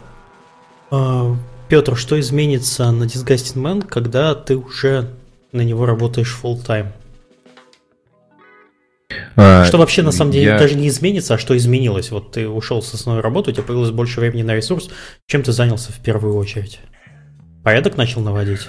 [0.91, 1.35] А,
[1.67, 5.09] Петр, что изменится на Disgusting Man, когда ты уже
[5.51, 6.91] на него работаешь full time?
[9.35, 10.57] А, что вообще на самом деле я...
[10.57, 12.11] даже не изменится, а что изменилось?
[12.11, 14.89] Вот ты ушел с основной работы, у тебя появилось больше времени на ресурс.
[15.27, 16.79] Чем ты занялся в первую очередь?
[17.63, 18.67] Порядок начал наводить?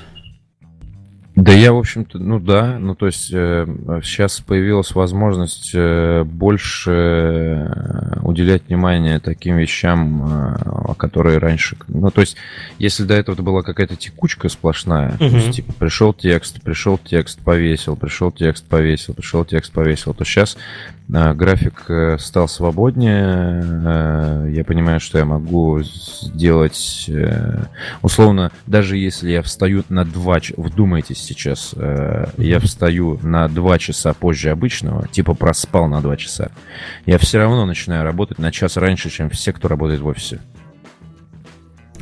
[1.35, 3.67] Да я, в общем-то, ну да, ну то есть э,
[4.05, 12.21] сейчас появилась возможность э, больше э, уделять внимание таким вещам, э, которые раньше, ну то
[12.21, 12.37] есть
[12.79, 15.31] если до этого это была какая-то текучка сплошная, uh-huh.
[15.31, 20.25] то есть типа пришел текст, пришел текст, повесил, пришел текст, повесил, пришел текст, повесил, то
[20.25, 20.59] сейчас
[21.11, 27.65] э, график э, стал свободнее, э, я понимаю, что я могу сделать, э,
[28.03, 34.13] условно, даже если я встаю на два, вдумайтесь сейчас, э, я встаю на 2 часа
[34.13, 36.51] позже обычного, типа проспал на 2 часа,
[37.07, 40.41] я все равно начинаю работать на час раньше, чем все, кто работает в офисе.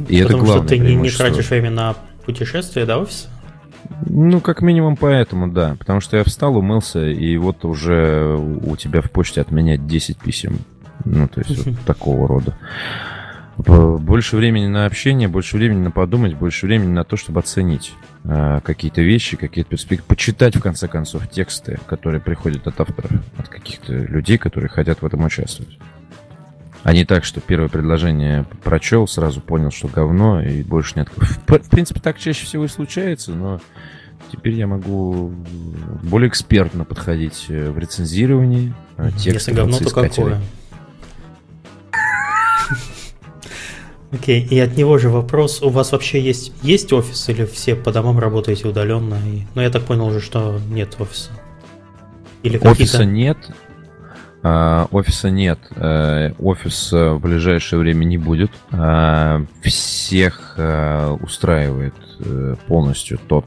[0.09, 1.95] И Потому это главное что ты не, не тратишь время на
[2.25, 3.29] путешествие до офиса?
[4.07, 5.77] Ну, как минимум поэтому, да.
[5.79, 10.19] Потому что я встал, умылся, и вот уже у тебя в почте от меня 10
[10.19, 10.59] писем.
[11.05, 12.57] Ну, то есть вот такого рода.
[13.67, 17.93] Больше времени на общение, больше времени на подумать, больше времени на то, чтобы оценить
[18.25, 23.49] э, какие-то вещи, какие-то перспективы, почитать, в конце концов, тексты, которые приходят от авторов, от
[23.49, 25.79] каких-то людей, которые хотят в этом участвовать.
[26.83, 31.09] А не так, что первое предложение прочел, сразу понял, что говно, и больше нет.
[31.15, 33.61] В, в принципе, так чаще всего и случается, но
[34.33, 35.33] теперь я могу
[36.03, 38.73] более экспертно подходить э, в рецензировании.
[39.19, 40.41] Текста Если говно, то какое?
[44.13, 44.49] Окей, okay.
[44.49, 48.19] и от него же вопрос, у вас вообще есть, есть офис или все по домам
[48.19, 49.15] работаете удаленно?
[49.27, 51.31] И, ну, я так понял уже, что нет офиса.
[52.43, 53.39] Или офиса нет,
[54.43, 58.51] а, офиса нет, а, офис в ближайшее время не будет.
[58.73, 60.59] А, всех
[61.21, 61.95] устраивает
[62.67, 63.47] полностью тот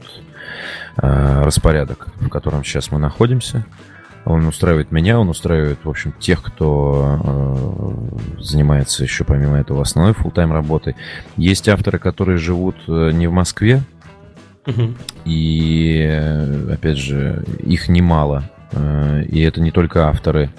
[0.96, 3.64] распорядок, в котором сейчас мы находимся.
[4.24, 10.14] Он устраивает меня, он устраивает, в общем, тех, кто э, занимается еще помимо этого основной
[10.14, 10.96] full-time работой.
[11.36, 13.82] Есть авторы, которые живут э, не в Москве,
[14.66, 14.94] угу.
[15.26, 18.50] и, э, опять же, их немало.
[18.72, 20.50] Э, и это не только авторы,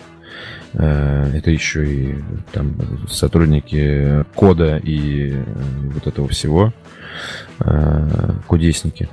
[0.74, 2.16] это еще и
[2.52, 2.76] там
[3.10, 5.34] сотрудники кода и
[5.94, 6.74] вот этого всего,
[8.46, 9.08] кудесники.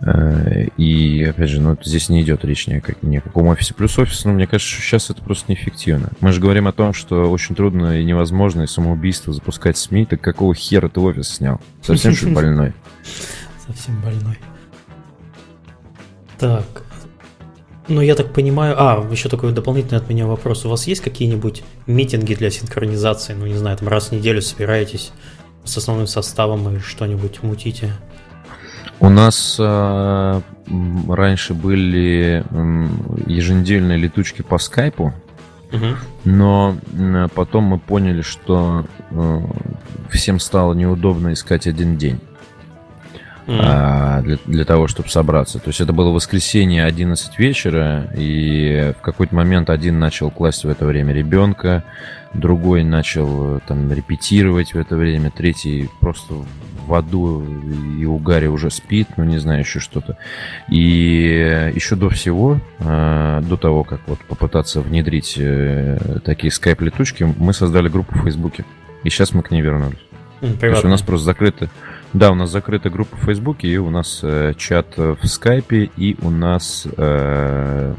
[0.00, 3.48] Э, и, опять же, ну, здесь не идет речь ни о, как, ни о каком
[3.48, 6.10] офисе плюс офис, но мне кажется, что сейчас это просто неэффективно.
[6.20, 10.20] Мы же говорим о том, что очень трудно и невозможно и самоубийство запускать СМИ, так
[10.20, 11.60] какого хера ты офис снял?
[11.82, 12.72] Совсем что больной?
[13.66, 14.38] Совсем больной.
[16.38, 16.84] Так.
[17.88, 18.74] Ну, я так понимаю...
[18.78, 20.64] А, еще такой дополнительный от меня вопрос.
[20.66, 23.32] У вас есть какие-нибудь митинги для синхронизации?
[23.32, 25.10] Ну, не знаю, там раз в неделю собираетесь
[25.64, 27.92] с основным составом и что-нибудь мутите?
[29.00, 30.40] У нас э,
[31.08, 32.44] раньше были
[33.26, 35.14] еженедельные летучки по скайпу,
[35.72, 35.86] угу.
[36.24, 36.76] но
[37.34, 39.40] потом мы поняли, что э,
[40.10, 42.20] всем стало неудобно искать один день.
[43.46, 44.22] Mm.
[44.24, 45.58] Для, для того, чтобы собраться.
[45.58, 50.68] То есть это было воскресенье 11 вечера, и в какой-то момент один начал класть в
[50.68, 51.82] это время ребенка,
[52.34, 56.34] другой начал э, там репетировать в это время, третий просто
[56.88, 57.44] в аду
[57.98, 60.16] и у Гарри уже спит, ну не знаю, еще что-то.
[60.68, 67.52] И еще до всего, э, до того, как вот попытаться внедрить э, такие скайп-летучки, мы
[67.52, 68.64] создали группу в Фейсбуке.
[69.04, 69.98] И сейчас мы к ней вернулись.
[70.40, 71.68] Mm, То есть у нас просто закрыты...
[72.14, 76.16] Да, у нас закрыта группа в Фейсбуке, и у нас э, чат в Скайпе, и
[76.22, 77.94] у нас э,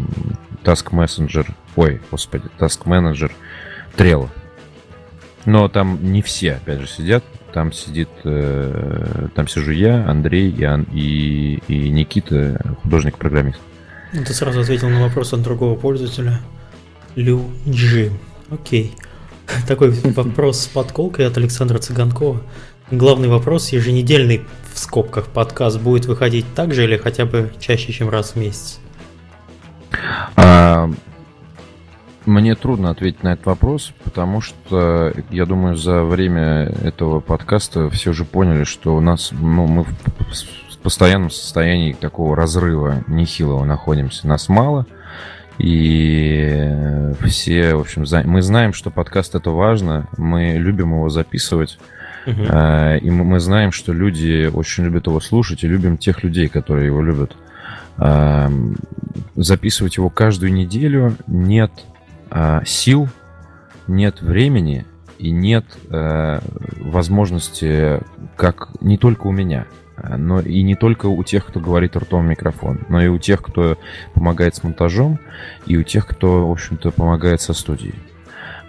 [0.64, 3.32] Task Messenger, ой, господи, Task Manager
[3.95, 4.30] Trello.
[5.45, 7.24] Но там не все, опять же, сидят.
[7.54, 10.64] Там сидит, э, там сижу я, Андрей и,
[10.94, 13.60] и, и Никита, художник-программист.
[14.14, 16.40] Ну, ты сразу ответил на вопрос от другого пользователя.
[17.16, 18.12] Лю Джи.
[18.50, 18.96] Окей.
[19.68, 22.42] Такой вопрос с подколкой от Александра Цыганкова.
[22.92, 24.42] Главный вопрос, еженедельный
[24.74, 28.80] в скобках подкаст будет выходить так же или хотя бы чаще, чем раз в месяц?
[30.36, 30.90] А,
[32.26, 38.14] мне трудно ответить на этот вопрос, потому что, я думаю, за время этого подкаста все
[38.14, 44.28] же поняли, что у нас, ну, мы в постоянном состоянии такого разрыва нехилого находимся.
[44.28, 44.86] Нас мало,
[45.58, 51.78] и все, в общем, мы знаем, что подкаст это важно, мы любим его записывать,
[52.26, 53.00] uh-huh.
[53.00, 57.02] и мы знаем, что люди очень любят его слушать, и любим тех людей, которые его
[57.02, 57.36] любят.
[59.36, 61.72] Записывать его каждую неделю нет
[62.32, 63.08] э, сил,
[63.88, 64.86] нет времени
[65.18, 66.40] и нет э,
[66.78, 68.02] возможности,
[68.36, 69.66] как не только у меня,
[70.18, 73.42] но и не только у тех, кто говорит ртом в микрофон, но и у тех,
[73.42, 73.78] кто
[74.14, 75.20] помогает с монтажом,
[75.66, 77.96] и у тех, кто, в общем-то, помогает со студией.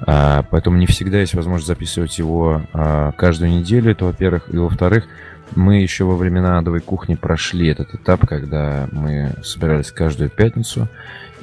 [0.06, 4.52] А, поэтому не всегда есть возможность записывать его а, каждую неделю, это во-первых.
[4.52, 5.06] И во-вторых,
[5.54, 10.88] мы еще во времена адовой кухни прошли этот этап, когда мы собирались каждую пятницу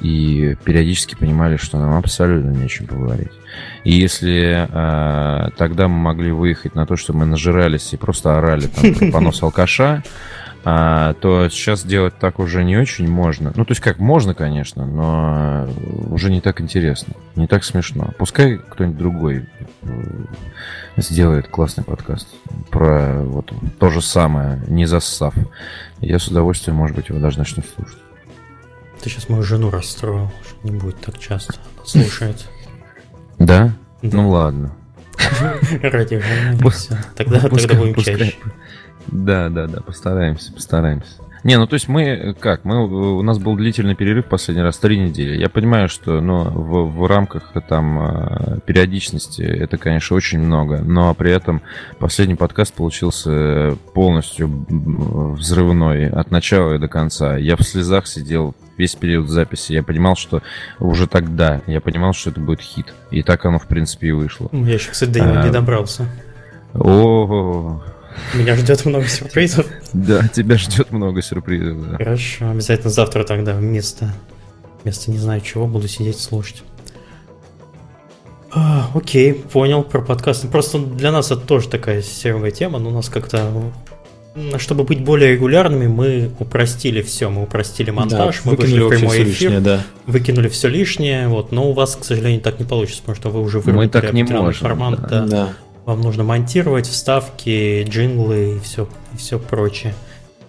[0.00, 3.32] и периодически понимали, что нам абсолютно нечем поговорить.
[3.84, 8.66] И если э, тогда мы могли выехать на то, что мы нажирались и просто орали
[8.66, 10.02] там про понос алкаша,
[10.64, 13.52] а, то сейчас делать так уже не очень можно.
[13.54, 15.68] Ну, то есть как можно, конечно, но
[16.10, 18.10] уже не так интересно, не так смешно.
[18.18, 19.46] Пускай кто-нибудь другой
[19.82, 19.88] э,
[20.96, 22.28] сделает классный подкаст
[22.70, 25.34] про вот то же самое, не зассав.
[26.00, 27.98] Я с удовольствием, может быть, его даже начну слушать.
[29.00, 30.30] Ты сейчас мою жену расстроил,
[30.62, 31.54] не будет так часто.
[31.76, 32.48] Она слушает.
[33.38, 33.72] Да?
[34.02, 34.72] Ну ладно.
[35.82, 36.58] Ради жены.
[37.16, 38.34] Тогда, тогда будем чаще.
[39.06, 41.12] Да, да, да, постараемся, постараемся.
[41.44, 42.64] Не, ну то есть мы как?
[42.64, 45.38] Мы, у нас был длительный перерыв последний раз три недели.
[45.38, 51.14] Я понимаю, что ну, в, в рамках там а, периодичности это, конечно, очень много, но
[51.14, 51.62] при этом
[52.00, 57.36] последний подкаст получился полностью взрывной от начала и до конца.
[57.36, 59.72] Я в слезах сидел весь период записи.
[59.72, 60.42] Я понимал, что
[60.78, 62.94] уже тогда я понимал, что это будет хит.
[63.10, 64.48] И так оно, в принципе, и вышло.
[64.52, 65.44] Я еще, кстати, до него а...
[65.44, 66.08] не добрался.
[66.74, 67.82] О,
[68.34, 69.66] меня ждет много сюрпризов.
[69.92, 71.90] Да, тебя ждет много сюрпризов.
[71.90, 71.96] Да.
[71.96, 74.12] Хорошо, обязательно завтра тогда вместо,
[74.82, 76.62] вместо не знаю чего буду сидеть слушать.
[78.50, 80.48] А, окей, понял про подкасты.
[80.48, 83.50] Просто для нас это тоже такая серая тема, но у нас как-то
[84.58, 87.28] чтобы быть более регулярными, мы упростили все.
[87.28, 89.82] Мы упростили монтаж, да, мы вышли в прямой эфир, лишнее, да.
[90.06, 91.28] выкинули все лишнее.
[91.28, 93.90] Вот, но у вас, к сожалению, так не получится, потому что вы уже выработали мы
[93.90, 95.08] так не можем, формат.
[95.08, 95.26] Да.
[95.26, 95.48] Да.
[95.84, 99.94] Вам нужно монтировать вставки, джинглы и все, и все прочее.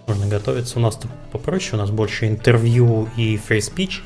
[0.08, 0.80] Нужно готовиться.
[0.80, 1.00] У нас
[1.32, 4.04] попроще, у нас больше интервью и фейспич.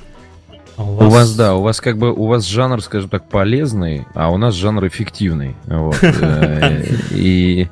[0.75, 1.07] А у, вас...
[1.07, 4.37] у вас, да, у вас как бы, у вас жанр, скажем так, полезный, а у
[4.37, 5.55] нас жанр эффективный.
[5.65, 5.97] Вот.
[6.03, 7.67] Э, и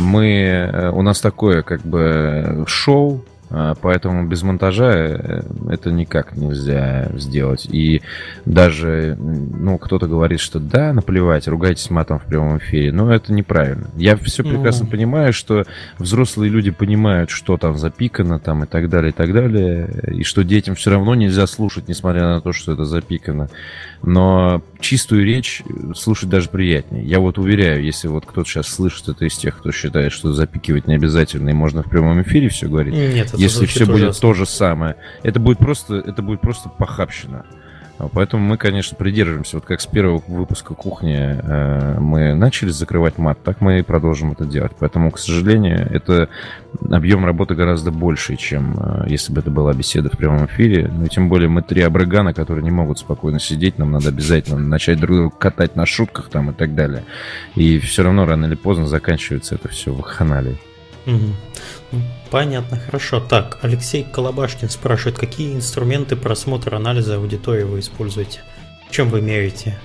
[0.00, 6.36] мы, э, у нас такое как бы шоу, А, поэтому без монтажа э, это никак
[6.36, 7.66] нельзя сделать.
[7.66, 8.02] И
[8.44, 13.88] даже, ну, кто-то говорит, что да, наплевать, ругайтесь матом в прямом эфире, но это неправильно.
[13.96, 14.50] Я все ну.
[14.50, 14.90] прекрасно mm.
[14.90, 15.64] понимаю, что
[15.98, 20.42] взрослые люди понимают, что там запикано, там и так далее, и так далее, и что
[20.42, 23.48] детям все равно нельзя слушать, несмотря на то, что это запикано.
[24.02, 25.62] Но чистую речь
[25.94, 27.04] слушать даже приятнее.
[27.04, 30.86] Я вот уверяю, если вот кто-то сейчас слышит это из тех, кто считает, что запикивать
[30.86, 32.94] не обязательно и можно в прямом эфире все говорить.
[32.94, 34.20] Нет, если все будет ужасно.
[34.20, 37.46] то же самое, это будет просто, это будет просто похабщина.
[38.12, 39.56] Поэтому мы, конечно, придерживаемся.
[39.56, 44.32] Вот как с первого выпуска кухни э, мы начали закрывать мат, так мы и продолжим
[44.32, 44.72] это делать.
[44.78, 46.28] Поэтому, к сожалению, это
[46.90, 50.90] объем работы гораздо больше, чем э, если бы это была беседа в прямом эфире.
[50.92, 53.78] Ну, тем более мы три абрыгана, которые не могут спокойно сидеть.
[53.78, 57.04] Нам надо обязательно начать друг друга катать на шутках там и так далее.
[57.54, 60.56] И все равно рано или поздно заканчивается это все в ханале.
[61.06, 61.96] Угу.
[62.30, 63.20] Понятно, хорошо.
[63.20, 68.40] Так, Алексей Колобашкин спрашивает, какие инструменты просмотра анализа аудитории вы используете?
[68.88, 69.78] В чем вы меряете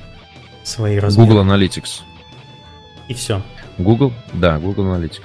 [0.63, 1.27] свои размеры?
[1.27, 2.01] Google Analytics.
[3.07, 3.41] И все.
[3.77, 4.13] Google?
[4.33, 5.21] Да, Google Analytics.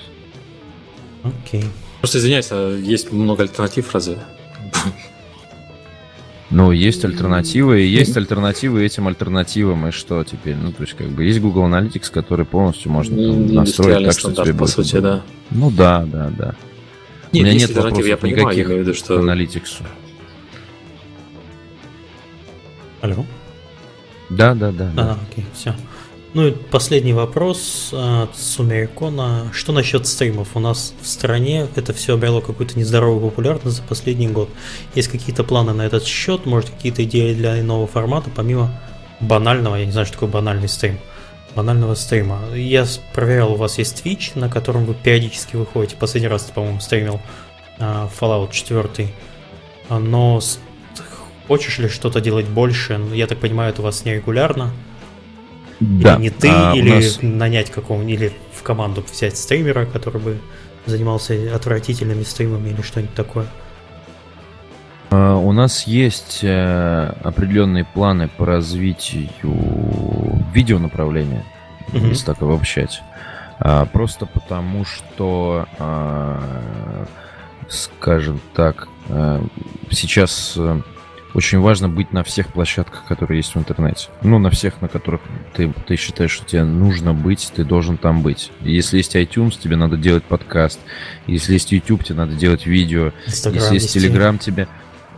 [1.23, 1.65] Окей.
[2.01, 4.19] Просто извиняюсь, а есть много альтернатив разве?
[6.51, 10.55] Ну, есть альтернативы, и есть альтернативы этим альтернативам, и что теперь?
[10.55, 14.33] Ну, то есть, как бы, есть Google Analytics, который полностью можно там, настроить так, что
[14.33, 15.23] тебе по сути, да.
[15.51, 16.55] Ну, да, да, да.
[17.37, 19.19] Нет, У меня нет вопросов я понимаю, никаких я имею в виду, что...
[19.19, 19.85] аналитиксу.
[23.01, 23.25] Алло?
[24.29, 24.91] Да, да, да.
[24.93, 25.19] А, да.
[25.31, 25.75] окей, все.
[26.35, 29.51] Ну и последний вопрос от Сумерикона.
[29.53, 30.49] Что насчет стримов?
[30.55, 34.51] У нас в стране это все обрело какую-то нездоровую популярность за последний год.
[34.95, 36.45] Есть какие-то планы на этот счет?
[36.45, 38.71] Может, какие-то идеи для нового формата, помимо
[39.21, 40.99] банального, я не знаю, что такое банальный стрим,
[41.57, 42.39] банального стрима.
[42.55, 42.85] Я
[43.15, 45.97] проверял, у вас есть Twitch, на котором вы периодически выходите.
[45.97, 47.21] Последний раз, по-моему, стримил
[47.79, 49.09] uh, Fallout 4.
[49.89, 50.41] Но
[51.49, 52.99] хочешь ли что-то делать больше?
[52.99, 54.71] Ну, я так понимаю, это у вас нерегулярно.
[55.81, 56.15] Да.
[56.17, 57.19] Или не ты, а, или нас...
[57.23, 60.39] нанять какого-нибудь, или в команду взять стримера, который бы
[60.85, 63.47] занимался отвратительными стримами или что-нибудь такое.
[65.11, 69.29] А, у нас есть э, определенные планы по развитию
[70.53, 71.45] видеонаправления,
[71.89, 72.09] mm-hmm.
[72.09, 73.03] если так обобщать.
[73.59, 77.07] А, просто потому, что, а,
[77.69, 78.89] скажем так,
[79.91, 80.81] сейчас э,
[81.37, 84.09] очень важно быть на всех площадках, которые есть в интернете.
[84.23, 85.21] Ну, на всех, на которых
[85.53, 88.51] ты, ты считаешь, что тебе нужно быть, ты должен там быть.
[88.63, 90.81] Если есть iTunes, тебе надо делать подкаст.
[91.27, 93.13] Если есть YouTube, тебе надо делать видео.
[93.27, 94.67] Instagram Если есть Telegram, тебе...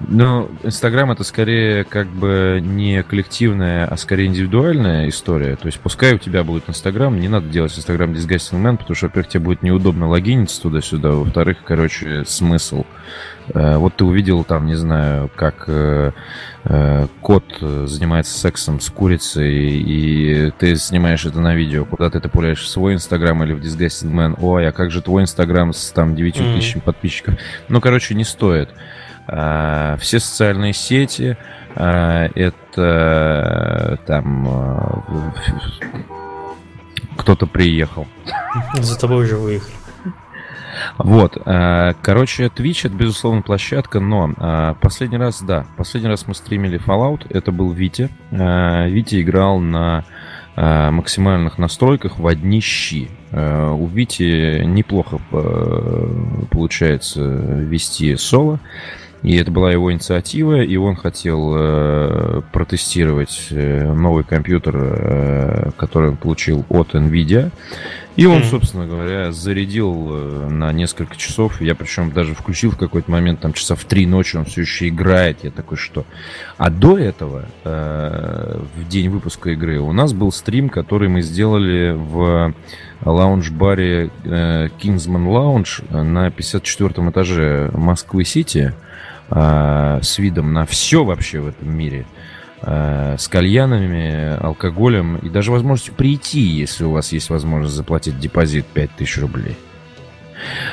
[0.06, 5.56] Ну, Инстаграм это скорее как бы не коллективная, а скорее индивидуальная история.
[5.56, 9.06] То есть пускай у тебя будет Инстаграм, не надо делать Инстаграм Disgusting Man, потому что,
[9.06, 12.84] во-первых, тебе будет неудобно логиниться туда-сюда, во-вторых, короче, смысл.
[13.54, 16.12] Э, вот ты увидел там, не знаю, как э,
[16.64, 21.84] э, кот занимается сексом с курицей, и ты снимаешь это на видео.
[21.84, 22.62] Куда ты это пуляешь?
[22.62, 24.36] В свой инстаграм или в Disgusting Man?
[24.40, 26.54] Ой, а как же твой инстаграм с там 9 mm-hmm.
[26.56, 27.34] тысячами подписчиков?
[27.68, 28.70] Ну, короче, не стоит.
[29.28, 31.36] Все социальные сети,
[31.74, 32.38] это
[34.06, 35.34] там
[37.16, 38.06] кто-то приехал.
[38.74, 39.74] За тобой уже выехали.
[40.96, 46.34] Вот, э, короче, Twitch это, безусловно, площадка, но э, последний раз, да, последний раз мы
[46.34, 48.08] стримили Fallout, это был Витя.
[48.30, 50.04] Э, Витя играл на
[50.56, 53.08] максимальных настройках в одни щи.
[53.30, 55.20] У Вити неплохо
[56.50, 58.58] получается вести соло.
[59.22, 66.10] И это была его инициатива, и он хотел э, протестировать э, новый компьютер, э, который
[66.10, 67.50] он получил от NVIDIA.
[68.18, 71.60] И он, собственно говоря, зарядил э, на несколько часов.
[71.60, 74.88] Я причем даже включил в какой-то момент, там часа в три ночи он все еще
[74.88, 75.44] играет.
[75.44, 76.04] Я такой, что?
[76.56, 81.92] А до этого, э, в день выпуска игры, у нас был стрим, который мы сделали
[81.96, 82.54] в
[83.04, 88.74] лаунж-баре э, Kingsman Lounge на 54 этаже Москвы-Сити.
[89.30, 92.06] Э, с видом на все вообще в этом мире,
[92.62, 98.66] э, с кальянами, алкоголем и даже возможностью прийти, если у вас есть возможность заплатить депозит
[98.66, 99.56] 5000 рублей.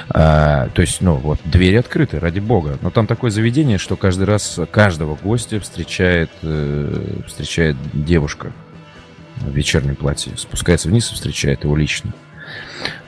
[0.10, 2.77] А, то есть, ну, вот, двери открыты, ради бога.
[2.82, 8.52] Но там такое заведение, что каждый раз каждого гостя встречает, э, встречает девушка
[9.38, 10.34] в вечернем платье.
[10.38, 12.14] Спускается вниз и встречает его лично.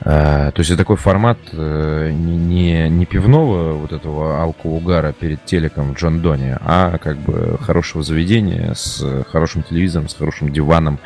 [0.00, 6.20] То есть это такой формат не, не пивного вот этого алко-угара перед телеком в Джон
[6.22, 10.98] Доне, а как бы хорошего заведения с хорошим телевизором, с хорошим диваном,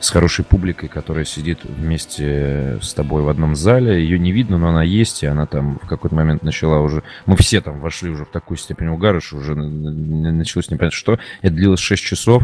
[0.00, 4.02] с хорошей публикой, которая сидит вместе с тобой в одном зале.
[4.02, 7.02] Ее не видно, но она есть, и она там в какой-то момент начала уже...
[7.26, 11.18] Мы все там вошли уже в такую степень угара, что уже началось непонятно что.
[11.42, 12.42] Это длилось 6 часов.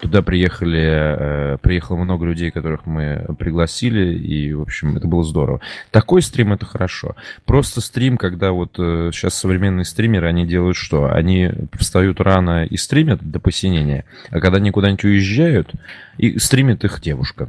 [0.00, 5.60] Туда приехали, э, приехало много людей, которых мы пригласили, и, в общем, это было здорово.
[5.90, 7.16] Такой стрим— это хорошо.
[7.44, 11.06] Просто стрим, когда вот э, сейчас современные стримеры, они делают что?
[11.12, 15.72] Они встают рано и стримят до посинения, а когда они куда-нибудь уезжают,
[16.18, 17.48] и стримит их девушка.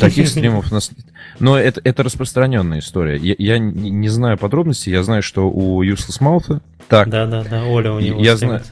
[0.00, 0.90] Таких стримов у нас...
[1.40, 3.16] Но это, это распространенная история.
[3.16, 7.08] Я, я не, знаю подробностей, я знаю, что у Useless Mouth так.
[7.08, 8.62] Да-да-да, Оля у него Я знаю...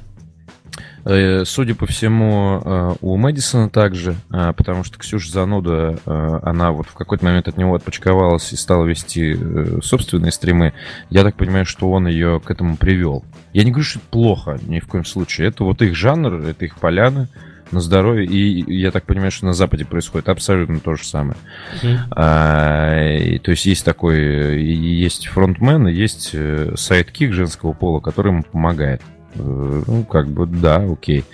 [1.05, 6.87] Э, судя по всему, э, у Мэдисона также, э, потому что Ксюша Зануда, она вот
[6.87, 9.37] в какой-то момент от него отпочковалась и стала вести
[9.83, 10.75] собственные стримы.
[11.11, 13.25] Я так понимаю, что он ее к этому привел.
[13.53, 15.49] Я не говорю, что это плохо, ни в коем случае.
[15.49, 17.29] Это вот их жанр, это их поляны
[17.71, 18.27] на здоровье.
[18.27, 21.37] И я так понимаю, что на Западе происходит абсолютно то же самое.
[21.83, 21.99] Mm-hmm.
[22.13, 26.35] А, и, то есть есть такой, есть фронтмен, есть
[26.77, 29.03] sidekick женского пола, который ему помогает.
[29.35, 31.25] Э, ну, как бы, да, окей.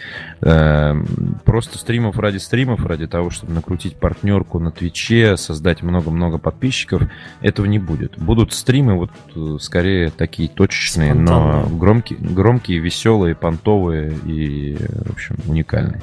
[0.40, 1.06] Эм,
[1.44, 7.02] просто стримов ради стримов, ради того, чтобы накрутить партнерку на Twitch е, создать много-много подписчиков,
[7.40, 8.18] этого не будет.
[8.18, 15.36] Будут стримы вот э, скорее такие точечные, но громкие, громкие, веселые, понтовые и, в общем,
[15.46, 16.02] уникальные.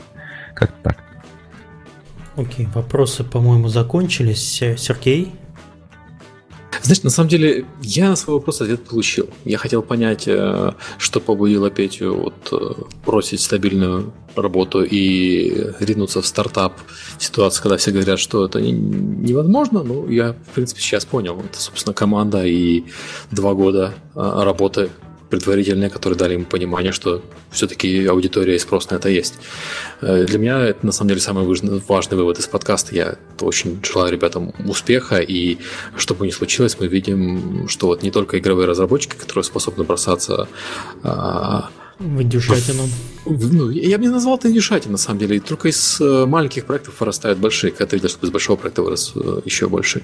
[0.53, 1.03] Как так.
[2.35, 4.61] Окей, вопросы, по-моему, закончились.
[4.77, 5.33] Сергей,
[6.85, 9.29] знаешь, на самом деле, я на свой вопрос ответ получил.
[9.43, 16.25] Я хотел понять, э, что побудило Петю вот, э, бросить стабильную работу и ринуться в
[16.25, 16.73] стартап
[17.17, 19.83] в ситуации, когда все говорят, что это невозможно.
[19.83, 21.39] Ну, я, в принципе, сейчас понял.
[21.39, 22.83] Это, собственно, команда и
[23.31, 24.89] два года э, работы
[25.29, 27.21] предварительные, которые дали ему понимание, что
[27.51, 29.35] все-таки аудитория и спрос на это есть.
[30.01, 32.95] Э, для меня это на самом деле самый важный вывод из подкаста.
[32.95, 35.57] Я очень желаю ребятам успеха, и
[35.95, 40.47] что бы ни случилось, мы видим, что вот не только игровые разработчики, которые способны бросаться
[41.99, 42.89] а, Выдюшатину.
[43.25, 45.39] Ну, я бы не назвал это индюшатин, на самом деле.
[45.39, 47.71] Только из э, маленьких проектов вырастают большие.
[47.71, 50.03] Когда ты видишь, что из большого проекта вырос э, еще больше.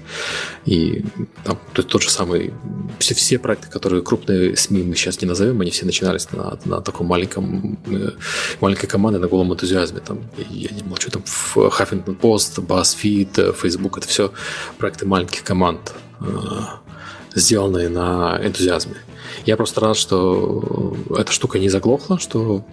[0.66, 1.04] И
[1.44, 2.54] там то, тот же самый...
[3.00, 6.82] Все, все проекты, которые крупные СМИ мы сейчас не назовем, они все начинались на, на
[6.82, 8.12] таком маленьком э,
[8.60, 10.00] маленькой команде на голом энтузиазме.
[10.00, 10.20] Там,
[10.50, 14.32] я не молчу, там в Huffington Post, BuzzFeed, Facebook, это все
[14.78, 15.94] проекты маленьких команд,
[17.36, 18.96] сделанные на энтузиазме.
[19.46, 22.66] Я просто рад, что эта штука не заглохла, что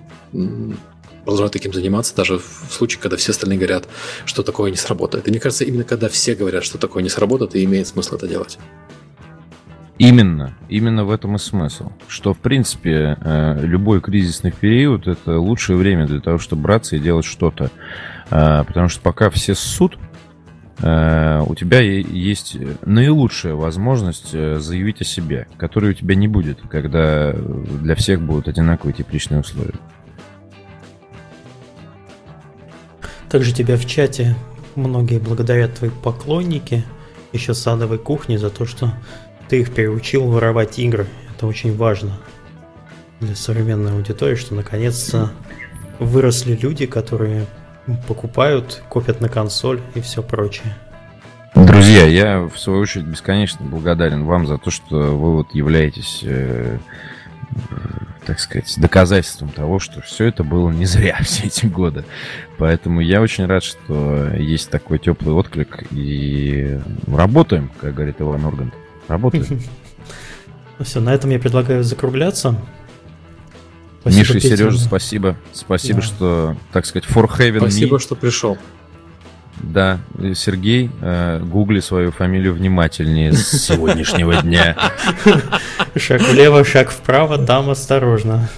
[1.24, 3.86] продолжают таким заниматься, даже в случае, когда все остальные говорят,
[4.24, 5.28] что такое не сработает.
[5.28, 8.26] И мне кажется, именно когда все говорят, что такое не сработает, и имеет смысл это
[8.26, 8.58] делать.
[9.98, 11.90] Именно, именно в этом и смысл.
[12.06, 17.00] Что, в принципе, э, любой кризисный период– это лучшее время для того, чтобы браться и
[17.00, 17.70] делать что-то.
[18.30, 20.07] Э, потому что пока все ссут, Э,
[20.80, 27.32] у тебя есть наилучшая возможность э, заявить о себе, которой у тебя не будет, когда
[27.32, 29.74] для всех будут одинаковые тепличные условия.
[33.28, 34.36] Также тебя в чате
[34.76, 36.84] многие благодарят твои поклонники
[37.32, 38.92] еще садовой кухни за то, что
[39.48, 41.06] ты их переучил воровать игры.
[41.36, 42.18] Это очень важно
[43.20, 45.32] для современной аудитории, что наконец-то
[45.98, 47.46] выросли люди, которые
[48.06, 50.74] покупают, копят на консоль и все прочее.
[51.54, 56.78] Друзья, я в свою очередь бесконечно благодарен вам за то, что вы вот являетесь, э,
[58.26, 62.04] так сказать, доказательством того, что все это было не зря все эти годы.
[62.58, 68.74] Поэтому я очень рад, что есть такой теплый отклик и работаем, как говорит Иван Ургант.
[69.08, 69.60] Работаем.
[70.78, 72.54] Ну все, на этом я предлагаю закругляться.
[74.00, 75.36] Спасибо, Миша и Сережа, спасибо.
[75.52, 76.06] Спасибо, да.
[76.06, 78.00] что, так сказать, for heaven Спасибо, me.
[78.00, 78.58] что пришел.
[79.60, 79.98] Да,
[80.34, 84.76] Сергей, э, гугли свою фамилию внимательнее с сегодняшнего дня.
[85.96, 88.48] Шаг влево, шаг вправо, там осторожно.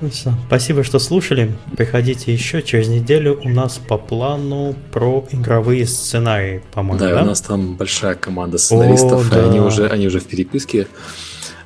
[0.00, 0.34] Ну все.
[0.46, 1.52] Спасибо, что слушали.
[1.76, 3.40] Приходите еще через неделю.
[3.42, 6.98] У нас по плану про игровые сценарии, по-моему.
[6.98, 7.22] Да, да?
[7.22, 9.48] у нас там большая команда сценаристов, О, да.
[9.48, 10.86] они уже, они уже в переписке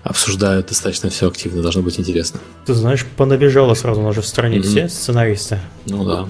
[0.02, 2.40] обсуждают достаточно все активно, должно быть интересно.
[2.66, 4.62] Ты знаешь, понабежало сразу, уже в стране mm-hmm.
[4.62, 5.58] все сценаристы.
[5.86, 6.26] Ну да.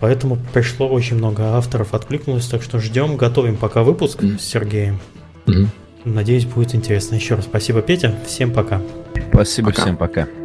[0.00, 4.38] Поэтому пришло очень много авторов, откликнулось, так что ждем, готовим пока выпуск mm-hmm.
[4.38, 4.98] с Сергеем.
[5.46, 5.66] Mm-hmm.
[6.04, 7.14] Надеюсь, будет интересно.
[7.14, 8.14] Еще раз спасибо, Петя.
[8.26, 8.82] Всем пока.
[9.32, 9.82] Спасибо, пока.
[9.82, 10.41] всем пока.